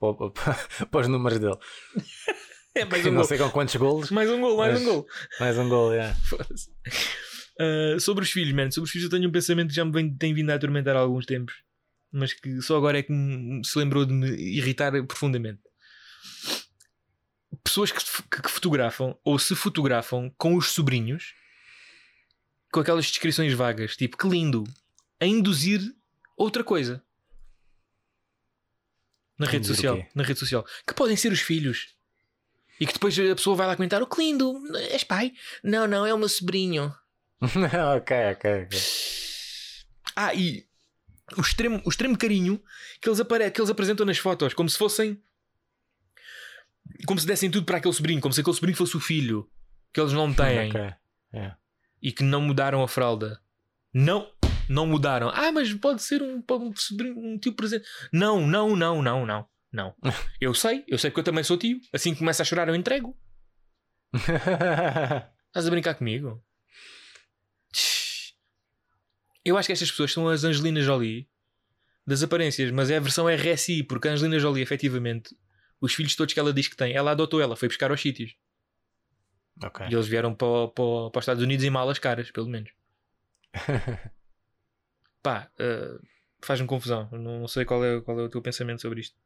para, 0.00 0.08
o- 0.26 0.30
para 0.90 1.00
os 1.00 1.08
números 1.08 1.38
dele. 1.38 1.56
É, 2.74 2.84
mais 2.84 3.06
um 3.06 3.08
não 3.08 3.16
gol. 3.16 3.24
sei 3.24 3.38
com 3.38 3.48
quantos 3.48 3.74
golos. 3.76 4.10
Mais 4.10 4.28
um 4.30 4.38
gol, 4.38 4.54
mais 4.58 4.74
Mas- 4.74 4.82
um 4.82 4.84
gol. 4.84 5.06
Mais 5.40 5.56
um 5.58 5.66
gol, 5.66 5.94
é. 5.94 6.12
Foda-se. 6.28 6.68
Ah, 7.58 7.98
sobre 7.98 8.22
os 8.22 8.30
filhos, 8.30 8.52
mano. 8.52 8.70
Sobre 8.70 8.84
os 8.86 8.90
filhos 8.90 9.04
eu 9.06 9.10
tenho 9.10 9.26
um 9.26 9.32
pensamento 9.32 9.68
que 9.70 9.74
já 9.74 9.82
me 9.82 9.92
vem, 9.92 10.14
tem 10.14 10.34
vindo 10.34 10.50
a 10.50 10.56
atormentar 10.56 10.94
há 10.94 10.98
alguns 10.98 11.24
tempos. 11.24 11.54
Mas 12.18 12.32
que 12.32 12.62
só 12.62 12.78
agora 12.78 12.98
é 12.98 13.02
que 13.02 13.12
se 13.62 13.78
lembrou 13.78 14.06
de 14.06 14.12
me 14.14 14.28
irritar 14.30 14.90
profundamente. 15.06 15.60
Pessoas 17.62 17.92
que, 17.92 17.98
que- 18.42 18.48
fotografam 18.48 19.18
ou 19.22 19.38
se 19.38 19.54
fotografam 19.54 20.32
com 20.38 20.56
os 20.56 20.68
sobrinhos 20.70 21.34
com 22.72 22.80
aquelas 22.80 23.06
descrições 23.06 23.52
vagas, 23.52 23.96
tipo 23.96 24.16
que 24.16 24.26
lindo, 24.28 24.64
a 25.20 25.26
induzir 25.26 25.80
outra 26.36 26.64
coisa 26.64 27.02
na 29.38 29.46
rede 29.46 29.70
o 29.70 29.74
social. 29.74 30.02
Na 30.14 30.22
rede 30.22 30.38
social. 30.40 30.64
Que 30.86 30.94
podem 30.94 31.16
ser 31.16 31.32
os 31.32 31.40
filhos. 31.40 31.94
E 32.80 32.86
que 32.86 32.94
depois 32.94 33.18
a 33.18 33.34
pessoa 33.36 33.56
vai 33.56 33.66
lá 33.66 33.76
comentar: 33.76 34.02
Oh, 34.02 34.06
que 34.06 34.20
lindo, 34.22 34.62
és 34.90 35.04
pai? 35.04 35.32
Não, 35.62 35.86
não, 35.86 36.06
é 36.06 36.14
o 36.14 36.18
meu 36.18 36.28
sobrinho. 36.28 36.94
ok, 37.40 38.16
ok, 38.32 38.62
ok. 38.64 38.78
Ah, 40.14 40.34
e 40.34 40.65
o 41.36 41.40
extremo, 41.40 41.82
o 41.84 41.88
extremo 41.88 42.16
carinho 42.16 42.62
que 43.00 43.08
eles, 43.08 43.18
apare 43.20 43.50
que 43.50 43.60
eles 43.60 43.70
apresentam 43.70 44.06
nas 44.06 44.18
fotos, 44.18 44.54
como 44.54 44.68
se 44.68 44.78
fossem. 44.78 45.20
Como 47.06 47.18
se 47.18 47.26
dessem 47.26 47.50
tudo 47.50 47.66
para 47.66 47.78
aquele 47.78 47.94
sobrinho, 47.94 48.20
como 48.20 48.32
se 48.32 48.40
aquele 48.40 48.54
sobrinho 48.54 48.76
fosse 48.76 48.96
o 48.96 49.00
filho 49.00 49.50
que 49.92 50.00
eles 50.00 50.12
não 50.12 50.32
têm 50.32 50.68
Ok. 50.68 50.80
É. 51.32 51.54
e 52.00 52.12
que 52.12 52.22
não 52.22 52.40
mudaram 52.40 52.82
a 52.82 52.88
fralda. 52.88 53.40
Não, 53.92 54.30
não 54.68 54.86
mudaram. 54.86 55.30
Ah, 55.30 55.50
mas 55.50 55.72
pode 55.74 56.02
ser 56.02 56.22
um, 56.22 56.42
um 56.48 56.76
sobrinho, 56.76 57.18
um 57.18 57.38
tio 57.38 57.54
presente. 57.54 57.86
Não, 58.12 58.46
não, 58.46 58.76
não, 58.76 59.02
não, 59.02 59.26
não. 59.26 59.48
Não. 59.72 59.94
Eu 60.40 60.54
sei, 60.54 60.84
eu 60.86 60.96
sei 60.96 61.10
que 61.10 61.18
eu 61.18 61.24
também 61.24 61.42
sou 61.44 61.58
tio. 61.58 61.80
Assim 61.92 62.12
que 62.12 62.18
começa 62.20 62.42
a 62.42 62.46
chorar, 62.46 62.68
eu 62.68 62.74
entrego. 62.74 63.16
Estás 64.14 65.66
a 65.66 65.70
brincar 65.70 65.94
comigo? 65.94 66.42
Eu 69.46 69.56
acho 69.56 69.66
que 69.66 69.72
estas 69.72 69.90
pessoas 69.90 70.12
são 70.12 70.28
as 70.28 70.44
Angelina 70.44 70.80
Jolie 70.80 71.28
das 72.06 72.22
aparências, 72.22 72.70
mas 72.70 72.90
é 72.90 72.96
a 72.96 73.00
versão 73.00 73.28
RSI, 73.28 73.82
porque 73.82 74.08
a 74.08 74.12
Angelina 74.12 74.38
Jolie, 74.38 74.62
efetivamente, 74.62 75.36
os 75.80 75.94
filhos 75.94 76.14
todos 76.16 76.32
que 76.34 76.40
ela 76.40 76.52
diz 76.52 76.68
que 76.68 76.76
tem, 76.76 76.92
ela 76.94 77.12
adotou 77.12 77.40
ela, 77.40 77.56
foi 77.56 77.68
buscar 77.68 77.90
aos 77.90 78.00
sítios. 78.00 78.34
ok. 79.62 79.86
E 79.88 79.94
eles 79.94 80.06
vieram 80.06 80.34
para, 80.34 80.68
para, 80.68 81.10
para 81.10 81.18
os 81.18 81.22
Estados 81.22 81.42
Unidos 81.42 81.64
em 81.64 81.70
malas 81.70 81.98
caras, 81.98 82.30
pelo 82.30 82.48
menos. 82.48 82.70
Pá, 85.22 85.50
eh, 85.58 85.98
faz-me 86.42 86.66
confusão. 86.66 87.08
Não, 87.12 87.40
não 87.40 87.48
sei 87.48 87.64
qual 87.64 87.84
é, 87.84 88.00
qual 88.00 88.20
é 88.20 88.22
o 88.24 88.28
teu 88.28 88.40
pensamento 88.42 88.82
sobre 88.82 89.00
isto. 89.00 89.16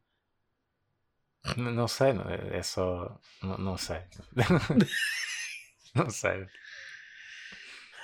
N- 1.56 1.72
Não 1.72 1.88
sei, 1.88 2.12
não, 2.12 2.28
é 2.28 2.58
é 2.58 2.62
só. 2.62 3.18
Não, 3.42 3.58
não 3.58 3.76
sei. 3.76 4.00
não 5.94 6.08
sei. 6.10 6.46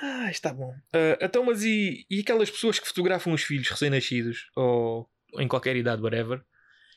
Ah, 0.00 0.30
está 0.30 0.52
bom. 0.52 0.74
Ah, 0.92 1.18
então, 1.20 1.44
mas 1.44 1.62
e, 1.62 2.06
e 2.10 2.20
aquelas 2.20 2.50
pessoas 2.50 2.78
que 2.78 2.86
fotografam 2.86 3.32
os 3.32 3.42
filhos 3.42 3.68
recém-nascidos 3.68 4.50
ou 4.54 5.08
em 5.38 5.48
qualquer 5.48 5.76
idade, 5.76 6.02
whatever, 6.02 6.44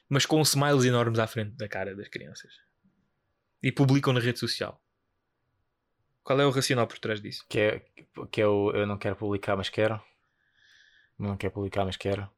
mas 0.08 0.26
com 0.26 0.42
smiles 0.42 0.86
enormes 0.86 1.20
à 1.20 1.28
frente 1.28 1.52
da 1.52 1.68
cara 1.68 1.96
das 1.96 2.08
crianças 2.08 2.52
e 3.62 3.72
publicam 3.72 4.14
na 4.14 4.20
rede 4.20 4.40
social? 4.40 4.82
Qual 6.24 6.40
é 6.40 6.46
o 6.46 6.52
racional 6.52 6.88
por 6.88 7.00
trás 7.00 7.22
disso? 7.22 7.46
Que 7.50 7.60
é, 7.60 7.86
que 8.32 8.42
é 8.42 8.48
o 8.48 8.72
eu 8.72 8.86
não 8.86 8.98
quero 8.98 9.16
publicar, 9.16 9.56
mas 9.56 9.70
quero. 9.70 10.02
Não 11.18 11.36
quero 11.36 11.54
publicar, 11.54 11.86
mas 11.86 11.98
quero. 11.98 12.30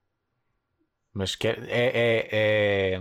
Mas 1.13 1.35
quero. 1.35 1.63
É, 1.65 1.87
é, 1.87 2.29
é, 2.31 2.99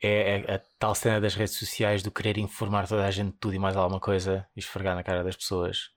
é, 0.00 0.40
é 0.40 0.54
a 0.54 0.58
tal 0.78 0.94
cena 0.94 1.20
das 1.20 1.34
redes 1.34 1.56
sociais 1.56 2.02
do 2.02 2.10
querer 2.10 2.38
informar 2.38 2.88
toda 2.88 3.04
a 3.04 3.10
gente 3.10 3.32
de 3.32 3.38
tudo 3.38 3.54
e 3.54 3.58
mais 3.58 3.76
alguma 3.76 4.00
coisa 4.00 4.46
e 4.56 4.60
esfregar 4.60 4.94
na 4.94 5.04
cara 5.04 5.22
das 5.22 5.36
pessoas. 5.36 5.90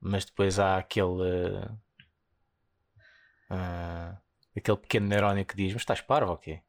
Mas 0.00 0.24
depois 0.24 0.58
há 0.58 0.76
aquele. 0.78 1.60
ah, 3.50 4.16
aquele 4.56 4.76
pequeno 4.76 5.06
neurónio 5.08 5.44
que 5.44 5.56
diz: 5.56 5.72
Mas 5.72 5.82
estás 5.82 6.00
parvo 6.00 6.32
ou 6.32 6.38
quê? 6.38 6.60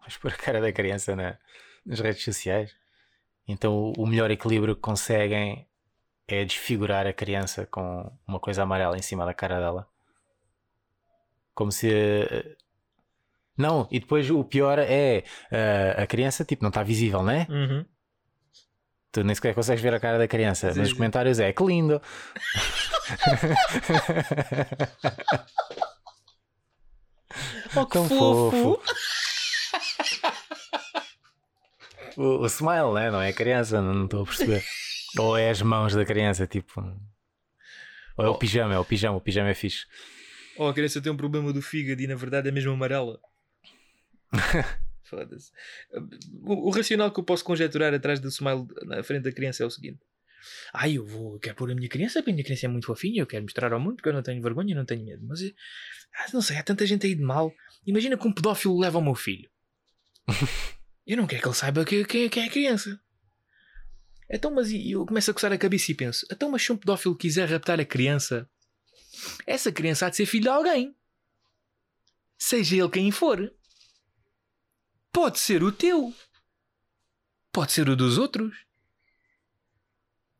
Vais 0.00 0.16
pôr 0.16 0.32
a 0.32 0.36
cara 0.36 0.60
da 0.60 0.72
criança 0.72 1.14
na- 1.14 1.36
nas 1.84 2.00
redes 2.00 2.22
sociais. 2.24 2.74
Então 3.46 3.92
o- 3.96 4.06
melhor 4.06 4.30
equilíbrio 4.30 4.74
que 4.76 4.80
conseguem 4.82 5.66
é 6.28 6.44
desfigurar 6.44 7.06
a 7.06 7.12
criança 7.12 7.66
com 7.66 8.10
uma 8.26 8.38
coisa 8.38 8.62
amarela 8.62 8.96
em 8.96 9.02
cima 9.02 9.24
da 9.26 9.34
cara 9.34 9.58
dela. 9.58 9.88
Como 11.54 11.70
se. 11.72 11.90
eh, 11.92 12.56
Não, 13.56 13.86
e 13.90 14.00
depois 14.00 14.30
o 14.30 14.42
pior 14.42 14.78
é 14.78 15.22
eh, 15.50 15.94
a 15.98 16.06
criança, 16.06 16.44
tipo, 16.46 16.62
não 16.62 16.70
está 16.70 16.82
visível, 16.82 17.22
né? 17.22 17.46
Uhum. 17.50 17.84
Tu 19.12 19.24
nem 19.24 19.34
sequer 19.34 19.54
consegues 19.54 19.82
ver 19.82 19.92
a 19.94 20.00
cara 20.00 20.18
da 20.18 20.28
criança. 20.28 20.72
Sim, 20.72 20.80
Nos 20.80 20.92
comentários 20.92 21.40
é 21.40 21.52
que 21.52 21.64
lindo. 21.64 22.00
Oh, 27.76 27.86
que 27.86 27.92
Tão 27.92 28.08
fofo! 28.08 28.82
O, 32.16 32.22
o 32.42 32.46
smile, 32.46 32.92
né? 32.94 33.10
não 33.10 33.20
é 33.22 33.28
a 33.28 33.32
criança, 33.32 33.80
não 33.80 34.04
estou 34.04 34.22
a 34.22 34.26
perceber. 34.26 34.64
Ou 35.18 35.36
é 35.38 35.50
as 35.50 35.62
mãos 35.62 35.94
da 35.94 36.04
criança, 36.04 36.46
tipo. 36.46 36.80
Ou 38.16 38.24
é 38.24 38.28
o 38.28 38.32
Oh. 38.32 38.38
pijama, 38.38 38.74
é 38.74 38.78
o 38.78 38.84
pijama, 38.84 39.16
o 39.16 39.20
pijama 39.20 39.48
é 39.50 39.54
fixe. 39.54 39.86
Oh, 40.56 40.66
a 40.66 40.74
criança 40.74 41.00
tem 41.00 41.12
um 41.12 41.16
problema 41.16 41.52
do 41.52 41.62
fígado 41.62 42.02
e 42.02 42.06
na 42.06 42.16
verdade 42.16 42.48
é 42.48 42.52
mesmo 42.52 42.72
amarela. 42.72 43.18
Foda-se. 45.10 45.50
O, 46.42 46.68
o 46.68 46.70
racional 46.70 47.10
que 47.12 47.18
eu 47.18 47.24
posso 47.24 47.44
conjecturar 47.44 47.92
atrás 47.92 48.20
do 48.20 48.28
smile 48.28 48.66
na 48.84 49.02
frente 49.02 49.24
da 49.24 49.32
criança 49.32 49.64
é 49.64 49.66
o 49.66 49.70
seguinte: 49.70 49.98
Ai, 50.72 50.96
eu 50.98 51.04
vou, 51.04 51.34
eu 51.34 51.40
quero 51.40 51.56
pôr 51.56 51.70
a 51.70 51.74
minha 51.74 51.88
criança, 51.88 52.20
porque 52.20 52.30
a 52.30 52.34
minha 52.34 52.44
criança 52.44 52.66
é 52.66 52.68
muito 52.68 52.86
fofinha, 52.86 53.20
eu 53.20 53.26
quero 53.26 53.42
mostrar 53.42 53.72
ao 53.72 53.80
mundo 53.80 53.96
porque 53.96 54.08
eu 54.08 54.12
não 54.12 54.22
tenho 54.22 54.40
vergonha, 54.40 54.72
eu 54.72 54.76
não 54.78 54.84
tenho 54.86 55.04
medo. 55.04 55.26
Mas 55.26 55.40
ah, 55.42 56.26
não 56.32 56.40
sei, 56.40 56.56
há 56.56 56.62
tanta 56.62 56.86
gente 56.86 57.06
aí 57.06 57.14
de 57.14 57.22
mal. 57.22 57.52
Imagina 57.84 58.16
que 58.16 58.26
um 58.26 58.32
pedófilo 58.32 58.78
leva 58.78 58.98
o 58.98 59.02
meu 59.02 59.14
filho. 59.16 59.50
eu 61.06 61.16
não 61.16 61.26
quero 61.26 61.42
que 61.42 61.48
ele 61.48 61.54
saiba 61.56 61.84
que- 61.84 62.04
quem 62.04 62.28
quem 62.28 62.44
é 62.44 62.46
a 62.46 62.50
criança. 62.50 63.00
Então, 64.30 64.54
mas 64.54 64.70
e- 64.70 64.92
eu 64.92 65.04
começo 65.04 65.30
a 65.30 65.34
coçar 65.34 65.52
a 65.52 65.58
cabeça 65.58 65.90
e 65.90 65.94
penso: 65.94 66.24
então, 66.30 66.48
mas 66.50 66.62
se 66.62 66.70
um 66.70 66.76
pedófilo 66.76 67.16
quiser 67.16 67.48
raptar 67.48 67.80
a 67.80 67.84
criança, 67.84 68.48
essa 69.44 69.72
criança 69.72 70.06
há 70.06 70.10
de 70.10 70.16
ser 70.16 70.26
filho 70.26 70.44
de 70.44 70.48
alguém. 70.48 70.94
Seja 72.38 72.76
ele 72.76 72.88
quem 72.88 73.10
for. 73.10 73.52
Pode 75.12 75.38
ser 75.38 75.62
o 75.62 75.72
teu. 75.72 76.14
Pode 77.52 77.72
ser 77.72 77.88
o 77.88 77.96
dos 77.96 78.16
outros. 78.18 78.56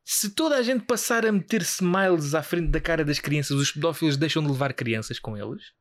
Se 0.03 0.29
toda 0.31 0.55
a 0.57 0.61
gente 0.61 0.85
passar 0.85 1.25
a 1.25 1.31
meter 1.31 1.61
smiles 1.61 2.33
à 2.33 2.41
frente 2.43 2.69
da 2.69 2.81
cara 2.81 3.05
das 3.05 3.19
crianças, 3.19 3.57
os 3.57 3.71
pedófilos 3.71 4.17
deixam 4.17 4.41
de 4.43 4.49
levar 4.49 4.73
crianças 4.73 5.19
com 5.19 5.37
eles? 5.37 5.73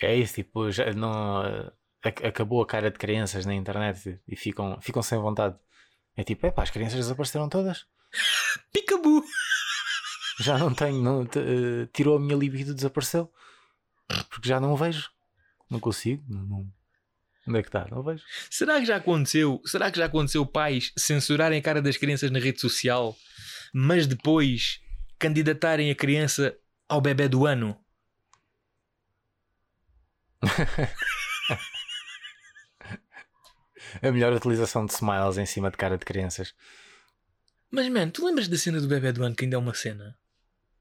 É 0.00 0.14
isso, 0.16 0.34
tipo, 0.34 0.70
já 0.70 0.92
não. 0.92 1.44
eh, 1.44 1.72
ac- 2.02 2.24
Acabou 2.26 2.62
a 2.62 2.66
cara 2.66 2.90
de 2.90 2.98
crianças 2.98 3.44
na 3.46 3.54
internet 3.54 4.18
e 4.26 4.36
ficam, 4.36 4.80
ficam 4.80 5.02
sem 5.02 5.18
vontade. 5.18 5.56
É 6.16 6.22
tipo, 6.24 6.46
epá, 6.46 6.62
as 6.62 6.70
crianças 6.70 6.98
desapareceram 6.98 7.48
todas. 7.48 7.86
Picabu! 8.72 9.24
Já 10.40 10.58
não 10.58 10.74
tenho, 10.74 11.02
não, 11.02 11.22
eh, 11.22 11.86
tirou 11.92 12.16
a 12.16 12.20
minha 12.20 12.36
libido, 12.36 12.74
desapareceu. 12.74 13.32
Porque 14.30 14.48
já 14.48 14.58
não 14.60 14.72
o 14.72 14.76
vejo. 14.76 15.10
Não 15.70 15.78
consigo. 15.80 16.24
Não, 16.28 16.42
não- 16.46 16.72
Onde 17.46 17.58
é 17.58 17.62
que 17.62 17.68
está? 17.68 17.86
Não 17.90 18.02
vejo. 18.02 18.22
Será 18.50 18.78
que 18.78 18.86
já 18.86 18.96
aconteceu? 18.96 19.60
Será 19.64 19.90
que 19.90 19.98
já 19.98 20.06
aconteceu 20.06 20.46
pais 20.46 20.92
censurarem 20.96 21.58
a 21.58 21.62
cara 21.62 21.82
das 21.82 21.96
crianças 21.96 22.30
na 22.30 22.38
rede 22.38 22.60
social, 22.60 23.16
mas 23.74 24.06
depois 24.06 24.80
candidatarem 25.18 25.90
a 25.90 25.94
criança 25.94 26.56
ao 26.88 27.00
bebê 27.00 27.28
do 27.28 27.46
ano? 27.46 27.78
A 34.00 34.10
melhor 34.10 34.32
utilização 34.32 34.86
de 34.86 34.94
smiles 34.94 35.36
em 35.36 35.44
cima 35.44 35.70
de 35.70 35.76
cara 35.76 35.98
de 35.98 36.04
crianças. 36.04 36.54
Mas, 37.70 37.88
mano, 37.88 38.10
tu 38.10 38.24
lembras 38.24 38.48
da 38.48 38.56
cena 38.56 38.80
do 38.80 38.88
bebê 38.88 39.12
do 39.12 39.22
ano 39.22 39.34
que 39.34 39.44
ainda 39.44 39.56
é 39.56 39.58
uma 39.58 39.74
cena? 39.74 40.16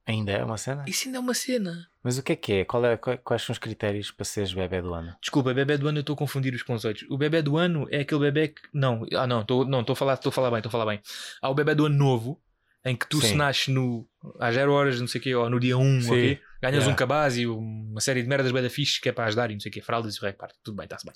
Ainda 0.05 0.31
é 0.31 0.43
uma 0.43 0.57
cena? 0.57 0.83
Isso 0.87 1.07
ainda 1.07 1.17
é 1.19 1.21
uma 1.21 1.33
cena. 1.33 1.87
Mas 2.03 2.17
o 2.17 2.23
que 2.23 2.31
é 2.31 2.35
que 2.35 2.53
é? 2.53 2.65
Qual 2.65 2.83
é 2.85 2.97
qua- 2.97 3.17
quais 3.17 3.43
são 3.43 3.53
os 3.53 3.59
critérios 3.59 4.09
para 4.11 4.25
seres 4.25 4.51
bebê 4.53 4.81
do 4.81 4.93
ano? 4.93 5.15
Desculpa, 5.21 5.53
bebê 5.53 5.77
do 5.77 5.87
ano 5.87 5.99
eu 5.99 6.01
estou 6.01 6.15
a 6.15 6.17
confundir 6.17 6.53
os 6.55 6.63
conceitos. 6.63 7.05
O 7.09 7.17
bebê 7.17 7.41
do 7.41 7.55
ano 7.57 7.87
é 7.91 7.99
aquele 7.99 8.19
bebê 8.21 8.47
que. 8.49 8.61
Não, 8.73 9.05
ah, 9.13 9.27
não, 9.27 9.41
estou 9.41 9.63
não, 9.65 9.81
estou 9.81 9.93
a 9.93 9.95
falar, 9.95 10.13
a 10.13 10.31
falar 10.31 10.49
bem, 10.49 10.57
estou 10.57 10.69
a 10.69 10.71
falar 10.71 10.85
bem. 10.87 10.99
Há 11.41 11.49
o 11.49 11.53
bebê 11.53 11.75
do 11.75 11.85
ano 11.85 11.95
novo, 11.95 12.41
em 12.83 12.95
que 12.95 13.07
tu 13.07 13.21
Sim. 13.21 13.27
se 13.27 13.35
nasces 13.35 13.67
no, 13.67 14.07
às 14.39 14.55
0 14.55 14.73
horas, 14.73 14.99
não 14.99 15.07
sei 15.07 15.21
o 15.21 15.23
quê, 15.23 15.35
ou 15.35 15.47
no 15.49 15.59
dia 15.59 15.77
1, 15.77 16.01
Sim. 16.01 16.07
ok? 16.09 16.41
ganhas 16.63 16.75
Yeah. 16.77 16.91
um 16.91 16.95
cabaz 16.95 17.37
e 17.37 17.45
uma 17.47 17.99
série 18.01 18.21
de 18.23 18.27
merdas 18.29 18.51
bem 18.51 18.61
da 18.61 18.69
fixe 18.69 18.99
que 19.01 19.09
é 19.09 19.11
para 19.11 19.25
ajudar 19.25 19.49
e 19.49 19.53
não 19.53 19.59
sei 19.59 19.69
o 19.69 19.73
quê, 19.73 19.81
fraldas 19.81 20.15
e 20.15 20.19
o 20.19 20.21
recorde, 20.23 20.53
tudo 20.63 20.75
bem, 20.77 20.83
está-se 20.85 21.05
bem. 21.05 21.15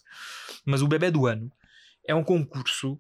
Mas 0.66 0.82
o 0.84 0.88
bebê 0.88 1.10
do 1.12 1.26
ano 1.28 1.52
é 2.08 2.14
um 2.16 2.24
concurso 2.24 3.00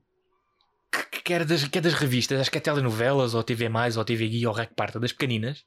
que, 0.91 1.03
que- 1.09 1.21
que 1.23 1.33
era 1.33 1.43
das, 1.45 1.63
que 1.67 1.77
é 1.77 1.81
das 1.81 1.93
revistas, 1.93 2.39
acho 2.39 2.51
que 2.51 2.57
é 2.57 2.61
telenovelas, 2.61 3.33
ou 3.35 3.43
TV, 3.43 3.67
ou 3.97 4.05
TV 4.05 4.27
Guia, 4.27 4.47
ou 4.49 4.53
Rec 4.53 4.71
Parta, 4.75 4.99
das 4.99 5.11
pequeninas, 5.11 5.63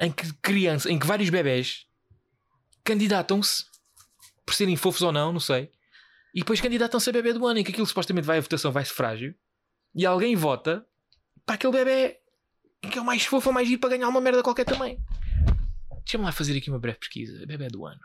em 0.00 0.10
que 0.10 0.32
criança, 0.34 0.90
em 0.90 0.98
que 0.98 1.06
vários 1.06 1.28
bebés 1.30 1.86
candidatam-se 2.82 3.66
por 4.44 4.54
serem 4.54 4.76
fofos 4.76 5.02
ou 5.02 5.12
não, 5.12 5.32
não 5.32 5.40
sei, 5.40 5.70
e 6.34 6.40
depois 6.40 6.60
candidatam-se 6.60 7.10
a 7.10 7.12
bebê 7.12 7.32
do 7.32 7.46
ano, 7.46 7.60
em 7.60 7.64
que 7.64 7.70
aquilo 7.70 7.86
supostamente 7.86 8.26
vai 8.26 8.38
à 8.38 8.40
votação, 8.40 8.72
vai 8.72 8.84
sufrágio, 8.84 9.34
e 9.94 10.06
alguém 10.06 10.34
vota 10.34 10.86
para 11.44 11.56
aquele 11.56 11.72
bebê 11.72 12.20
que 12.80 12.98
é 12.98 13.00
o 13.00 13.04
mais 13.04 13.24
fofo 13.24 13.50
ou 13.50 13.54
mais 13.54 13.68
giro 13.68 13.80
para 13.80 13.90
ganhar 13.90 14.08
uma 14.08 14.20
merda 14.20 14.42
qualquer 14.42 14.64
também. 14.64 14.98
Deixa-me 16.04 16.24
lá 16.24 16.32
fazer 16.32 16.56
aqui 16.56 16.70
uma 16.70 16.78
breve 16.78 16.98
pesquisa. 16.98 17.44
Bebê 17.46 17.68
do 17.68 17.84
ano. 17.84 18.00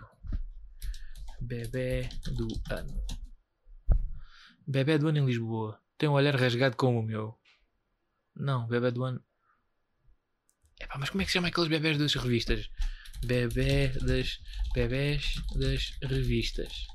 Bebê 1.39 2.09
do 2.33 2.47
ano. 2.69 3.05
Bebê 4.67 4.97
do 4.97 5.07
ano 5.07 5.19
em 5.19 5.25
Lisboa. 5.25 5.79
Tem 5.97 6.09
um 6.09 6.13
olhar 6.13 6.35
rasgado 6.35 6.75
como 6.75 6.99
o 6.99 7.03
meu. 7.03 7.37
Não, 8.35 8.67
bebê 8.67 8.91
do 8.91 9.03
ano. 9.03 9.23
Epá, 10.79 10.97
mas 10.97 11.09
como 11.09 11.21
é 11.21 11.25
que 11.25 11.31
se 11.31 11.37
chama 11.37 11.47
aqueles 11.47 11.69
bebés 11.69 11.97
das 11.97 12.13
revistas? 12.15 12.69
Bebê 13.25 13.89
das. 13.99 14.39
Bebés 14.73 15.41
das 15.55 15.97
revistas. 16.01 16.87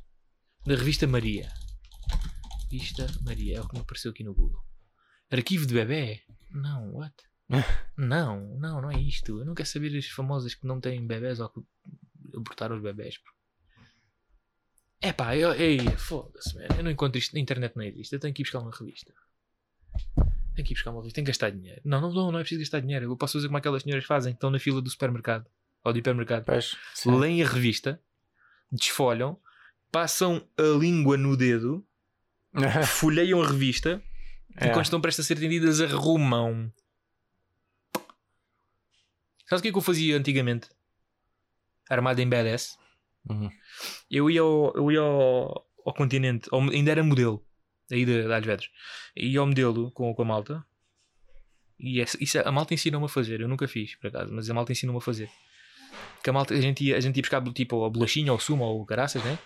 Da 0.67 0.75
revista 0.75 1.07
Maria. 1.07 1.53
Revista 2.71 3.07
Maria. 3.23 3.57
É 3.57 3.61
o 3.61 3.69
que 3.69 3.75
me 3.75 3.81
apareceu 3.81 4.11
aqui 4.11 4.23
no 4.23 4.35
Google. 4.35 4.63
Arquivo 5.31 5.67
de 5.67 5.75
bebê? 5.75 6.23
Não, 6.51 6.93
what? 6.95 7.15
não, 7.97 8.59
não, 8.59 8.81
não 8.83 8.91
é 8.91 9.01
isto. 9.01 9.39
Eu 9.39 9.45
não 9.45 9.55
quero 9.55 9.69
saber 9.69 9.97
as 9.97 10.07
famosas 10.07 10.55
que 10.55 10.67
não 10.67 10.81
têm 10.81 11.07
bebés 11.07 11.41
ou 11.41 11.49
que 11.49 11.61
abortaram 12.37 12.77
os 12.77 12.83
bebés. 12.83 13.19
É 15.03 15.13
pá, 15.13 15.35
eu, 15.35 15.53
ei, 15.55 15.79
foda-se, 15.97 16.55
eu 16.77 16.85
não 16.85 16.91
encontro 16.91 17.19
isto 17.19 17.33
na 17.33 17.41
internet, 17.41 17.75
não 17.75 17.83
existe. 17.85 18.13
Eu 18.13 18.21
tenho 18.21 18.35
que 18.35 18.43
ir 18.43 18.45
buscar 18.45 18.59
uma 18.59 18.71
revista. 18.71 19.15
Tenho 20.61 20.67
que 20.67 20.73
ir 20.73 20.77
buscar 20.77 20.91
uma 20.91 21.01
revista, 21.01 21.15
tenho 21.15 21.25
que 21.25 21.31
gastar 21.31 21.51
dinheiro. 21.51 21.81
Não, 21.85 22.01
não, 22.03 22.13
não, 22.13 22.33
não 22.33 22.39
é 22.39 22.43
preciso 22.43 22.61
gastar 22.61 22.81
dinheiro. 22.81 23.07
Eu 23.07 23.17
posso 23.17 23.35
fazer 23.35 23.47
como 23.49 23.57
aquelas 23.57 23.83
senhoras 23.83 24.05
fazem, 24.05 24.33
que 24.35 24.37
estão 24.37 24.51
na 24.51 24.59
fila 24.59 24.83
do 24.83 24.91
supermercado 24.91 25.47
ou 25.83 25.91
do 25.93 25.99
hipermercado. 25.99 26.45
Pois. 26.45 26.77
Leem 27.07 27.43
a 27.43 27.49
revista, 27.49 27.99
desfolham, 28.71 29.39
passam 29.91 30.47
a 30.59 30.63
língua 30.79 31.17
no 31.17 31.35
dedo, 31.35 31.83
folheiam 32.87 33.41
a 33.43 33.47
revista 33.49 34.03
e 34.61 34.65
É. 34.67 34.69
quando 34.71 34.85
estão 34.85 35.01
prestes 35.01 35.25
a 35.25 35.29
ser 35.29 35.39
atendidas, 35.39 35.81
arrumam. 35.81 36.71
Sabes 39.47 39.61
o 39.61 39.63
que 39.63 39.69
é 39.69 39.73
que 39.73 39.79
eu 39.79 39.83
fazia 39.83 40.17
antigamente? 40.17 40.69
Armado 41.89 42.21
em 42.21 42.29
badass. 42.29 42.77
Uhum. 43.29 43.51
Eu 44.11 44.31
ia 44.31 44.43
ao, 44.43 44.73
eu 44.77 44.93
ia 44.93 45.01
ao, 45.01 45.67
ao 45.87 45.95
continente, 45.95 46.49
ao- 46.53 46.61
ainda 46.71 46.91
era 46.91 47.03
modelo, 47.03 47.45
aí 47.91 48.05
de, 48.05 48.23
de 48.23 48.33
Alves 48.33 48.47
Vedros. 48.47 48.71
Ia 49.17 49.41
ao 49.41 49.47
modelo 49.47 49.91
com, 49.93 50.15
com 50.15 50.23
a 50.23 50.25
malta. 50.25 50.65
E 51.79 52.01
essa- 52.01 52.19
isso, 52.23 52.39
a 52.39 52.53
malta 52.53 52.75
ensinou-me 52.75 53.07
a 53.07 53.09
fazer. 53.09 53.41
Eu 53.41 53.49
nunca 53.49 53.67
fiz, 53.67 53.95
por 53.97 54.09
acaso, 54.09 54.33
mas 54.33 54.49
a 54.51 54.55
malta 54.55 54.73
ensinou-me 54.73 54.99
a 54.99 55.01
fazer. 55.01 55.31
Que 56.23 56.31
a 56.31 56.33
malta, 56.33 56.55
a 56.55 56.61
gente 56.61 56.85
ia, 56.85 56.97
a 56.97 57.01
gente 57.01 57.17
ia 57.17 57.23
buscar 57.23 57.43
tipo 57.53 57.85
a 57.85 57.91
bolachinha, 57.91 58.33
ou 58.33 58.39
sumo, 58.39 58.65
ou 58.65 58.85
caraças, 58.85 59.23
né? 59.25 59.39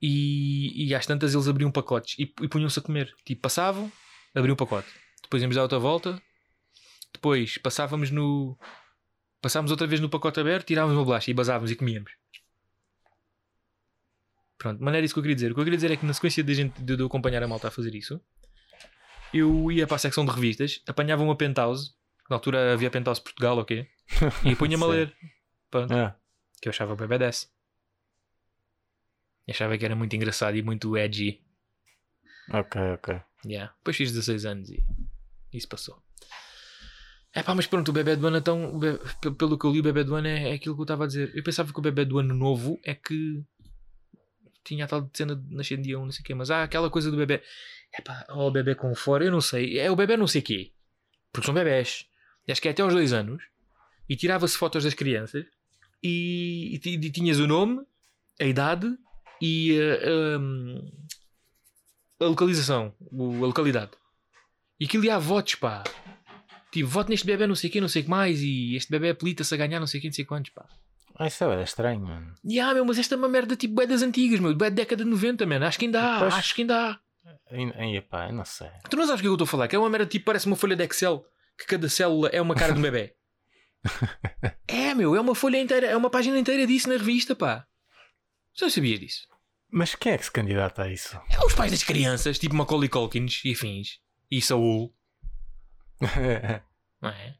E, 0.00 0.86
e 0.86 0.94
às 0.94 1.06
tantas 1.06 1.34
eles 1.34 1.48
abriam 1.48 1.70
pacotes 1.72 2.16
e, 2.18 2.22
e 2.22 2.48
punham-se 2.48 2.78
a 2.78 2.82
comer. 2.82 3.12
Tipo, 3.24 3.42
passavam, 3.42 3.90
abriam 4.34 4.54
o 4.54 4.56
pacote. 4.56 4.88
Depois 5.22 5.42
íamos 5.42 5.56
dar 5.56 5.62
outra 5.62 5.78
volta. 5.78 6.20
Depois 7.12 7.58
passávamos 7.58 8.10
no. 8.10 8.56
Passávamos 9.40 9.70
outra 9.70 9.86
vez 9.86 10.00
no 10.00 10.08
pacote 10.08 10.40
aberto, 10.40 10.66
tirávamos 10.66 10.96
uma 10.96 11.04
bolacha 11.04 11.30
e 11.30 11.34
basávamos 11.34 11.70
e 11.70 11.76
comíamos. 11.76 12.10
Pronto, 14.58 14.78
mas 14.82 14.90
não 14.92 14.96
era 14.96 15.04
isso 15.04 15.14
que 15.14 15.18
eu 15.20 15.22
queria 15.22 15.36
dizer. 15.36 15.52
O 15.52 15.54
que 15.54 15.60
eu 15.60 15.64
queria 15.64 15.76
dizer 15.76 15.90
é 15.92 15.96
que 15.96 16.04
na 16.04 16.12
sequência 16.12 16.42
de, 16.42 16.52
gente, 16.54 16.82
de, 16.82 16.96
de 16.96 17.02
eu 17.02 17.06
acompanhar 17.06 17.42
a 17.42 17.48
malta 17.48 17.68
a 17.68 17.70
fazer 17.70 17.94
isso, 17.94 18.20
eu 19.32 19.70
ia 19.70 19.86
para 19.86 19.96
a 19.96 19.98
secção 20.00 20.24
de 20.24 20.32
revistas, 20.32 20.82
apanhava 20.86 21.22
uma 21.22 21.36
penthouse, 21.36 21.92
na 22.28 22.36
altura 22.36 22.72
havia 22.72 22.90
penthouse 22.90 23.20
Portugal, 23.22 23.58
ok? 23.58 23.86
E 24.44 24.56
punha-me 24.56 24.82
a 24.82 24.86
ler. 24.86 25.16
Pronto, 25.70 25.92
É. 25.94 26.14
que 26.60 26.68
eu 26.68 26.70
achava 26.70 26.96
bem 26.96 27.06
badass. 27.06 27.48
E 29.46 29.50
achava 29.52 29.78
que 29.78 29.84
era 29.84 29.94
muito 29.96 30.14
engraçado 30.16 30.56
e 30.56 30.62
muito 30.62 30.96
edgy. 30.96 31.40
Ok, 32.52 32.80
ok. 32.94 33.20
Yeah. 33.46 33.72
Depois 33.78 33.96
fiz 33.96 34.10
16 34.12 34.44
anos 34.46 34.70
e 34.70 34.82
isso 35.52 35.68
passou. 35.68 36.02
É 37.32 37.42
pá, 37.42 37.54
mas 37.54 37.66
pronto, 37.66 37.90
o 37.90 37.92
bebê 37.92 38.16
do 38.16 38.26
ano 38.26 38.38
então, 38.38 38.74
o 38.74 38.78
be- 38.78 38.98
pe- 39.20 39.30
pelo 39.32 39.58
que 39.58 39.64
eu 39.66 39.70
li, 39.70 39.80
o 39.80 39.82
bebê 39.82 40.02
do 40.02 40.14
ano 40.14 40.26
é, 40.26 40.50
é 40.50 40.52
aquilo 40.54 40.74
que 40.74 40.80
eu 40.80 40.84
estava 40.84 41.04
a 41.04 41.06
dizer. 41.06 41.30
Eu 41.36 41.42
pensava 41.42 41.72
que 41.72 41.78
o 41.78 41.82
bebê 41.82 42.04
do 42.04 42.18
ano 42.18 42.34
novo 42.34 42.80
é 42.82 42.94
que 42.94 43.42
tinha 44.68 44.84
a 44.84 44.88
tal 44.88 45.10
cena 45.12 45.34
de 45.36 45.54
nascer 45.54 45.78
dia 45.80 45.98
1, 45.98 46.04
não 46.04 46.12
sei 46.12 46.22
o 46.22 46.24
quê, 46.24 46.34
mas 46.34 46.50
há 46.50 46.62
aquela 46.62 46.88
coisa 46.90 47.10
do 47.10 47.16
bebê. 47.16 47.42
É 47.92 48.00
pá, 48.02 48.24
ó, 48.30 48.48
o 48.48 48.50
bebê 48.50 48.74
com 48.74 48.94
fora, 48.94 49.24
eu 49.24 49.30
não 49.32 49.40
sei. 49.40 49.78
É 49.78 49.90
o 49.90 49.96
bebê 49.96 50.16
não 50.16 50.26
sei 50.26 50.42
quê. 50.42 50.72
Porque 51.32 51.46
são 51.46 51.54
bebés. 51.54 52.06
Acho 52.48 52.62
que 52.62 52.68
é 52.68 52.70
até 52.70 52.82
aos 52.82 52.92
2 52.94 53.12
anos. 53.12 53.42
E 54.08 54.16
tirava-se 54.16 54.56
fotos 54.56 54.84
das 54.84 54.94
crianças 54.94 55.44
e, 56.02 56.80
e 56.84 56.88
e 56.94 57.10
tinhas 57.10 57.38
o 57.38 57.46
nome, 57.46 57.82
a 58.40 58.44
idade 58.44 58.96
e 59.40 59.76
eh, 59.78 60.38
hum, 60.38 60.90
a 62.20 62.24
localização, 62.24 62.94
o- 63.00 63.44
a 63.44 63.46
localidade. 63.46 63.90
E 64.80 64.84
aquilo 64.86 65.04
ia 65.04 65.16
a 65.16 65.18
votos, 65.18 65.56
pá. 65.56 65.84
Tipo, 66.72 66.88
voto 66.88 67.10
neste 67.10 67.26
bebê 67.26 67.46
não 67.46 67.54
sei 67.54 67.68
o 67.68 67.72
que, 67.72 67.80
não 67.80 67.88
sei 67.88 68.02
o 68.02 68.04
que 68.04 68.10
mais, 68.10 68.40
e 68.42 68.76
este 68.76 68.90
bebê 68.90 69.10
apelita-se 69.10 69.52
a 69.54 69.56
ganhar 69.58 69.80
não 69.80 69.86
sei 69.86 69.98
o 69.98 70.00
que, 70.00 70.08
não 70.08 70.14
sei 70.14 70.24
quantos, 70.24 70.52
pá. 70.52 70.66
Ah, 71.18 71.26
Isso 71.26 71.44
é 71.44 71.62
estranho, 71.62 72.00
mano. 72.00 72.34
E 72.44 72.60
ah, 72.60 72.72
meu, 72.72 72.84
mas 72.84 72.98
esta 72.98 73.14
é 73.14 73.18
uma 73.18 73.28
merda 73.28 73.56
tipo 73.56 73.74
bué 73.74 73.86
das 73.86 74.02
antigas, 74.02 74.38
meu, 74.38 74.54
bué 74.54 74.70
da 74.70 74.76
década 74.76 75.02
de 75.04 75.10
90, 75.10 75.44
mano. 75.46 75.64
Acho 75.66 75.78
que 75.78 75.86
ainda 75.86 76.00
há, 76.16 76.18
Pois. 76.20 76.34
acho 76.34 76.54
que 76.54 76.62
ainda 76.62 76.90
há. 76.90 77.00
Ai, 77.50 77.72
ai, 77.96 78.00
pá, 78.02 78.30
não 78.30 78.44
sei. 78.44 78.70
Tu 78.88 78.96
não 78.96 79.04
sabes 79.06 79.20
o 79.20 79.22
que 79.22 79.28
eu 79.28 79.32
estou 79.34 79.44
a 79.44 79.48
falar? 79.48 79.68
Que 79.68 79.74
é 79.74 79.78
uma 79.78 79.90
merda 79.90 80.06
tipo, 80.06 80.24
parece 80.26 80.46
uma 80.46 80.54
folha 80.56 80.76
de 80.76 80.84
Excel, 80.84 81.24
que 81.58 81.66
cada 81.66 81.88
célula 81.88 82.28
é 82.28 82.40
uma 82.40 82.54
cara 82.54 82.72
de 82.72 82.78
um 82.78 82.82
bebê. 82.82 83.14
é, 84.68 84.94
meu, 84.94 85.16
é 85.16 85.20
uma 85.20 85.34
folha 85.34 85.58
inteira, 85.58 85.86
é 85.86 85.96
uma 85.96 86.10
página 86.10 86.38
inteira 86.38 86.66
disso 86.66 86.88
na 86.88 86.96
revista, 86.96 87.34
pá. 87.34 87.66
Já 88.54 88.70
sabias 88.70 89.00
disso? 89.00 89.28
Mas 89.70 89.94
quem 89.94 90.12
é 90.12 90.18
que 90.18 90.24
se 90.24 90.30
candidata 90.30 90.82
a 90.82 90.90
isso? 90.90 91.20
É 91.30 91.44
os 91.44 91.54
pais 91.54 91.70
das 91.70 91.82
crianças, 91.82 92.38
tipo 92.38 92.54
Macaulay 92.54 92.88
Culkins 92.88 93.42
e 93.44 93.52
afins. 93.52 93.98
E 94.30 94.40
Saul. 94.40 94.94
Não 97.02 97.10
é? 97.10 97.34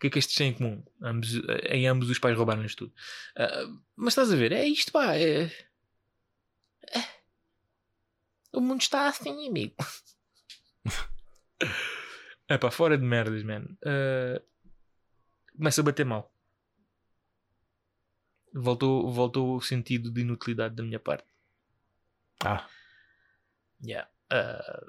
que 0.00 0.06
é 0.06 0.10
que 0.10 0.18
estes 0.18 0.34
têm 0.34 0.48
em 0.48 0.54
comum? 0.54 0.82
Ambos, 1.02 1.34
em 1.68 1.86
ambos 1.86 2.08
os 2.08 2.18
pais 2.18 2.34
roubaram-lhes 2.34 2.74
tudo. 2.74 2.90
Ah, 3.36 3.66
mas 3.94 4.12
estás 4.14 4.32
a 4.32 4.36
ver? 4.36 4.50
É 4.50 4.64
isto, 4.64 4.90
pá. 4.90 5.14
É... 5.14 5.42
é. 5.42 7.04
O 8.50 8.62
mundo 8.62 8.80
está 8.80 9.08
assim, 9.08 9.46
amigo. 9.46 9.74
é 12.48 12.56
pá, 12.56 12.70
fora 12.70 12.96
de 12.96 13.04
merdas, 13.04 13.42
man. 13.42 13.66
Ah, 13.84 14.40
começa 15.54 15.82
a 15.82 15.84
bater 15.84 16.06
mal. 16.06 16.34
Voltou, 18.54 19.12
voltou 19.12 19.54
o 19.58 19.60
sentido 19.60 20.10
de 20.10 20.22
inutilidade 20.22 20.74
da 20.76 20.82
minha 20.82 20.98
parte. 20.98 21.28
ah, 22.42 22.66
Yeah. 23.84 24.10
Ah, 24.30 24.82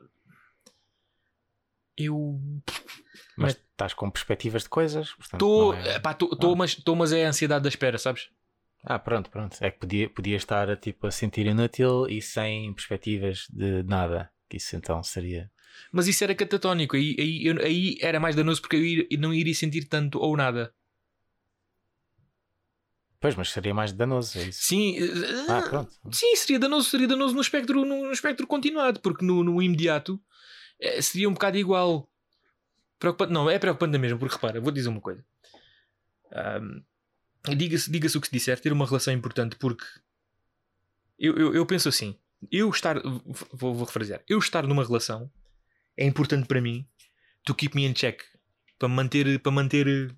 eu 2.05 2.39
mas 3.35 3.53
estás 3.55 3.93
com 3.93 4.09
perspectivas 4.09 4.63
de 4.63 4.69
coisas. 4.69 5.15
Estou, 5.19 5.73
é- 5.73 5.97
estou, 5.97 6.55
mas, 6.55 6.75
tô, 6.75 6.95
mas 6.95 7.11
é 7.11 7.25
a 7.25 7.29
ansiedade 7.29 7.63
da 7.63 7.69
espera, 7.69 7.97
sabes? 7.97 8.29
Ah, 8.83 8.97
pronto, 8.99 9.29
pronto. 9.29 9.57
É 9.61 9.69
que 9.71 9.79
podia, 9.79 10.09
podia 10.09 10.37
estar 10.37 10.69
a, 10.69 10.75
tipo, 10.75 11.07
a 11.07 11.11
sentir 11.11 11.45
inútil 11.45 12.07
e 12.07 12.21
sem 12.21 12.73
perspectivas 12.73 13.45
de 13.49 13.83
nada. 13.83 14.31
Que 14.49 14.57
isso 14.57 14.75
então 14.75 15.01
seria. 15.03 15.49
Mas 15.91 16.07
isso 16.07 16.23
era 16.23 16.35
catatónico, 16.35 16.95
aí, 16.95 17.15
aí, 17.19 17.45
eu- 17.45 17.61
aí 17.63 17.97
era 18.01 18.19
mais 18.19 18.35
danoso 18.35 18.61
porque 18.61 19.07
eu 19.09 19.19
não 19.19 19.33
iria 19.33 19.53
sentir 19.55 19.85
tanto 19.85 20.19
ou 20.19 20.35
nada. 20.35 20.73
Pois, 23.19 23.35
mas 23.35 23.51
seria 23.51 23.73
mais 23.73 23.91
danoso. 23.93 24.39
É 24.39 24.43
isso. 24.43 24.63
Sim, 24.63 24.97
Ah, 25.47 25.59
eh, 25.59 25.69
pronto. 25.69 25.91
sim 26.11 26.35
seria 26.35 26.57
danoso, 26.59 26.89
seria 26.89 27.07
danoso 27.07 27.35
no 27.35 27.41
espectro, 27.41 27.85
no, 27.85 28.11
espectro 28.11 28.47
continuado, 28.47 28.99
porque 28.99 29.23
no, 29.23 29.43
no 29.43 29.61
imediato 29.61 30.19
seria 31.01 31.29
um 31.29 31.33
bocado 31.33 31.57
igual. 31.57 32.09
Preocupante, 32.99 33.33
não, 33.33 33.49
é 33.49 33.57
preocupante 33.59 33.97
mesmo, 33.97 34.19
porque 34.19 34.35
repara, 34.35 34.61
vou 34.61 34.71
dizer 34.71 34.89
uma 34.89 35.01
coisa. 35.01 35.23
Ahm, 36.31 36.83
Diga-se 37.57 37.89
diga 37.91 38.07
o 38.07 38.21
que 38.21 38.27
se 38.27 38.31
disser, 38.31 38.59
ter 38.59 38.71
uma 38.71 38.85
relação 38.85 39.11
é 39.11 39.17
importante 39.17 39.55
porque 39.55 39.83
eu, 41.17 41.35
eu, 41.37 41.55
eu 41.55 41.65
penso 41.65 41.89
assim, 41.89 42.15
eu 42.51 42.69
estar, 42.69 43.01
vou, 43.51 43.73
vou 43.73 43.83
refrasear, 43.85 44.21
eu 44.29 44.37
estar 44.37 44.67
numa 44.67 44.83
relação 44.85 45.31
é 45.97 46.05
importante 46.05 46.47
para 46.47 46.61
mim 46.61 46.87
to 47.43 47.55
keep 47.55 47.75
me 47.75 47.85
in 47.85 47.93
check, 47.93 48.21
para 48.77 48.87
manter, 48.87 49.39
para 49.39 49.51
manter, 49.51 50.15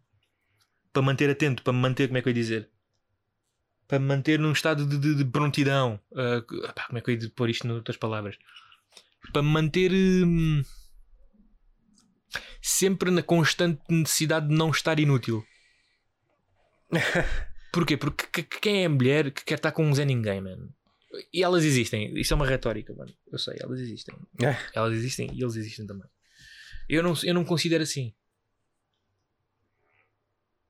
para 0.92 1.02
manter 1.02 1.30
atento, 1.30 1.64
para 1.64 1.72
manter, 1.74 2.08
como 2.08 2.18
é 2.18 2.22
que 2.22 2.28
eu 2.28 2.32
ia 2.32 2.36
dizer? 2.42 2.70
Para 3.88 4.00
manter 4.00 4.38
num 4.40 4.52
estado 4.52 4.86
de, 4.86 4.98
de- 4.98 5.16
de 5.16 5.26
prontidão. 5.26 6.00
Pá, 6.76 6.88
como 6.88 6.98
é 6.98 7.02
que 7.02 7.10
eu 7.12 7.16
ia 7.16 7.30
pôr 7.30 7.50
isto 7.50 7.68
noutras 7.68 7.98
palavras? 7.98 8.38
Para 9.32 9.42
me 9.42 9.50
manter 9.50 9.92
hum, 9.92 10.64
sempre 12.62 13.10
na 13.12 13.24
constante 13.24 13.82
necessidade 13.90 14.48
de 14.48 14.56
não 14.56 14.70
estar 14.70 15.00
inútil. 15.00 15.44
Porquê? 17.72 17.98
Porque 17.98 18.28
que- 18.28 18.44
que- 18.44 18.60
quem 18.60 18.84
é 18.84 18.86
a 18.86 18.90
mulher 18.90 19.32
que 19.32 19.44
quer 19.44 19.56
estar 19.56 19.72
com 19.72 19.86
um 19.86 19.94
Zé 19.96 20.06
Ninguém, 20.06 20.42
mano? 20.42 20.74
E 21.32 21.44
elas 21.44 21.64
existem. 21.64 22.16
Isto 22.20 22.34
é 22.34 22.36
uma 22.36 22.46
retórica, 22.48 22.94
mano. 22.94 23.14
Eu 23.32 23.38
sei, 23.40 23.56
elas 23.60 23.80
existem. 23.80 24.16
É. 24.42 24.56
Elas 24.74 24.94
existem 24.94 25.30
e 25.34 25.42
eles 25.42 25.56
existem 25.56 25.86
também. 25.88 26.08
Eu 26.90 27.02
não, 27.02 27.14
eu 27.24 27.34
não 27.34 27.46
considero 27.46 27.84
assim. 27.84 28.14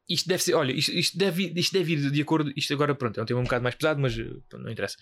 Isto 0.07 0.27
deve 0.27 0.43
ser, 0.43 0.53
olha, 0.53 0.73
isto, 0.73 0.91
isto 0.91 1.17
deve, 1.17 1.53
isto 1.55 1.71
deve 1.73 1.93
ir 1.93 2.11
de 2.11 2.21
acordo. 2.21 2.51
Isto 2.57 2.73
agora, 2.73 2.93
pronto, 2.93 3.19
é 3.19 3.23
um 3.23 3.25
tema 3.25 3.39
um 3.39 3.43
bocado 3.43 3.63
mais 3.63 3.75
pesado, 3.75 4.01
mas 4.01 4.17
eh, 4.17 4.29
não 4.53 4.69
interessa. 4.69 4.97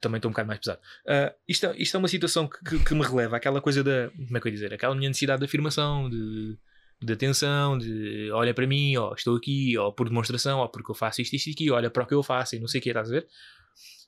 Também 0.00 0.18
estou 0.18 0.28
um 0.28 0.32
bocado 0.32 0.46
mais 0.48 0.60
pesado. 0.60 0.80
Ah, 1.06 1.34
isto, 1.48 1.66
é- 1.66 1.76
isto 1.78 1.96
é 1.96 1.98
uma 1.98 2.08
situação 2.08 2.48
que, 2.48 2.58
que, 2.64 2.84
que 2.84 2.94
me 2.94 3.02
releva 3.02 3.36
aquela 3.36 3.60
coisa 3.60 3.82
da. 3.84 4.10
Como 4.10 4.36
é 4.36 4.40
que 4.40 4.46
eu 4.48 4.50
ia 4.50 4.54
dizer? 4.54 4.74
Aquela 4.74 4.94
minha 4.94 5.08
necessidade 5.08 5.40
de 5.40 5.44
afirmação, 5.46 6.08
de, 6.10 6.56
de 7.02 7.12
atenção, 7.12 7.78
de 7.78 8.30
olha 8.32 8.52
para 8.54 8.66
mim, 8.66 8.94
estou 9.16 9.36
aqui, 9.36 9.76
ó, 9.78 9.90
por 9.90 10.08
demonstração, 10.08 10.58
ó, 10.58 10.68
porque 10.68 10.90
eu 10.90 10.94
faço 10.94 11.22
isto, 11.22 11.34
isto 11.34 11.48
e 11.48 11.52
aqui, 11.52 11.70
olha 11.70 11.90
para 11.90 12.02
o 12.02 12.06
que 12.06 12.14
eu 12.14 12.22
faço 12.22 12.56
e 12.56 12.58
não 12.58 12.68
sei 12.68 12.80
o 12.80 12.82
que, 12.82 12.90
estás 12.90 13.08
a 13.08 13.12
ver? 13.12 13.26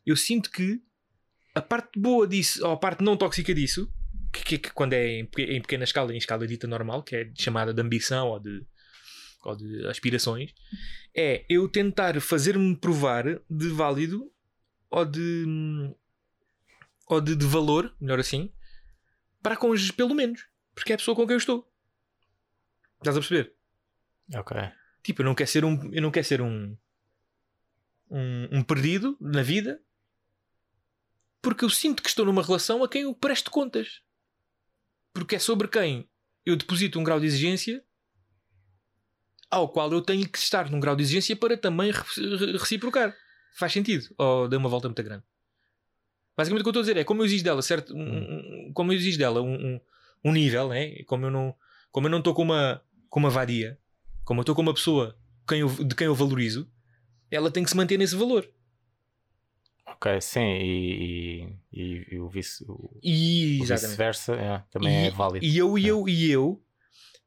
Eu 0.05 0.17
sinto 0.17 0.51
que 0.51 0.81
a 1.55 1.61
parte 1.63 1.99
boa 1.99 2.27
disso, 2.27 2.65
ou 2.67 2.73
a 2.73 2.77
parte 2.77 3.03
não 3.05 3.17
tóxica 3.17 3.55
disso, 3.55 3.91
que, 4.33 4.43
que, 4.45 4.59
que 4.59 4.71
quando 4.73 4.95
é 4.95 5.21
em, 5.21 5.29
em 5.39 5.61
pequena 5.61 5.85
escala, 5.85 6.13
em 6.15 6.17
escala 6.17 6.47
dita 6.47 6.67
normal, 6.67 7.03
que 7.03 7.15
é 7.17 7.31
chamada 7.39 7.75
de 7.75 7.81
ambição 7.81 8.29
ou 8.29 8.41
de, 8.41 8.65
ou 9.45 9.55
de 9.55 9.87
aspirações, 9.87 10.51
é 11.15 11.45
eu 11.49 11.69
tentar 11.69 12.19
fazer-me 12.21 12.75
provar 12.75 13.25
de 13.51 13.69
válido 13.69 14.32
ou 14.93 15.05
de, 15.07 15.95
ou 17.09 17.21
de, 17.21 17.35
de 17.35 17.47
valor, 17.47 17.95
melhor 17.99 18.21
assim, 18.21 18.53
para 19.43 19.57
cônjuges, 19.57 19.91
pelo 19.91 20.15
menos, 20.15 20.47
porque 20.75 20.93
é 20.93 20.95
a 20.95 20.99
pessoa 20.99 21.17
com 21.17 21.27
quem 21.27 21.35
eu 21.35 21.39
estou. 21.39 21.69
Estás 22.99 23.17
a 23.17 23.21
perceber? 23.21 23.55
Ok. 24.35 24.57
Tipo, 25.03 25.23
eu 25.23 25.25
não 25.25 25.35
quero 25.35 25.51
ser 25.51 25.65
um, 25.65 25.93
eu 25.93 26.03
não 26.03 26.11
quero 26.11 26.27
ser 26.27 26.41
um, 26.41 26.77
um, 28.11 28.59
um 28.59 28.63
perdido 28.63 29.17
na 29.21 29.43
vida 29.43 29.83
porque 31.41 31.65
eu 31.65 31.71
sinto 31.71 32.03
que 32.03 32.09
estou 32.09 32.25
numa 32.25 32.43
relação 32.43 32.85
a 32.85 32.89
quem 32.89 33.03
eu 33.03 33.15
presto 33.15 33.51
contas. 33.51 34.01
Porque 35.13 35.35
é 35.35 35.39
sobre 35.41 35.67
quem 35.67 36.09
eu 36.47 36.55
deposito 36.55 37.01
um 37.01 37.05
grau 37.05 37.19
de 37.19 37.27
exigência 37.27 37.85
ao 39.51 39.69
qual 39.69 39.93
eu 39.93 40.01
tenho 40.01 40.27
que 40.29 40.39
estar 40.39 40.71
num 40.71 40.79
grau 40.79 40.95
de 40.95 41.03
exigência 41.03 41.37
para 41.37 41.57
também 41.57 41.91
re- 41.91 42.37
re- 42.37 42.53
reciprocar. 42.53 43.15
Faz 43.55 43.73
sentido? 43.73 44.09
Ou 44.19 44.49
dei 44.49 44.59
uma 44.59 44.69
volta 44.69 44.89
muito 44.89 45.03
grande? 45.03 45.23
Basicamente 46.37 46.63
o 46.63 46.65
que 46.65 46.69
eu 46.69 46.71
estou 46.71 46.81
a 46.81 46.85
dizer 46.85 46.97
é 47.01 47.05
como 47.05 47.21
eu 47.23 47.27
exijo 47.27 47.45
dela, 47.45 47.63
certo? 47.63 47.95
Um- 47.95 48.01
um- 48.69 48.73
como 48.73 48.93
eu 48.93 48.97
exijo 48.97 49.19
dela 49.19 49.43
um, 49.43 49.55
um, 49.55 49.81
um 50.25 50.33
nível, 50.33 50.69
né? 50.69 51.03
como 51.05 51.27
eu 51.27 51.31
não 51.31 51.55
como 51.91 52.07
eu 52.07 52.11
não 52.11 52.19
estou 52.19 52.33
com 52.35 52.41
uma, 52.43 52.83
com 53.11 53.21
uma 53.21 53.29
vadia, 53.29 53.79
como 54.25 54.41
eu 54.41 54.43
estou 54.43 54.55
com 54.55 54.63
uma 54.63 54.73
pessoa 54.73 55.15
quem 55.47 55.61
eu- 55.61 55.69
de 55.85 55.95
quem 55.95 56.07
eu 56.07 56.15
valorizo, 56.15 56.67
ela 57.31 57.51
tem 57.51 57.63
que 57.63 57.69
se 57.69 57.77
manter 57.77 57.99
nesse 57.99 58.17
valor. 58.17 58.49
Ok, 59.87 60.21
sim, 60.23 60.41
e, 60.41 61.55
e, 61.71 62.07
e- 62.13 62.19
o 62.19 62.29
vice- 62.29 62.65
o- 62.67 62.99
E, 63.03 63.59
o 63.61 63.65
vice-versa 63.67 64.35
é, 64.37 64.59
também 64.71 65.05
e, 65.05 65.07
é 65.09 65.11
válido. 65.11 65.45
E 65.45 65.59
eu, 65.59 65.77
e 65.79 65.87
eu, 65.87 66.09
e 66.09 66.31
eu, 66.31 66.65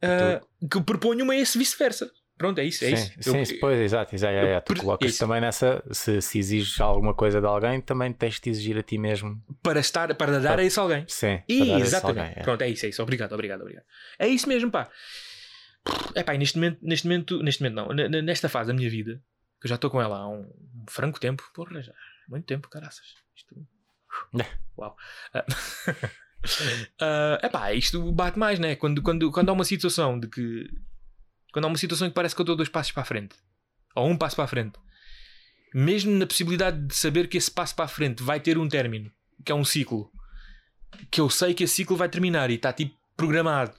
Tu- 0.01 0.67
que 0.67 0.81
proponho-me 0.81 1.37
esse 1.39 1.57
vice-versa. 1.59 2.11
Pronto, 2.37 2.59
é 2.59 2.65
isso. 2.65 2.83
É 2.83 2.89
sim, 2.89 2.93
isso. 2.95 3.45
sim, 3.45 3.53
Eu- 3.53 3.59
pois, 3.61 3.79
exato, 3.79 4.13
exato, 4.13 4.33
é, 4.33 4.51
é, 4.55 4.59
tu 4.61 4.75
colocas 4.75 5.09
isso. 5.11 5.19
também 5.19 5.39
nessa, 5.39 5.81
se, 5.91 6.21
se 6.21 6.37
exiges 6.39 6.79
alguma 6.81 7.13
coisa 7.13 7.39
de 7.39 7.47
alguém, 7.47 7.79
também 7.79 8.11
tens 8.11 8.39
de 8.41 8.49
exigir 8.49 8.77
a 8.77 8.83
ti 8.83 8.97
mesmo. 8.97 9.41
para 9.63 9.79
estar, 9.79 10.13
para 10.15 10.39
dar 10.41 10.59
a 10.59 10.63
esse 10.63 10.77
alguém. 10.79 11.05
Sim, 11.07 11.41
E, 11.47 11.59
para 11.65 11.77
exatamente. 11.79 12.19
alguém, 12.19 12.33
é. 12.37 12.43
Pronto, 12.43 12.61
é 12.61 12.69
isso, 12.69 12.85
é 12.85 12.89
isso. 12.89 13.01
Obrigado, 13.01 13.31
obrigado, 13.33 13.61
obrigado. 13.61 13.85
É 14.19 14.27
isso 14.27 14.49
mesmo, 14.49 14.69
pá. 14.69 14.89
É 16.13 16.23
pá, 16.23 16.33
neste 16.33 16.57
momento, 16.57 16.79
neste 16.81 17.07
momento, 17.07 17.41
neste 17.41 17.63
momento 17.63 17.95
não, 17.95 18.21
nesta 18.21 18.49
fase 18.49 18.67
da 18.67 18.73
minha 18.73 18.89
vida, 18.89 19.21
que 19.61 19.67
eu 19.67 19.69
já 19.69 19.75
estou 19.75 19.89
com 19.89 20.01
ela 20.01 20.17
há 20.17 20.27
um, 20.27 20.41
um 20.41 20.85
franco 20.89 21.19
tempo, 21.19 21.43
porra, 21.53 21.81
já, 21.81 21.93
muito 22.27 22.45
tempo, 22.45 22.67
caraças. 22.69 23.05
Isto. 23.35 23.55
Uau. 24.77 24.95
Ah, 26.99 27.39
é 27.41 27.49
pá, 27.49 27.73
isto 27.73 28.11
bate 28.11 28.37
mais, 28.37 28.59
né? 28.59 28.75
Quando, 28.75 29.01
quando, 29.01 29.31
quando 29.31 29.49
há 29.49 29.53
uma 29.53 29.63
situação 29.63 30.19
de 30.19 30.27
que. 30.27 30.67
Quando 31.55 31.63
há 31.63 31.67
uma 31.69 31.77
situação 31.77 32.05
em 32.05 32.09
que 32.09 32.15
parece 32.15 32.35
que 32.35 32.41
eu 32.41 32.45
dou 32.45 32.57
dois 32.57 32.67
passos 32.67 32.91
para 32.91 33.03
a 33.03 33.05
frente, 33.05 33.33
ou 33.95 34.09
um 34.09 34.17
passo 34.17 34.35
para 34.35 34.43
a 34.43 34.47
frente, 34.47 34.77
mesmo 35.73 36.11
na 36.11 36.27
possibilidade 36.27 36.85
de 36.85 36.93
saber 36.93 37.29
que 37.29 37.37
esse 37.37 37.49
passo 37.49 37.73
para 37.73 37.85
a 37.85 37.87
frente 37.87 38.21
vai 38.21 38.41
ter 38.41 38.57
um 38.57 38.67
término, 38.67 39.09
que 39.41 39.53
é 39.53 39.55
um 39.55 39.63
ciclo, 39.63 40.11
que 41.09 41.21
eu 41.21 41.29
sei 41.29 41.53
que 41.53 41.63
esse 41.63 41.75
ciclo 41.75 41.95
vai 41.95 42.09
terminar 42.09 42.51
e 42.51 42.55
está 42.55 42.73
tipo 42.73 42.93
programado, 43.15 43.73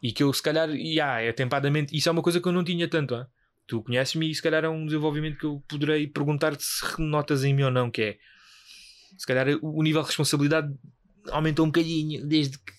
e 0.00 0.12
que 0.12 0.22
eu 0.22 0.32
se 0.32 0.40
calhar, 0.40 0.70
e 0.70 1.00
ah, 1.00 1.20
é 1.20 1.30
atempadamente, 1.30 1.96
isso 1.96 2.08
é 2.08 2.12
uma 2.12 2.22
coisa 2.22 2.40
que 2.40 2.46
eu 2.46 2.52
não 2.52 2.62
tinha 2.62 2.86
tanto, 2.86 3.16
ah. 3.16 3.28
tu 3.66 3.82
conheces-me 3.82 4.30
e 4.30 4.32
se 4.32 4.40
calhar 4.40 4.64
é 4.64 4.68
um 4.68 4.86
desenvolvimento 4.86 5.36
que 5.36 5.46
eu 5.46 5.64
poderei 5.66 6.06
perguntar-te 6.06 6.62
se 6.62 6.84
notas 7.00 7.42
em 7.42 7.52
mim 7.52 7.64
ou 7.64 7.72
não, 7.72 7.90
que 7.90 8.02
é 8.02 8.18
se 9.18 9.26
calhar 9.26 9.48
o 9.62 9.82
nível 9.82 10.02
de 10.02 10.06
responsabilidade 10.06 10.72
aumentou 11.32 11.66
um 11.66 11.70
bocadinho 11.70 12.24
desde 12.24 12.56
que 12.56 12.72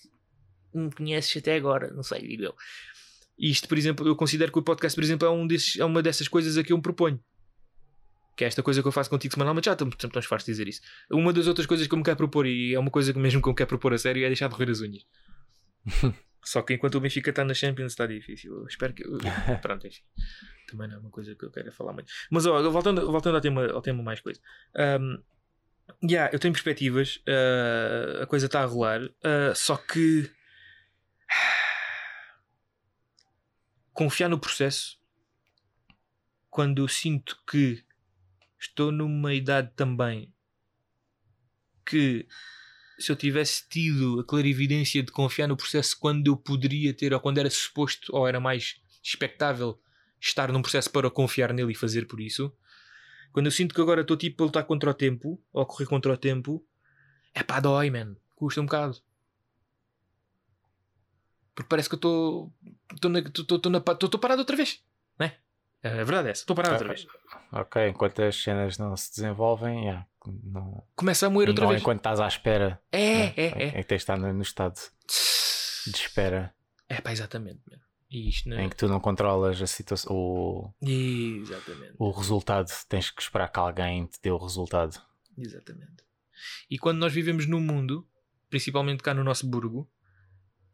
me 0.72 0.90
conheces 0.90 1.36
até 1.36 1.54
agora, 1.54 1.92
não 1.92 2.02
sei, 2.02 2.26
digo 2.26 2.44
eu. 2.44 2.54
E 3.38 3.50
isto, 3.50 3.68
por 3.68 3.78
exemplo, 3.78 4.06
eu 4.06 4.16
considero 4.16 4.50
que 4.50 4.58
o 4.58 4.62
podcast, 4.62 4.96
por 4.96 5.04
exemplo, 5.04 5.28
é, 5.28 5.30
um 5.30 5.46
desses, 5.46 5.78
é 5.78 5.84
uma 5.84 6.02
dessas 6.02 6.26
coisas 6.26 6.58
a 6.58 6.64
que 6.64 6.72
eu 6.72 6.76
me 6.76 6.82
proponho. 6.82 7.22
Que 8.36 8.44
é 8.44 8.46
esta 8.46 8.62
coisa 8.62 8.82
que 8.82 8.88
eu 8.88 8.92
faço 8.92 9.10
contigo 9.10 9.32
semanalmente, 9.32 9.66
já 9.66 9.72
estamos 9.72 9.94
estamos 9.94 10.26
fartos 10.26 10.46
de 10.46 10.52
dizer 10.52 10.68
isso. 10.68 10.80
Uma 11.10 11.32
das 11.32 11.46
outras 11.46 11.66
coisas 11.66 11.86
que 11.86 11.94
eu 11.94 11.98
me 11.98 12.04
quero 12.04 12.16
propor, 12.16 12.46
e 12.46 12.74
é 12.74 12.78
uma 12.78 12.90
coisa 12.90 13.12
que 13.12 13.18
mesmo 13.18 13.40
que 13.40 13.48
eu 13.48 13.52
me 13.52 13.56
quero 13.56 13.68
propor 13.68 13.94
a 13.94 13.98
sério, 13.98 14.24
é 14.24 14.26
deixar 14.26 14.48
de 14.48 14.54
roer 14.54 14.70
as 14.70 14.80
unhas. 14.80 15.04
Só 16.44 16.62
que 16.62 16.74
enquanto 16.74 16.94
o 16.94 17.00
Benfica 17.00 17.30
está 17.30 17.44
na 17.44 17.52
Champions 17.52 17.92
está 17.92 18.06
difícil. 18.06 18.60
Eu 18.60 18.66
espero 18.66 18.92
que. 18.94 19.04
Pronto, 19.60 19.86
enfim. 19.86 20.02
Também 20.66 20.88
não 20.88 20.96
é 20.96 20.98
uma 21.00 21.10
coisa 21.10 21.34
que 21.34 21.44
eu 21.44 21.50
quero 21.50 21.70
falar 21.72 21.92
muito. 21.92 22.10
Mas 22.30 22.46
ó, 22.46 22.70
voltando, 22.70 23.10
voltando 23.10 23.34
ao, 23.34 23.40
tema, 23.40 23.66
ao 23.70 23.82
tema 23.82 24.02
mais 24.02 24.20
coisa. 24.20 24.40
Um, 24.74 25.22
yeah, 26.08 26.32
eu 26.32 26.38
tenho 26.38 26.52
perspectivas. 26.52 27.22
uh, 27.28 28.22
a 28.22 28.26
coisa 28.26 28.46
está 28.46 28.62
a 28.62 28.66
rolar. 28.66 29.02
uh, 29.02 29.54
só 29.54 29.76
que. 29.76 30.30
Confiar 33.98 34.28
no 34.28 34.38
processo 34.38 34.96
quando 36.48 36.82
eu 36.82 36.86
sinto 36.86 37.36
que 37.44 37.84
estou 38.56 38.92
numa 38.92 39.34
idade 39.34 39.72
também 39.74 40.32
que 41.84 42.24
se 42.96 43.10
eu 43.10 43.16
tivesse 43.16 43.68
tido 43.68 44.20
a 44.20 44.24
clarividência 44.24 45.02
de 45.02 45.10
confiar 45.10 45.48
no 45.48 45.56
processo 45.56 45.98
quando 45.98 46.28
eu 46.28 46.36
poderia 46.36 46.94
ter, 46.94 47.12
ou 47.12 47.18
quando 47.18 47.38
era 47.38 47.50
suposto, 47.50 48.14
ou 48.14 48.28
era 48.28 48.38
mais 48.38 48.80
expectável 49.02 49.82
estar 50.20 50.52
num 50.52 50.62
processo 50.62 50.92
para 50.92 51.10
confiar 51.10 51.52
nele 51.52 51.72
e 51.72 51.74
fazer 51.74 52.06
por 52.06 52.20
isso, 52.20 52.56
quando 53.32 53.46
eu 53.46 53.52
sinto 53.52 53.74
que 53.74 53.80
agora 53.80 54.02
estou 54.02 54.16
tipo 54.16 54.44
a 54.44 54.46
lutar 54.46 54.64
contra 54.64 54.90
o 54.90 54.94
tempo, 54.94 55.42
ou 55.52 55.60
a 55.60 55.66
correr 55.66 55.86
contra 55.86 56.12
o 56.12 56.16
tempo, 56.16 56.64
é 57.34 57.42
pá, 57.42 57.58
dói, 57.58 57.90
man. 57.90 58.14
Custa 58.36 58.60
um 58.60 58.64
bocado. 58.64 59.02
Porque 61.58 61.70
parece 61.70 61.88
que 61.88 61.96
eu 61.96 61.98
estou. 61.98 62.52
Estou 64.00 64.20
parado 64.20 64.42
outra 64.42 64.54
vez. 64.54 64.80
Né? 65.18 65.34
A 65.82 65.88
verdade 66.04 66.28
é 66.28 66.30
essa. 66.30 66.42
Estou 66.42 66.54
parado 66.54 66.74
outra 66.74 66.86
vez. 66.86 67.04
Ok, 67.50 67.88
enquanto 67.88 68.22
as 68.22 68.40
cenas 68.40 68.78
não 68.78 68.96
se 68.96 69.16
desenvolvem, 69.16 69.86
yeah, 69.86 70.06
não, 70.44 70.84
Começa 70.94 71.26
a 71.26 71.30
moer 71.30 71.48
outra 71.48 71.64
não 71.64 71.70
vez. 71.70 71.82
enquanto 71.82 71.98
estás 71.98 72.20
à 72.20 72.28
espera. 72.28 72.80
É, 72.92 72.98
né? 72.98 73.34
é, 73.36 73.46
É 73.46 73.66
é. 73.66 73.82
que 73.82 73.88
tens 73.88 73.96
de 73.98 74.02
estar 74.02 74.16
no 74.16 74.40
estado 74.40 74.78
de 75.84 75.96
espera 75.96 76.54
É 76.88 77.00
pá, 77.00 77.10
exatamente. 77.10 77.60
E 78.08 78.28
isto, 78.28 78.52
em 78.52 78.68
que 78.68 78.76
tu 78.76 78.86
não 78.86 79.00
controlas 79.00 79.60
a 79.60 79.66
situação, 79.66 80.14
o, 80.14 80.72
Exatamente. 80.80 81.94
o 81.98 82.10
resultado, 82.12 82.70
tens 82.88 83.10
que 83.10 83.20
esperar 83.20 83.48
que 83.48 83.58
alguém 83.58 84.06
te 84.06 84.20
dê 84.22 84.30
o 84.30 84.38
resultado. 84.38 84.96
Exatamente. 85.36 86.04
E 86.70 86.78
quando 86.78 86.98
nós 86.98 87.12
vivemos 87.12 87.46
num 87.46 87.60
mundo, 87.60 88.08
principalmente 88.48 89.02
cá 89.02 89.12
no 89.12 89.24
nosso 89.24 89.44
burgo, 89.44 89.90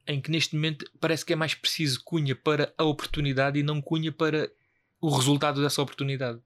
em 0.06 0.20
que 0.20 0.30
neste 0.30 0.54
momento 0.54 0.84
parece 1.00 1.24
que 1.24 1.32
é 1.32 1.36
mais 1.36 1.54
preciso 1.54 2.02
cunha 2.04 2.34
para 2.34 2.72
a 2.76 2.84
oportunidade 2.84 3.58
e 3.58 3.62
não 3.62 3.80
cunha 3.80 4.12
para 4.12 4.50
o 5.00 5.10
resultado 5.14 5.62
dessa 5.62 5.82
oportunidade. 5.82 6.40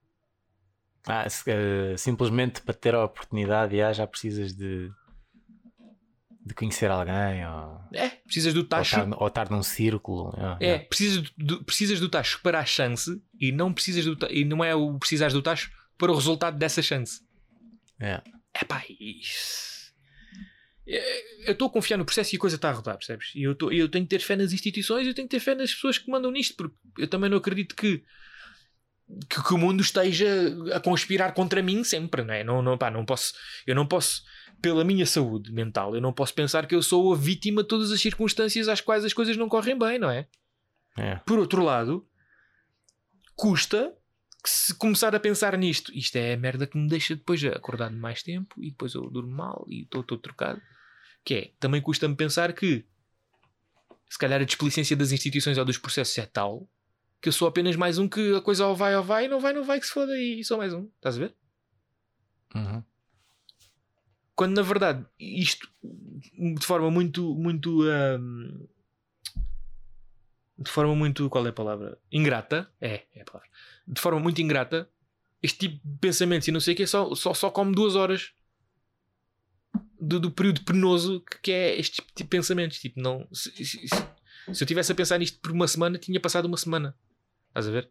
Ah, 1.07 1.27
eh, 1.47 1.97
simplesmente 1.97 2.61
para 2.63 2.75
ter 2.75 2.95
a 2.95 3.05
oportunidade 3.05 3.77
já, 3.77 3.93
já 3.93 4.07
precisas 4.07 4.53
de, 4.53 4.91
de 6.45 6.55
conhecer 6.55 6.91
alguém 6.91 7.47
ou, 7.47 7.81
É, 7.93 8.11
precisas 8.11 8.53
do 8.53 8.65
tacho. 8.65 8.99
estar, 8.99 9.17
ou 9.23 9.29
estar 9.29 9.51
num 9.51 9.63
círculo. 9.63 10.35
É, 10.61 10.65
yeah. 10.65 10.85
precisas 10.87 11.31
do, 11.37 11.65
precisas 11.65 12.01
do 12.01 12.09
tacho 12.09 12.41
para 12.43 12.59
a 12.59 12.65
chance 12.65 13.23
e 13.41 13.53
não 13.53 13.73
precisas 13.73 14.05
do 14.05 14.17
e 14.31 14.45
não 14.45 14.65
é 14.65 14.75
o 14.75 14.99
precisares 14.99 15.33
do 15.33 15.43
tacho 15.43 15.71
para 15.97 16.13
o 16.13 16.15
resultado 16.15 16.59
dessa 16.59 16.83
chance. 16.83 17.23
Yeah. 18.01 18.23
É 18.53 18.65
pá, 18.65 18.83
isso. 19.01 19.78
É, 20.91 21.49
Eu 21.49 21.53
estou 21.53 21.69
a 21.69 21.71
confiar 21.71 21.97
no 21.99 22.05
processo 22.05 22.35
e 22.35 22.37
a 22.37 22.41
coisa 22.41 22.57
está 22.57 22.71
a 22.71 22.73
rodar, 22.73 22.97
percebes? 22.97 23.31
E 23.35 23.43
eu, 23.43 23.55
tô- 23.55 23.71
eu 23.71 23.89
tenho 23.89 24.05
que 24.05 24.11
ter 24.11 24.21
fé 24.21 24.37
nas 24.37 24.53
instituições 24.53 25.07
e 25.07 25.11
eu 25.11 25.15
tenho 25.15 25.29
que 25.29 25.37
ter 25.37 25.41
fé 25.43 25.55
nas 25.55 25.73
pessoas 25.73 25.99
que 25.99 26.11
mandam 26.11 26.31
nisto, 26.31 26.57
porque 26.57 26.77
eu 26.99 27.07
também 27.09 27.29
não 27.31 27.37
acredito 27.39 27.75
que, 27.77 28.03
que, 29.31 29.43
que 29.43 29.55
o 29.55 29.59
mundo 29.59 29.81
esteja 29.83 30.27
a 30.75 30.81
conspirar 30.81 31.33
contra 31.35 31.63
mim 31.63 31.85
sempre, 31.85 32.23
não 32.25 32.35
é? 32.35 32.43
Não, 32.45 32.61
não, 32.63 32.77
pá, 32.79 32.91
não 32.91 33.05
posso, 33.05 33.33
eu 33.67 33.75
não 33.75 33.87
posso, 33.87 34.23
pela 34.61 34.83
minha 34.85 35.07
saúde 35.07 35.53
mental, 35.53 35.95
eu 35.95 36.01
não 36.01 36.13
posso 36.13 36.35
pensar 36.35 36.67
que 36.67 36.75
eu 36.75 36.83
sou 36.83 37.13
a 37.13 37.17
vítima 37.17 37.63
de 37.63 37.69
todas 37.69 37.93
as 37.93 38.01
circunstâncias 38.01 38.69
às 38.69 38.81
quais 38.81 39.05
as 39.05 39.13
coisas 39.13 39.37
não 39.37 39.49
correm 39.49 39.79
bem, 39.79 39.99
não 39.99 40.11
é? 40.11 40.27
Yeah. 40.99 41.21
Por 41.27 41.39
outro 41.39 41.63
lado, 41.63 42.07
custa 43.37 43.95
que 44.43 44.51
se 44.51 44.75
começar 44.75 45.15
a 45.15 45.21
pensar 45.21 45.57
nisto, 45.57 45.93
isto 45.95 46.17
é 46.17 46.35
a 46.35 46.37
merda 46.37 46.67
que 46.67 46.77
me 46.79 46.89
deixa 46.89 47.15
depois 47.17 47.43
acordado 47.45 47.97
mais 47.97 48.23
tempo 48.23 48.55
e 48.63 48.71
depois 48.71 48.95
eu 48.95 49.09
durmo 49.11 49.31
mal 49.31 49.65
e 49.69 49.83
estou 49.83 50.03
todo 50.03 50.21
trocado. 50.21 50.61
Que 51.25 51.35
é, 51.35 51.51
também 51.59 51.81
custa-me 51.81 52.17
pensar 52.17 52.53
que 52.53 52.85
se 54.09 54.19
calhar 54.19 54.41
a 54.41 54.45
desplicência 54.45 54.97
das 54.97 55.13
instituições 55.13 55.59
ou 55.59 55.65
dos 55.65 55.79
processos 55.79 56.17
é 56.19 56.27
tal 56.27 56.69
que 57.21 57.29
eu 57.29 57.33
sou 57.33 57.49
apenas 57.49 57.77
mais 57.77 57.99
um 57.99 58.09
que 58.09 58.37
a 58.37 58.41
coisa 58.41 58.67
ou 58.67 58.77
vai 58.77 58.97
ou 58.97 59.03
vai 59.03 59.29
não 59.29 59.41
vai, 59.41 59.53
não 59.53 59.65
vai, 59.65 59.81
que 59.81 59.87
se 59.87 59.93
foda 59.93 60.17
e 60.19 60.45
sou 60.45 60.57
mais 60.57 60.73
um. 60.73 60.89
Estás 60.97 61.17
a 61.17 61.21
ver? 61.21 61.35
Uhum. 62.55 62.83
Quando 64.35 64.55
na 64.55 64.63
verdade 64.63 65.05
isto 65.19 65.69
de 65.83 66.65
forma 66.65 66.91
muito, 66.91 67.35
muito 67.35 67.83
hum, 67.83 68.69
de 70.59 70.71
forma 70.71 70.95
muito, 70.95 71.29
qual 71.29 71.47
é 71.47 71.51
a 71.51 71.53
palavra? 71.53 71.99
Ingrata, 72.11 72.71
é, 72.81 73.05
é 73.15 73.23
a 73.23 73.25
palavra. 73.25 73.49
De 73.87 74.01
forma 74.01 74.21
muito 74.21 74.41
ingrata, 74.41 74.89
este 75.43 75.69
tipo 75.69 75.81
de 75.85 75.99
pensamentos 75.99 76.47
e 76.49 76.53
não 76.53 76.61
sei 76.61 76.75
o 76.75 76.77
que 76.77 76.87
só, 76.87 77.15
só, 77.15 77.35
só 77.35 77.51
come 77.51 77.75
duas 77.75 77.95
horas 77.97 78.33
do, 80.01 80.21
do 80.21 80.31
período 80.31 80.63
penoso 80.63 81.21
que, 81.21 81.39
que 81.43 81.53
é 81.53 81.79
este 81.79 81.97
tipo 81.97 82.13
de 82.17 82.25
pensamentos. 82.25 82.79
Tipo, 82.79 83.01
não, 83.01 83.27
se, 83.33 83.51
se, 83.65 83.89
se, 84.53 84.63
eu 84.63 84.67
tivesse 84.67 84.93
a 84.93 84.95
pensar 84.95 85.19
nisto 85.19 85.39
por 85.41 85.51
uma 85.53 85.67
semana, 85.69 85.99
tinha 85.99 86.21
passado 86.21 86.47
uma 86.47 86.57
semana. 86.57 86.97
Estás 87.49 87.69
a 87.69 87.71
ver? 87.71 87.91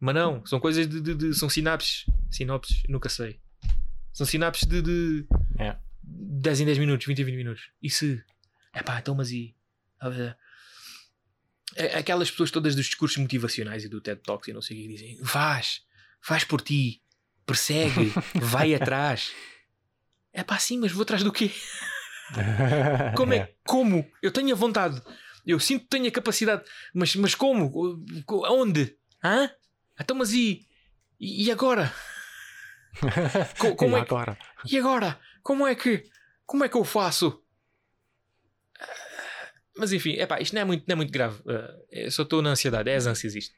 Mas 0.00 0.14
não, 0.14 0.44
são 0.44 0.60
coisas 0.60 0.86
de. 0.86 1.00
de, 1.00 1.14
de 1.14 1.34
são 1.34 1.48
sinapses. 1.48 2.04
Sinopses, 2.30 2.82
nunca 2.88 3.08
sei. 3.08 3.40
São 4.12 4.26
sinapses 4.26 4.66
de, 4.68 4.82
de 4.82 5.26
É. 5.58 5.76
10 6.02 6.60
em 6.60 6.66
10 6.66 6.78
minutos, 6.78 7.06
20 7.06 7.18
em 7.20 7.24
20 7.24 7.36
minutos. 7.36 7.70
E 7.82 7.88
se. 7.90 8.22
É 8.72 8.82
pá, 8.82 8.98
então, 8.98 9.14
mas 9.14 9.30
e. 9.30 9.54
é- 11.76 11.98
Aquelas 11.98 12.30
pessoas 12.30 12.50
todas 12.50 12.74
dos 12.74 12.86
discursos 12.86 13.16
motivacionais 13.18 13.84
e 13.84 13.88
do 13.88 14.00
TED 14.00 14.20
Talks 14.22 14.48
e 14.48 14.52
não 14.52 14.60
sei 14.62 14.76
o 14.78 14.82
que 14.82 14.88
dizem: 14.88 15.24
faz, 15.24 15.82
faz 16.20 16.44
por 16.44 16.60
ti, 16.60 17.02
persegue, 17.46 18.12
vai 18.34 18.74
atrás. 18.74 19.32
É 20.34 20.42
pá, 20.42 20.58
sim, 20.58 20.78
mas 20.78 20.92
vou 20.92 21.02
atrás 21.02 21.22
do 21.22 21.32
quê? 21.32 21.50
Como 23.16 23.32
é? 23.32 23.54
Como? 23.66 24.04
Eu 24.20 24.30
tenho 24.32 24.52
a 24.52 24.58
vontade. 24.58 25.00
Eu 25.46 25.60
sinto 25.60 25.82
que 25.82 25.88
tenho 25.90 26.08
a 26.08 26.10
capacidade. 26.10 26.64
Mas, 26.92 27.14
mas 27.16 27.34
como? 27.34 27.70
Co- 28.26 28.44
Aonde? 28.44 28.96
Hã? 29.22 29.50
Então, 30.00 30.16
mas 30.16 30.32
e. 30.32 30.66
E 31.20 31.50
agora? 31.52 31.92
Co- 33.58 33.76
como 33.76 33.96
E 33.96 34.00
é 34.00 34.04
que- 34.04 34.12
agora? 34.14 34.38
E 34.70 34.78
agora? 34.78 35.20
Como 35.42 35.66
é 35.66 35.74
que. 35.74 36.04
Como 36.46 36.64
é 36.64 36.68
que 36.68 36.76
eu 36.76 36.84
faço? 36.84 37.40
Mas 39.76 39.92
enfim, 39.92 40.12
epá, 40.14 40.40
isto 40.40 40.54
não 40.54 40.62
é 40.62 40.64
muito, 40.64 40.84
não 40.86 40.92
é 40.92 40.96
muito 40.96 41.12
grave. 41.12 41.40
Uh, 41.40 41.84
eu 41.90 42.10
só 42.10 42.22
estou 42.22 42.40
na 42.42 42.50
ansiedade. 42.50 42.88
É 42.90 42.96
as 42.96 43.06
ânsias 43.06 43.34
isto. 43.34 43.54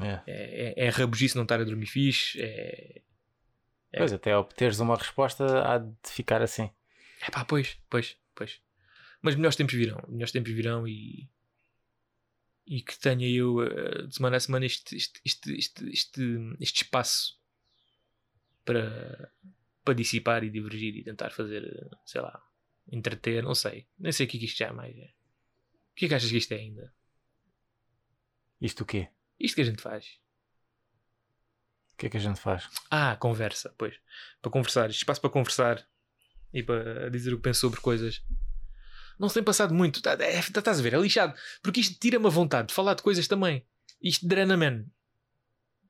É. 0.00 0.20
É, 0.26 0.74
é, 0.76 0.86
é 0.86 0.88
rabugice 0.90 1.36
não 1.36 1.42
estar 1.44 1.60
a 1.60 1.64
dormir 1.64 1.86
fixe. 1.86 2.40
É. 2.40 3.00
É. 3.92 3.98
Pois, 3.98 4.12
até 4.12 4.36
obteres 4.36 4.78
uma 4.78 4.96
resposta 4.96 5.44
há 5.66 5.78
de 5.78 6.10
ficar 6.10 6.42
assim. 6.42 6.70
Epá, 7.26 7.44
pois, 7.44 7.78
pois, 7.88 8.16
pois. 8.34 8.60
Mas 9.20 9.34
melhores 9.34 9.56
tempos 9.56 9.74
virão. 9.74 10.02
Melhores 10.08 10.32
tempos 10.32 10.52
virão 10.52 10.86
e. 10.86 11.28
E 12.66 12.80
que 12.82 12.98
tenha 12.98 13.28
eu 13.28 13.56
uh, 13.56 14.06
de 14.06 14.14
semana 14.14 14.36
a 14.36 14.40
semana 14.40 14.64
este, 14.64 14.96
este, 14.96 15.20
este, 15.24 15.58
este, 15.58 16.22
este, 16.60 16.84
espaço 16.84 17.36
para, 18.64 19.32
para 19.84 19.94
dissipar 19.94 20.44
e 20.44 20.50
divergir 20.50 20.94
e 20.96 21.02
tentar 21.02 21.30
fazer, 21.30 21.90
sei 22.06 22.20
lá, 22.20 22.40
entreter, 22.92 23.42
não 23.42 23.56
sei. 23.56 23.88
Nem 23.98 24.12
sei 24.12 24.24
o 24.24 24.28
que 24.28 24.36
é 24.36 24.40
que 24.40 24.46
isto 24.46 24.58
já 24.58 24.72
mais 24.72 24.96
é. 24.96 25.06
O 25.90 25.94
que 25.96 26.04
é 26.04 26.08
que 26.08 26.14
achas 26.14 26.30
que 26.30 26.36
isto 26.36 26.52
é 26.52 26.58
ainda? 26.58 26.94
Isto 28.60 28.82
o 28.82 28.86
quê? 28.86 29.08
Isto 29.38 29.56
que 29.56 29.62
a 29.62 29.64
gente 29.64 29.82
faz. 29.82 30.19
O 32.00 32.02
que 32.02 32.06
é 32.06 32.10
que 32.10 32.16
a 32.16 32.20
gente 32.20 32.40
faz? 32.40 32.66
Ah, 32.90 33.14
conversa, 33.16 33.74
pois. 33.76 33.94
Para 34.40 34.50
conversar, 34.50 34.88
espaço 34.88 35.20
para 35.20 35.28
conversar 35.28 35.86
e 36.50 36.62
para 36.62 37.10
dizer 37.10 37.34
o 37.34 37.36
que 37.36 37.42
penso 37.42 37.60
sobre 37.60 37.78
coisas. 37.78 38.22
Não 39.18 39.28
se 39.28 39.34
tem 39.34 39.42
passado 39.42 39.74
muito. 39.74 40.00
Tá- 40.00 40.12
é- 40.12 40.40
tá- 40.40 40.60
Estás 40.60 40.80
a 40.80 40.82
ver? 40.82 40.94
É 40.94 40.96
lixado. 40.96 41.34
Porque 41.62 41.78
isto 41.80 42.00
tira-me 42.00 42.24
a 42.26 42.30
vontade 42.30 42.68
de 42.68 42.74
falar 42.74 42.94
de 42.94 43.02
coisas 43.02 43.28
também. 43.28 43.66
Isto 44.00 44.26
drena, 44.26 44.56
man. 44.56 44.86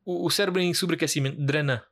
O, 0.04 0.26
o 0.26 0.30
cérebro 0.30 0.61
em 0.61 0.74
sobreaquecimento 0.74 1.40
drena. 1.40 1.86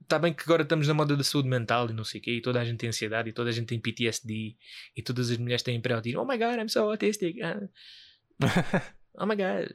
Está 0.00 0.18
bem 0.18 0.34
que 0.34 0.42
agora 0.42 0.64
estamos 0.64 0.88
na 0.88 0.94
moda 0.94 1.16
da 1.16 1.22
saúde 1.22 1.48
mental 1.48 1.88
e 1.90 1.92
não 1.92 2.02
sei 2.02 2.20
o 2.20 2.24
quê, 2.24 2.32
e 2.32 2.42
toda 2.42 2.60
a 2.60 2.64
gente 2.64 2.78
tem 2.78 2.88
ansiedade, 2.88 3.28
e 3.30 3.32
toda 3.32 3.50
a 3.50 3.52
gente 3.52 3.68
tem 3.68 3.78
PTSD, 3.78 4.56
e 4.96 5.00
todas 5.02 5.30
as 5.30 5.38
mulheres 5.38 5.62
têm 5.62 5.80
pré-autismo. 5.80 6.22
Oh 6.22 6.24
my 6.26 6.36
god, 6.36 6.58
I'm 6.58 6.68
so 6.68 6.90
autistic. 6.90 7.36
Ah. 7.40 7.68
oh 9.14 9.26
my 9.26 9.36
god. 9.36 9.72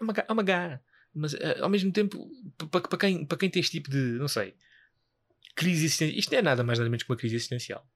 Oh 0.00 0.04
my 0.04 0.12
god. 0.12 0.24
Oh 0.28 0.34
my 0.36 0.44
god. 0.44 0.78
Mas 1.14 1.34
eh, 1.34 1.58
ao 1.60 1.68
mesmo 1.68 1.92
tempo, 1.92 2.30
para 2.70 2.98
quem, 2.98 3.24
para 3.24 3.38
quem 3.38 3.50
tem 3.50 3.60
este 3.60 3.72
tipo 3.72 3.90
de, 3.90 3.96
não 4.18 4.28
sei, 4.28 4.54
crise 5.54 5.86
existencial, 5.86 6.18
isto 6.18 6.30
não 6.30 6.38
é 6.38 6.42
nada 6.42 6.62
mais 6.62 6.78
nada 6.78 6.88
menos 6.88 7.02
que 7.02 7.10
uma 7.10 7.16
crise 7.16 7.36
existencial. 7.36 7.86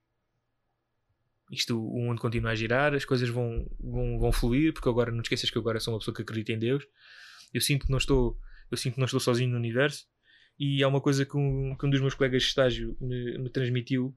Isto, 1.50 1.78
o 1.78 2.00
mundo 2.00 2.20
continua 2.20 2.52
a 2.52 2.54
girar, 2.54 2.94
as 2.94 3.04
coisas 3.04 3.28
vão, 3.28 3.68
vão, 3.78 4.18
vão 4.18 4.32
fluir, 4.32 4.72
porque 4.72 4.88
agora 4.88 5.12
não 5.12 5.20
te 5.20 5.26
esqueças 5.26 5.50
que 5.50 5.58
agora 5.58 5.78
sou 5.78 5.92
uma 5.92 6.00
pessoa 6.00 6.14
que 6.14 6.22
acredita 6.22 6.52
em 6.52 6.58
Deus. 6.58 6.82
Eu 7.52 7.60
sinto 7.60 7.84
que 7.84 7.90
não 7.90 7.98
estou, 7.98 8.38
eu 8.70 8.76
sinto 8.78 8.94
que 8.94 9.00
não 9.00 9.04
estou 9.04 9.20
sozinho 9.20 9.50
no 9.50 9.56
universo. 9.56 10.06
E 10.58 10.82
há 10.82 10.88
uma 10.88 11.00
coisa 11.00 11.26
que 11.26 11.36
um, 11.36 11.76
que 11.76 11.84
um 11.86 11.90
dos 11.90 12.00
meus 12.00 12.14
colegas 12.14 12.42
de 12.42 12.48
estágio 12.48 12.96
me, 12.98 13.36
me 13.38 13.50
transmitiu, 13.50 14.16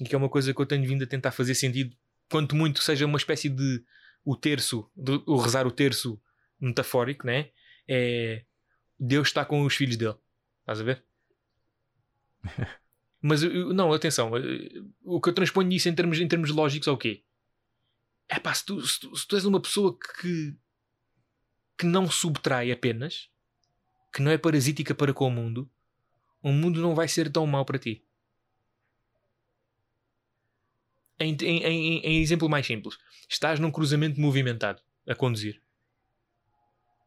e 0.00 0.04
que 0.04 0.14
é 0.14 0.18
uma 0.18 0.28
coisa 0.28 0.52
que 0.52 0.60
eu 0.60 0.66
tenho 0.66 0.86
vindo 0.86 1.04
a 1.04 1.06
tentar 1.06 1.30
fazer 1.30 1.54
sentido, 1.54 1.96
quanto 2.28 2.56
muito 2.56 2.82
seja 2.82 3.06
uma 3.06 3.18
espécie 3.18 3.48
de 3.48 3.82
o 4.24 4.36
terço, 4.36 4.90
de, 4.96 5.22
o 5.24 5.36
rezar 5.36 5.66
o 5.66 5.70
terço 5.70 6.20
metafórico, 6.60 7.26
né? 7.26 7.50
É 7.88 8.44
Deus 8.98 9.28
está 9.28 9.44
com 9.44 9.62
os 9.64 9.74
filhos 9.74 9.96
dele. 9.96 10.16
Estás 10.60 10.80
a 10.80 10.84
ver? 10.84 11.04
Mas 13.20 13.42
eu- 13.42 13.72
não, 13.72 13.92
atenção, 13.92 14.30
o 15.04 15.20
que 15.20 15.28
eu 15.28 15.34
transponho 15.34 15.68
nisso 15.68 15.88
em 15.88 15.94
termos, 15.94 16.18
em 16.20 16.28
termos 16.28 16.50
lógicos 16.50 16.88
é 16.88 16.90
o 16.90 16.96
quê? 16.96 17.24
É 18.28 18.38
pá, 18.38 18.52
se 18.54 18.64
tu, 18.66 18.80
se, 18.86 19.00
tu, 19.00 19.16
se 19.16 19.26
tu 19.26 19.36
és 19.36 19.44
uma 19.44 19.60
pessoa 19.60 19.96
que, 19.98 20.56
que 21.78 21.86
não 21.86 22.10
subtrai 22.10 22.70
apenas, 22.72 23.28
que 24.12 24.22
não 24.22 24.30
é 24.30 24.38
parasítica 24.38 24.94
para 24.94 25.14
com 25.14 25.28
o 25.28 25.30
mundo, 25.30 25.70
o 26.42 26.52
mundo 26.52 26.80
não 26.80 26.94
vai 26.94 27.08
ser 27.08 27.30
tão 27.30 27.46
mau 27.46 27.64
para 27.64 27.78
ti. 27.78 28.04
Em, 31.18 31.34
em, 31.42 31.62
em, 31.64 31.98
em 32.00 32.22
exemplo 32.22 32.48
mais 32.48 32.66
simples, 32.66 32.98
estás 33.28 33.58
num 33.58 33.70
cruzamento 33.70 34.20
movimentado 34.20 34.82
a 35.08 35.14
conduzir. 35.14 35.62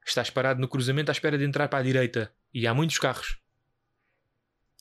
Estás 0.10 0.32
parado 0.32 0.60
no 0.60 0.68
cruzamento 0.68 1.12
à 1.12 1.14
espera 1.14 1.38
de 1.38 1.46
entrar 1.46 1.68
para 1.68 1.78
a 1.80 1.84
direita 1.84 2.34
e 2.52 2.66
há 2.66 2.74
muitos 2.74 2.98
carros. 2.98 3.38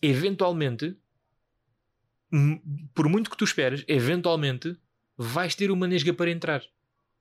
Eventualmente, 0.01 0.97
por 2.95 3.11
muito 3.11 3.29
que 3.31 3.37
tu 3.37 3.45
esperes, 3.45 3.85
eventualmente 3.87 4.75
vais 5.19 5.55
ter 5.55 5.71
uma 5.71 5.87
nesga 5.87 6.15
para 6.15 6.31
entrar. 6.31 6.63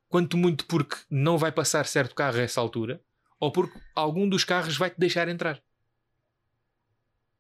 Quanto 0.07 0.37
muito 0.37 0.65
porque 0.67 0.95
não 1.09 1.37
vai 1.37 1.51
passar 1.51 1.85
certo 1.85 2.15
carro 2.15 2.37
a 2.37 2.43
essa 2.43 2.61
altura, 2.61 3.03
ou 3.41 3.51
porque 3.51 3.77
algum 3.93 4.27
dos 4.29 4.45
carros 4.45 4.77
vai 4.77 4.89
te 4.89 4.97
deixar 4.97 5.27
entrar. 5.27 5.61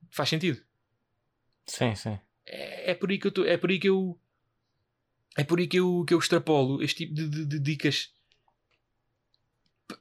Faz 0.09 0.27
sentido? 0.27 0.61
Sim, 1.65 1.95
sim. 1.95 2.19
É, 2.45 2.91
é 2.91 2.93
por 2.93 3.09
aí 3.09 3.17
que 3.17 3.27
eu 3.27 3.31
tô- 3.31 3.45
é 3.45 3.55
por 3.57 3.69
aí 3.69 3.79
que 3.79 3.87
eu 3.87 4.19
é 5.37 5.43
por 5.45 5.59
aí 5.59 5.67
que 5.67 5.77
eu, 5.79 6.03
que 6.05 6.13
eu 6.13 6.19
extrapolo 6.19 6.81
este 6.83 7.05
tipo 7.05 7.13
de, 7.13 7.29
de- 7.29 7.45
de 7.45 7.59
dicas. 7.59 8.13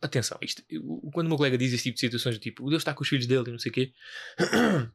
Atenção, 0.02 0.36
isto, 0.42 0.62
quando 1.12 1.26
o 1.26 1.28
meu 1.28 1.36
colega 1.36 1.56
diz 1.56 1.72
este 1.72 1.84
tipo 1.84 1.94
de 1.94 2.00
situações, 2.00 2.36
do 2.36 2.40
tipo, 2.40 2.64
o 2.64 2.70
Deus 2.70 2.80
está 2.80 2.92
com 2.92 3.02
os 3.02 3.08
filhos 3.08 3.26
dele 3.26 3.44
e 3.48 3.52
não 3.52 3.58
sei 3.58 3.70
o 3.70 3.72
quê, 3.72 3.92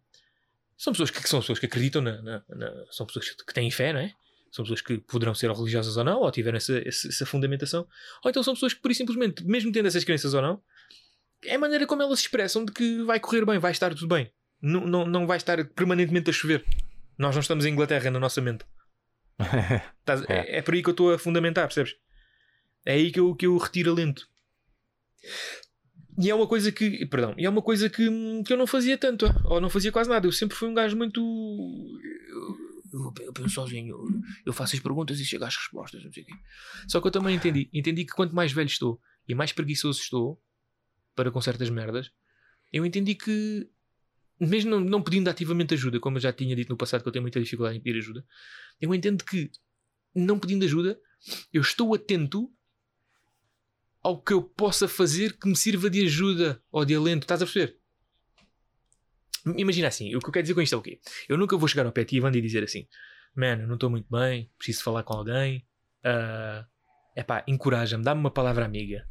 são 0.77 0.93
pessoas 0.93 1.11
que, 1.11 1.21
que 1.21 1.29
são 1.29 1.39
pessoas 1.39 1.59
que 1.59 1.65
acreditam 1.65 2.01
na, 2.01 2.21
na- 2.21 2.43
na- 2.49 2.85
são 2.91 3.05
pessoas 3.05 3.29
que 3.29 3.53
têm 3.53 3.69
fé, 3.71 3.93
não 3.93 3.99
é? 4.01 4.13
São 4.51 4.65
pessoas 4.65 4.81
que 4.81 4.97
poderão 4.97 5.33
ser 5.33 5.49
religiosas 5.49 5.95
ou 5.95 6.03
não, 6.03 6.19
ou 6.19 6.31
tiveram 6.31 6.57
essa, 6.57 6.77
essa, 6.85 7.07
essa 7.07 7.25
fundamentação, 7.25 7.87
ou 8.23 8.29
então 8.29 8.43
são 8.43 8.53
pessoas 8.53 8.73
que, 8.73 8.81
por 8.81 8.91
e 8.91 8.95
simplesmente, 8.95 9.43
mesmo 9.45 9.71
tendo 9.71 9.87
essas 9.87 10.03
crenças 10.03 10.33
ou 10.33 10.41
não, 10.41 10.61
é 11.45 11.55
a 11.55 11.59
maneira 11.59 11.87
como 11.87 12.01
elas 12.01 12.19
se 12.19 12.25
expressam 12.25 12.65
de 12.65 12.71
que 12.73 13.01
vai 13.03 13.19
correr 13.19 13.45
bem, 13.45 13.59
vai 13.59 13.71
estar 13.71 13.93
tudo 13.95 14.07
bem. 14.13 14.29
Não, 14.61 14.85
não, 14.85 15.05
não 15.05 15.25
vai 15.25 15.37
estar 15.37 15.63
permanentemente 15.69 16.29
a 16.29 16.33
chover. 16.33 16.65
Nós 17.17 17.33
não 17.33 17.41
estamos 17.41 17.65
em 17.65 17.69
Inglaterra 17.69 18.11
na 18.11 18.19
nossa 18.19 18.41
mente. 18.41 18.65
É. 20.27 20.33
É. 20.33 20.57
é 20.57 20.61
por 20.61 20.73
aí 20.73 20.83
que 20.83 20.89
eu 20.89 20.91
estou 20.91 21.13
a 21.13 21.17
fundamentar, 21.17 21.65
percebes? 21.65 21.95
É 22.85 22.93
aí 22.93 23.11
que 23.11 23.19
eu, 23.19 23.33
que 23.35 23.45
eu 23.45 23.57
retiro 23.57 23.91
alento. 23.91 24.27
E 26.19 26.29
é 26.29 26.35
uma 26.35 26.47
coisa 26.47 26.71
que, 26.71 27.05
perdão, 27.05 27.33
é 27.37 27.49
uma 27.49 27.61
coisa 27.61 27.89
que, 27.89 28.07
que 28.43 28.53
eu 28.53 28.57
não 28.57 28.67
fazia 28.67 28.97
tanto, 28.97 29.25
ou 29.45 29.61
não 29.61 29.69
fazia 29.69 29.91
quase 29.91 30.09
nada. 30.09 30.27
Eu 30.27 30.31
sempre 30.31 30.57
fui 30.57 30.67
um 30.67 30.73
gajo 30.73 30.95
muito. 30.97 31.19
Eu, 31.19 32.57
eu, 32.93 33.13
eu 33.25 33.33
penso 33.33 33.49
sozinho, 33.49 33.95
eu, 33.95 34.21
eu 34.47 34.53
faço 34.53 34.75
as 34.75 34.81
perguntas 34.81 35.19
e 35.19 35.25
chego 35.25 35.45
às 35.45 35.55
respostas, 35.55 36.03
não 36.03 36.11
sei 36.11 36.23
o 36.23 36.25
quê. 36.25 36.33
Só 36.87 36.99
que 36.99 37.07
eu 37.07 37.11
também 37.11 37.35
entendi, 37.35 37.69
entendi 37.73 38.05
que 38.05 38.13
quanto 38.13 38.35
mais 38.35 38.51
velho 38.51 38.67
estou 38.67 38.99
e 39.27 39.33
mais 39.33 39.53
preguiçoso 39.53 40.01
estou 40.01 40.41
para 41.15 41.31
com 41.31 41.41
certas 41.41 41.69
merdas, 41.69 42.11
eu 42.71 42.85
entendi 42.85 43.15
que, 43.15 43.69
mesmo 44.39 44.71
não, 44.71 44.79
não 44.79 45.01
pedindo 45.01 45.29
ativamente 45.29 45.73
ajuda, 45.73 45.99
como 45.99 46.17
eu 46.17 46.21
já 46.21 46.33
tinha 46.33 46.55
dito 46.55 46.69
no 46.69 46.77
passado 46.77 47.01
que 47.01 47.07
eu 47.07 47.11
tenho 47.11 47.23
muita 47.23 47.39
dificuldade 47.39 47.77
em 47.77 47.81
pedir 47.81 47.99
ajuda, 47.99 48.25
eu 48.79 48.93
entendo 48.93 49.23
que, 49.23 49.51
não 50.13 50.37
pedindo 50.37 50.65
ajuda, 50.65 50.99
eu 51.53 51.61
estou 51.61 51.93
atento 51.93 52.51
ao 54.03 54.21
que 54.21 54.33
eu 54.33 54.41
possa 54.41 54.87
fazer 54.87 55.37
que 55.37 55.47
me 55.47 55.55
sirva 55.55 55.89
de 55.89 56.03
ajuda 56.05 56.61
ou 56.71 56.83
de 56.85 56.95
alento. 56.95 57.23
Estás 57.23 57.41
a 57.41 57.45
perceber? 57.45 57.77
Imagina 59.57 59.87
assim, 59.87 60.15
o 60.15 60.19
que 60.19 60.27
eu 60.27 60.31
quero 60.31 60.43
dizer 60.43 60.53
com 60.53 60.61
isto 60.61 60.75
é 60.75 60.77
o 60.77 60.81
quê? 60.81 60.99
Eu 61.27 61.37
nunca 61.37 61.57
vou 61.57 61.67
chegar 61.67 61.85
ao 61.85 61.91
pé 61.91 62.03
de 62.03 62.19
Wanda, 62.21 62.37
e 62.37 62.41
dizer 62.41 62.63
assim: 62.63 62.87
Mano, 63.35 63.65
não 63.65 63.73
estou 63.75 63.89
muito 63.89 64.07
bem, 64.09 64.49
preciso 64.57 64.83
falar 64.83 65.03
com 65.03 65.13
alguém. 65.13 65.65
É 66.03 66.65
epá, 67.15 67.43
encoraja-me, 67.47 68.03
dá-me 68.03 68.21
uma 68.21 68.31
palavra 68.31 68.63
amiga. 68.65 69.05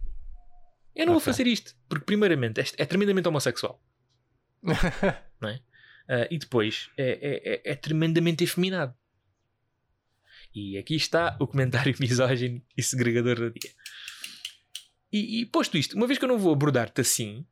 Eu 0.97 1.07
não 1.07 1.13
vou 1.13 1.21
Ok. 1.21 1.33
fazer 1.33 1.47
isto, 1.47 1.77
porque, 1.89 2.05
primeiramente, 2.05 2.61
é, 2.61 2.65
é 2.79 2.87
tremendamente 2.87 3.29
homossexual. 3.29 3.83
não 5.41 5.49
é? 5.49 5.61
Ah, 6.09 6.27
e 6.31 6.39
depois 6.39 6.91
é, 6.97 7.11
é- 7.11 7.55
é- 7.55 7.73
é 7.73 7.75
tremendamente 7.75 8.43
efeminado. 8.43 8.95
E 10.55 10.77
aqui 10.79 10.97
está 10.97 11.37
o 11.41 11.47
comentário 11.47 11.95
misógino 12.01 12.61
e 12.77 12.83
segregador 12.83 13.37
do 13.37 13.51
dia. 13.51 13.71
E, 15.13 15.41
e 15.41 15.47
posto 15.47 15.77
isto, 15.77 15.97
uma 15.97 16.07
vez 16.07 16.19
que 16.19 16.25
eu 16.25 16.29
não 16.29 16.39
vou 16.39 16.53
abordar-te 16.53 17.01
assim, 17.01 17.45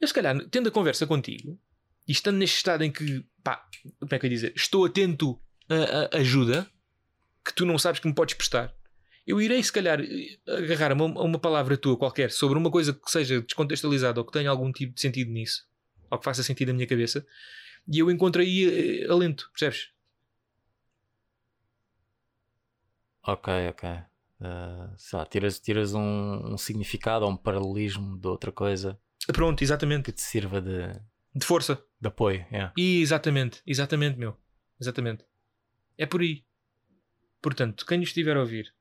eu 0.00 0.06
se 0.06 0.14
calhar, 0.14 0.36
tendo 0.48 0.68
a 0.68 0.72
conversa 0.72 1.06
contigo 1.06 1.58
e 2.06 2.12
estando 2.12 2.36
neste 2.38 2.56
estado 2.56 2.82
em 2.84 2.90
que, 2.90 3.24
pá, 3.42 3.64
como 3.98 4.14
é 4.14 4.18
que 4.18 4.26
eu 4.26 4.30
ia 4.30 4.34
dizer, 4.36 4.52
estou 4.56 4.84
atento 4.84 5.40
a, 5.68 6.16
a 6.16 6.20
ajuda 6.20 6.68
que 7.44 7.52
tu 7.52 7.66
não 7.66 7.78
sabes 7.78 8.00
que 8.00 8.06
me 8.06 8.14
podes 8.14 8.34
prestar, 8.34 8.74
eu 9.26 9.40
irei 9.40 9.62
se 9.62 9.72
calhar 9.72 10.00
eh, 10.00 10.38
agarrar 10.46 10.92
uma, 10.92 11.06
uma 11.06 11.38
palavra 11.38 11.76
tua 11.76 11.96
qualquer 11.96 12.30
sobre 12.30 12.58
uma 12.58 12.70
coisa 12.70 12.92
que 12.92 13.10
seja 13.10 13.40
descontextualizada 13.40 14.20
ou 14.20 14.26
que 14.26 14.32
tenha 14.32 14.50
algum 14.50 14.72
tipo 14.72 14.94
de 14.94 15.00
sentido 15.00 15.30
nisso, 15.30 15.66
ou 16.10 16.18
que 16.18 16.24
faça 16.24 16.42
sentido 16.42 16.68
na 16.68 16.74
minha 16.74 16.86
cabeça, 16.86 17.26
e 17.88 17.98
eu 17.98 18.10
encontro 18.10 18.42
aí 18.42 19.02
eh, 19.04 19.10
alento, 19.10 19.48
percebes? 19.52 19.90
ok, 23.22 23.68
ok. 23.70 24.11
Uh, 24.42 24.92
sei 24.96 25.16
lá, 25.20 25.24
tiras, 25.24 25.60
tiras 25.60 25.94
um, 25.94 26.52
um 26.54 26.58
significado 26.58 27.24
ou 27.24 27.30
um 27.30 27.36
paralelismo 27.36 28.18
de 28.18 28.26
outra 28.26 28.50
coisa 28.50 28.98
Pronto, 29.32 29.62
exatamente. 29.62 30.06
que 30.06 30.12
te 30.12 30.20
sirva 30.20 30.60
de, 30.60 30.92
De 31.32 31.46
força. 31.46 31.80
de 32.00 32.08
apoio. 32.08 32.44
yeah. 32.50 32.72
E 32.76 33.00
exatamente, 33.00 33.62
exatamente, 33.64 34.18
meu. 34.18 34.36
Exatamente. 34.80 35.24
É 35.96 36.06
por 36.06 36.22
aí. 36.22 36.44
Portanto, 37.40 37.86
quem 37.86 37.98
nos 37.98 38.08
estiver 38.08 38.36
a 38.36 38.40
ouvir 38.40 38.74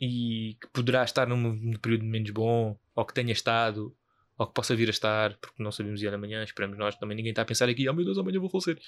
e 0.00 0.56
que 0.60 0.66
poderá 0.72 1.04
estar 1.04 1.28
num, 1.28 1.36
num 1.36 1.78
período 1.78 2.04
menos 2.04 2.30
bom, 2.30 2.76
ou 2.94 3.04
que 3.04 3.14
tenha 3.14 3.32
estado, 3.32 3.96
ou 4.36 4.46
que 4.46 4.54
possa 4.54 4.74
vir 4.74 4.88
a 4.88 4.90
estar, 4.90 5.36
porque 5.38 5.62
não 5.62 5.70
sabemos 5.70 6.00
de 6.00 6.08
amanhã, 6.08 6.42
esperamos 6.42 6.76
nós, 6.76 6.96
também 6.96 7.16
ninguém 7.16 7.30
está 7.30 7.42
a 7.42 7.44
pensar 7.44 7.68
aqui, 7.68 7.88
oh 7.88 7.94
meu 7.94 8.04
Deus, 8.04 8.18
amanhã 8.18 8.40
vou 8.40 8.48
falecer. 8.50 8.80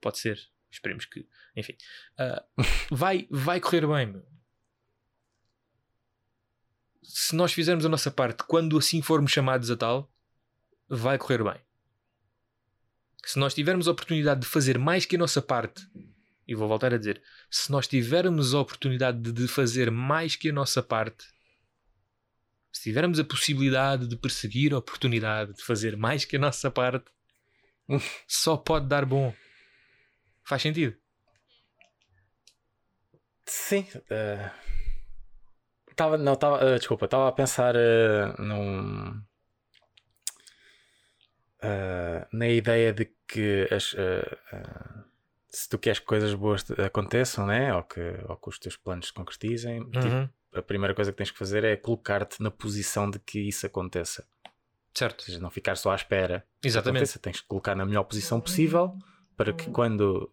Pode 0.00 0.18
ser, 0.18 0.38
esperemos 0.70 1.06
que, 1.06 1.26
enfim. 1.56 1.74
Ah, 2.16 2.44
vai, 2.90 3.26
vai 3.30 3.60
correr 3.60 3.86
bem, 3.86 4.06
meu. 4.06 4.24
Se 7.02 7.34
nós 7.34 7.52
fizermos 7.52 7.84
a 7.84 7.88
nossa 7.88 8.10
parte, 8.10 8.44
quando 8.44 8.78
assim 8.78 9.00
formos 9.02 9.32
chamados 9.32 9.70
a 9.70 9.76
tal, 9.76 10.12
vai 10.88 11.18
correr 11.18 11.42
bem 11.42 11.60
se 13.24 13.38
nós 13.38 13.54
tivermos 13.54 13.86
a 13.86 13.92
oportunidade 13.92 14.40
de 14.40 14.46
fazer 14.46 14.78
mais 14.78 15.04
que 15.04 15.16
a 15.16 15.18
nossa 15.18 15.42
parte, 15.42 15.86
e 16.46 16.54
vou 16.54 16.68
voltar 16.68 16.92
a 16.92 16.98
dizer, 16.98 17.22
se 17.50 17.70
nós 17.70 17.86
tivermos 17.86 18.54
a 18.54 18.60
oportunidade 18.60 19.32
de- 19.32 19.48
fazer 19.48 19.90
mais 19.90 20.36
que 20.36 20.48
a 20.50 20.52
nossa 20.52 20.82
parte, 20.82 21.26
se 22.72 22.84
tivermos 22.84 23.18
a 23.20 23.24
possibilidade 23.24 24.06
de 24.06 24.16
perseguir 24.16 24.72
a 24.72 24.78
oportunidade 24.78 25.52
de 25.52 25.62
fazer 25.62 25.96
mais 25.96 26.24
que 26.24 26.36
a 26.36 26.38
nossa 26.38 26.70
parte, 26.70 27.10
só 28.26 28.56
pode 28.56 28.86
dar 28.86 29.04
bom. 29.04 29.34
Faz 30.44 30.62
sentido? 30.62 30.96
Sim. 33.44 33.86
eh, 34.08 34.50
Tava, 35.96 36.16
não, 36.16 36.34
tava, 36.36 36.58
eh, 36.64 36.78
desculpa, 36.78 37.04
estava 37.04 37.28
a 37.28 37.32
pensar 37.32 37.74
eh, 37.76 38.34
num, 38.38 39.20
eh, 41.62 42.26
na 42.32 42.48
ideia 42.48 42.92
de 42.92 43.10
que 43.28 43.68
as, 43.70 43.94
se 45.48 45.68
tu 45.68 45.78
queres 45.78 45.98
que 45.98 46.06
coisas 46.06 46.32
boas 46.34 46.62
te- 46.62 46.80
aconteçam, 46.80 47.46
né? 47.46 47.74
ou, 47.74 47.82
que, 47.82 48.00
ou 48.28 48.36
que 48.36 48.48
os 48.48 48.58
teus 48.58 48.76
planos 48.76 49.08
se 49.08 49.12
concretizem, 49.12 49.82
tipo, 49.90 50.06
Uhum. 50.06 50.28
a 50.54 50.62
primeira 50.62 50.94
coisa 50.94 51.12
que 51.12 51.18
tens 51.18 51.30
que 51.30 51.38
fazer 51.38 51.64
é 51.64 51.76
colocar-te 51.76 52.42
na 52.42 52.50
posição 52.50 53.10
de 53.10 53.18
que 53.18 53.40
isso 53.40 53.66
aconteça. 53.66 54.26
Certo. 54.94 55.20
Ou 55.20 55.26
seja, 55.26 55.38
não 55.38 55.50
ficar 55.50 55.76
só 55.76 55.92
à 55.92 55.94
espera. 55.94 56.44
Exatamente. 56.64 56.98
aconteça. 57.04 57.18
Tens 57.18 57.40
que 57.40 57.46
colocar 57.46 57.74
na 57.76 57.84
melhor 57.86 58.04
posição 58.04 58.40
possível 58.40 58.96
para 59.36 59.52
que 59.52 59.70
quando 59.70 60.32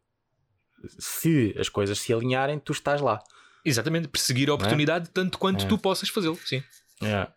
se 1.00 1.56
as 1.60 1.70
coisas 1.70 2.00
se 2.00 2.14
alinharem, 2.14 2.58
tu 2.60 2.72
estás 2.72 3.02
lá. 3.02 3.22
Exatamente. 3.66 4.08
Perseguir 4.08 4.50
a 4.50 4.54
oportunidade 4.54 5.10
tanto 5.10 5.38
quanto 5.38 5.66
É. 5.66 5.68
tu 5.68 5.78
possas 5.78 6.10
fazê-lo. 6.10 6.40
Sim. 6.46 6.64
É. 7.02 7.28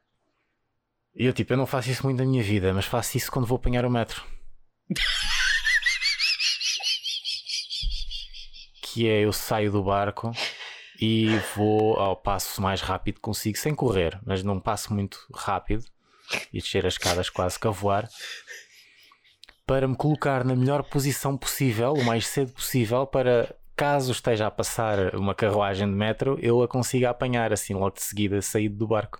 E 1.15 1.27
eu 1.27 1.33
tipo, 1.33 1.53
eu 1.53 1.57
não 1.57 1.67
faço 1.67 1.91
isso 1.91 2.05
muito 2.05 2.19
na 2.19 2.25
minha 2.25 2.43
vida, 2.43 2.73
mas 2.73 2.85
faço 2.87 3.17
isso 3.17 3.31
quando 3.31 3.47
vou 3.47 3.57
apanhar 3.57 3.85
o 3.85 3.91
metro. 3.91 4.25
que 8.83 9.09
é 9.09 9.21
eu 9.25 9.33
saio 9.33 9.71
do 9.71 9.83
barco 9.83 10.33
e 11.01 11.29
vou 11.55 11.97
ao 11.97 12.17
passo 12.17 12.61
mais 12.61 12.81
rápido 12.81 13.17
que 13.17 13.21
consigo, 13.21 13.57
sem 13.57 13.75
correr, 13.75 14.19
mas 14.25 14.43
num 14.43 14.61
passo 14.61 14.93
muito 14.93 15.19
rápido 15.35 15.85
e 16.53 16.61
descer 16.61 16.85
as 16.87 16.95
escadas 16.95 17.31
quase 17.31 17.59
que 17.59 17.67
a 17.67 17.71
voar, 17.71 18.09
para 19.67 19.87
me 19.87 19.97
colocar 19.97 20.45
na 20.45 20.55
melhor 20.57 20.83
posição 20.83 21.37
possível, 21.37 21.93
o 21.93 22.05
mais 22.05 22.27
cedo 22.27 22.53
possível, 22.53 23.07
para 23.07 23.55
caso 23.81 24.13
esteja 24.13 24.47
a 24.47 24.51
passar 24.51 25.15
uma 25.15 25.35
carruagem 25.35 25.89
de 25.89 25.95
metro, 25.95 26.39
eu 26.43 26.63
a 26.63 26.69
consiga 26.69 27.09
apanhar 27.09 27.51
assim 27.51 27.73
logo 27.73 27.93
de 27.97 28.03
seguida, 28.03 28.43
saído 28.43 28.77
do 28.77 28.87
barco. 28.87 29.19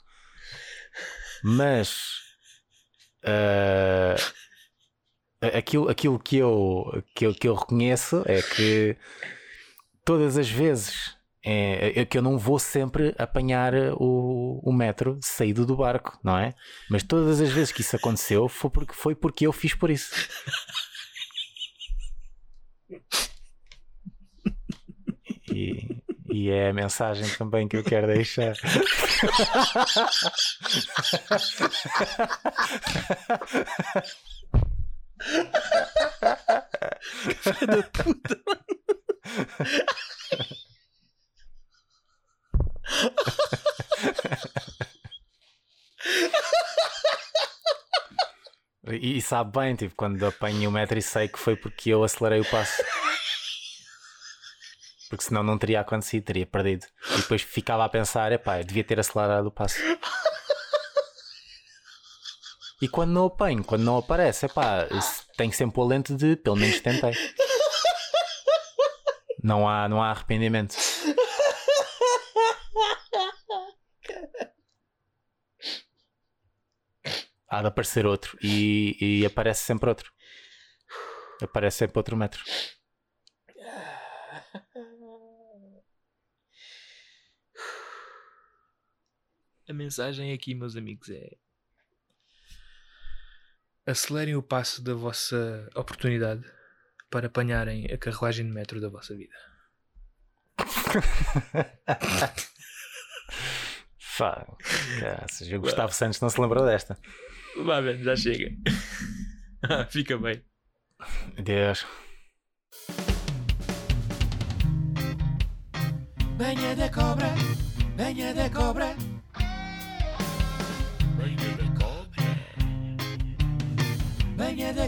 Mas 1.43 1.97
ah, 3.25 4.17
aquilo, 5.57 5.89
aquilo 5.89 6.19
que, 6.19 6.37
eu, 6.37 7.03
que, 7.15 7.25
eu, 7.25 7.35
que 7.35 7.49
eu 7.49 7.55
reconheço 7.55 8.23
é 8.27 8.43
que 8.43 8.99
todas 10.05 10.37
as 10.37 10.51
vezes 10.51 11.17
é, 11.43 12.01
é 12.01 12.05
que 12.05 12.19
eu 12.19 12.23
não 12.23 12.37
vou 12.37 12.59
sempre 12.59 13.15
apanhar 13.17 13.73
o, 13.95 14.61
o 14.63 14.71
metro 14.75 15.19
saído 15.23 15.65
do 15.65 15.75
barco, 15.75 16.21
não 16.23 16.37
é? 16.37 16.53
Mas 16.91 17.03
todas 17.03 17.41
as 17.41 17.49
vezes 17.51 17.73
que 17.73 17.81
isso 17.81 17.97
aconteceu 17.97 18.47
foi 18.47 18.69
porque, 18.69 18.93
foi 18.93 19.15
porque 19.15 19.47
eu 19.47 19.55
fiz 19.55 19.73
por 19.73 19.91
isso. 19.91 20.11
E, 25.53 26.03
e 26.31 26.51
é 26.51 26.71
a 26.71 26.73
mensagem 26.73 27.29
também 27.37 27.67
que 27.69 27.77
eu 27.77 27.85
quero 27.85 28.07
deixar. 28.07 28.55
E, 48.93 49.19
e 49.19 49.23
sabe 49.23 49.59
bem, 49.59 49.77
tipo, 49.77 49.95
quando 49.95 50.25
apanhei 50.27 50.67
o 50.67 50.71
metro 50.71 50.99
e 50.99 51.03
sei 51.03 51.29
que 51.29 51.39
foi 51.39 51.55
porque 51.55 51.91
eu 51.91 52.03
acelerei 52.03 52.41
o 52.41 52.45
passo. 52.45 52.83
Porque 55.21 55.29
senão 55.29 55.43
não 55.43 55.59
teria 55.59 55.83
acontecido, 55.83 56.25
teria 56.25 56.47
perdido. 56.47 56.87
E 57.13 57.17
depois 57.19 57.43
ficava 57.43 57.85
a 57.85 57.91
pensar, 57.91 58.33
epá, 58.33 58.63
devia 58.63 58.83
ter 58.83 58.99
acelerado 58.99 59.49
o 59.49 59.51
passo. 59.51 59.79
E 62.81 62.89
quando 62.89 63.11
não 63.11 63.27
apanho, 63.27 63.63
quando 63.63 63.83
não 63.83 63.99
aparece, 63.99 64.47
epá, 64.47 64.89
tenho 65.37 65.53
sempre 65.53 65.79
o 65.79 65.83
alento 65.83 66.17
de 66.17 66.37
pelo 66.37 66.57
menos 66.57 66.81
tentei. 66.81 67.13
Não 69.45 69.69
há, 69.69 69.87
não 69.91 70.03
há 70.03 70.11
arrependimento. 70.11 70.75
Há 77.47 77.61
de 77.61 77.67
aparecer 77.67 78.07
outro 78.07 78.39
e, 78.43 78.97
e 78.99 79.27
aparece 79.27 79.65
sempre 79.65 79.91
outro. 79.91 80.11
Aparece 81.43 81.77
sempre 81.77 81.99
outro 81.99 82.17
metro. 82.17 82.43
A 89.71 89.73
mensagem 89.73 90.33
aqui, 90.33 90.53
meus 90.53 90.75
amigos, 90.75 91.09
é 91.11 91.31
acelerem 93.87 94.35
o 94.35 94.43
passo 94.43 94.83
da 94.83 94.95
vossa 94.95 95.71
oportunidade 95.77 96.43
para 97.09 97.29
apanharem 97.29 97.87
a 97.87 97.97
carruagem 97.97 98.47
de 98.47 98.53
metro 98.53 98.81
da 98.81 98.89
vossa 98.89 99.15
vida. 99.15 99.33
Fá, 103.97 104.45
graças. 104.99 105.47
O 105.53 105.61
Gustavo 105.61 105.93
Santos 105.93 106.21
não 106.21 106.29
se 106.29 106.41
lembrou 106.41 106.67
desta. 106.67 106.99
Vá, 107.65 107.81
velho, 107.81 108.03
já 108.03 108.17
chega. 108.17 108.51
Fica 109.89 110.19
bem. 110.19 110.45
Deus. 111.41 111.87
Venha 116.37 116.75
da 116.75 116.91
cobra, 116.91 117.29
venha 117.97 118.35
da 118.35 118.51
cobra. 118.51 119.10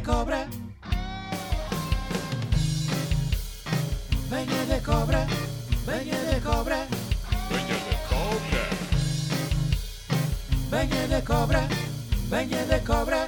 Cobra. 0.05 0.47
Venha 4.29 4.64
de 4.66 4.81
cobra, 4.81 5.27
venha 5.87 6.18
de 6.31 6.41
cobra, 6.41 6.87
Venha 7.51 7.77
de 7.87 7.97
cobra. 8.09 8.62
venha 10.70 11.09
de 11.09 11.23
cobra, 11.23 11.68
venha 12.31 12.64
de 12.66 12.81
cobra. 12.81 13.27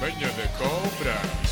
Venha 0.00 0.28
de 0.28 0.48
cobra. 0.58 1.43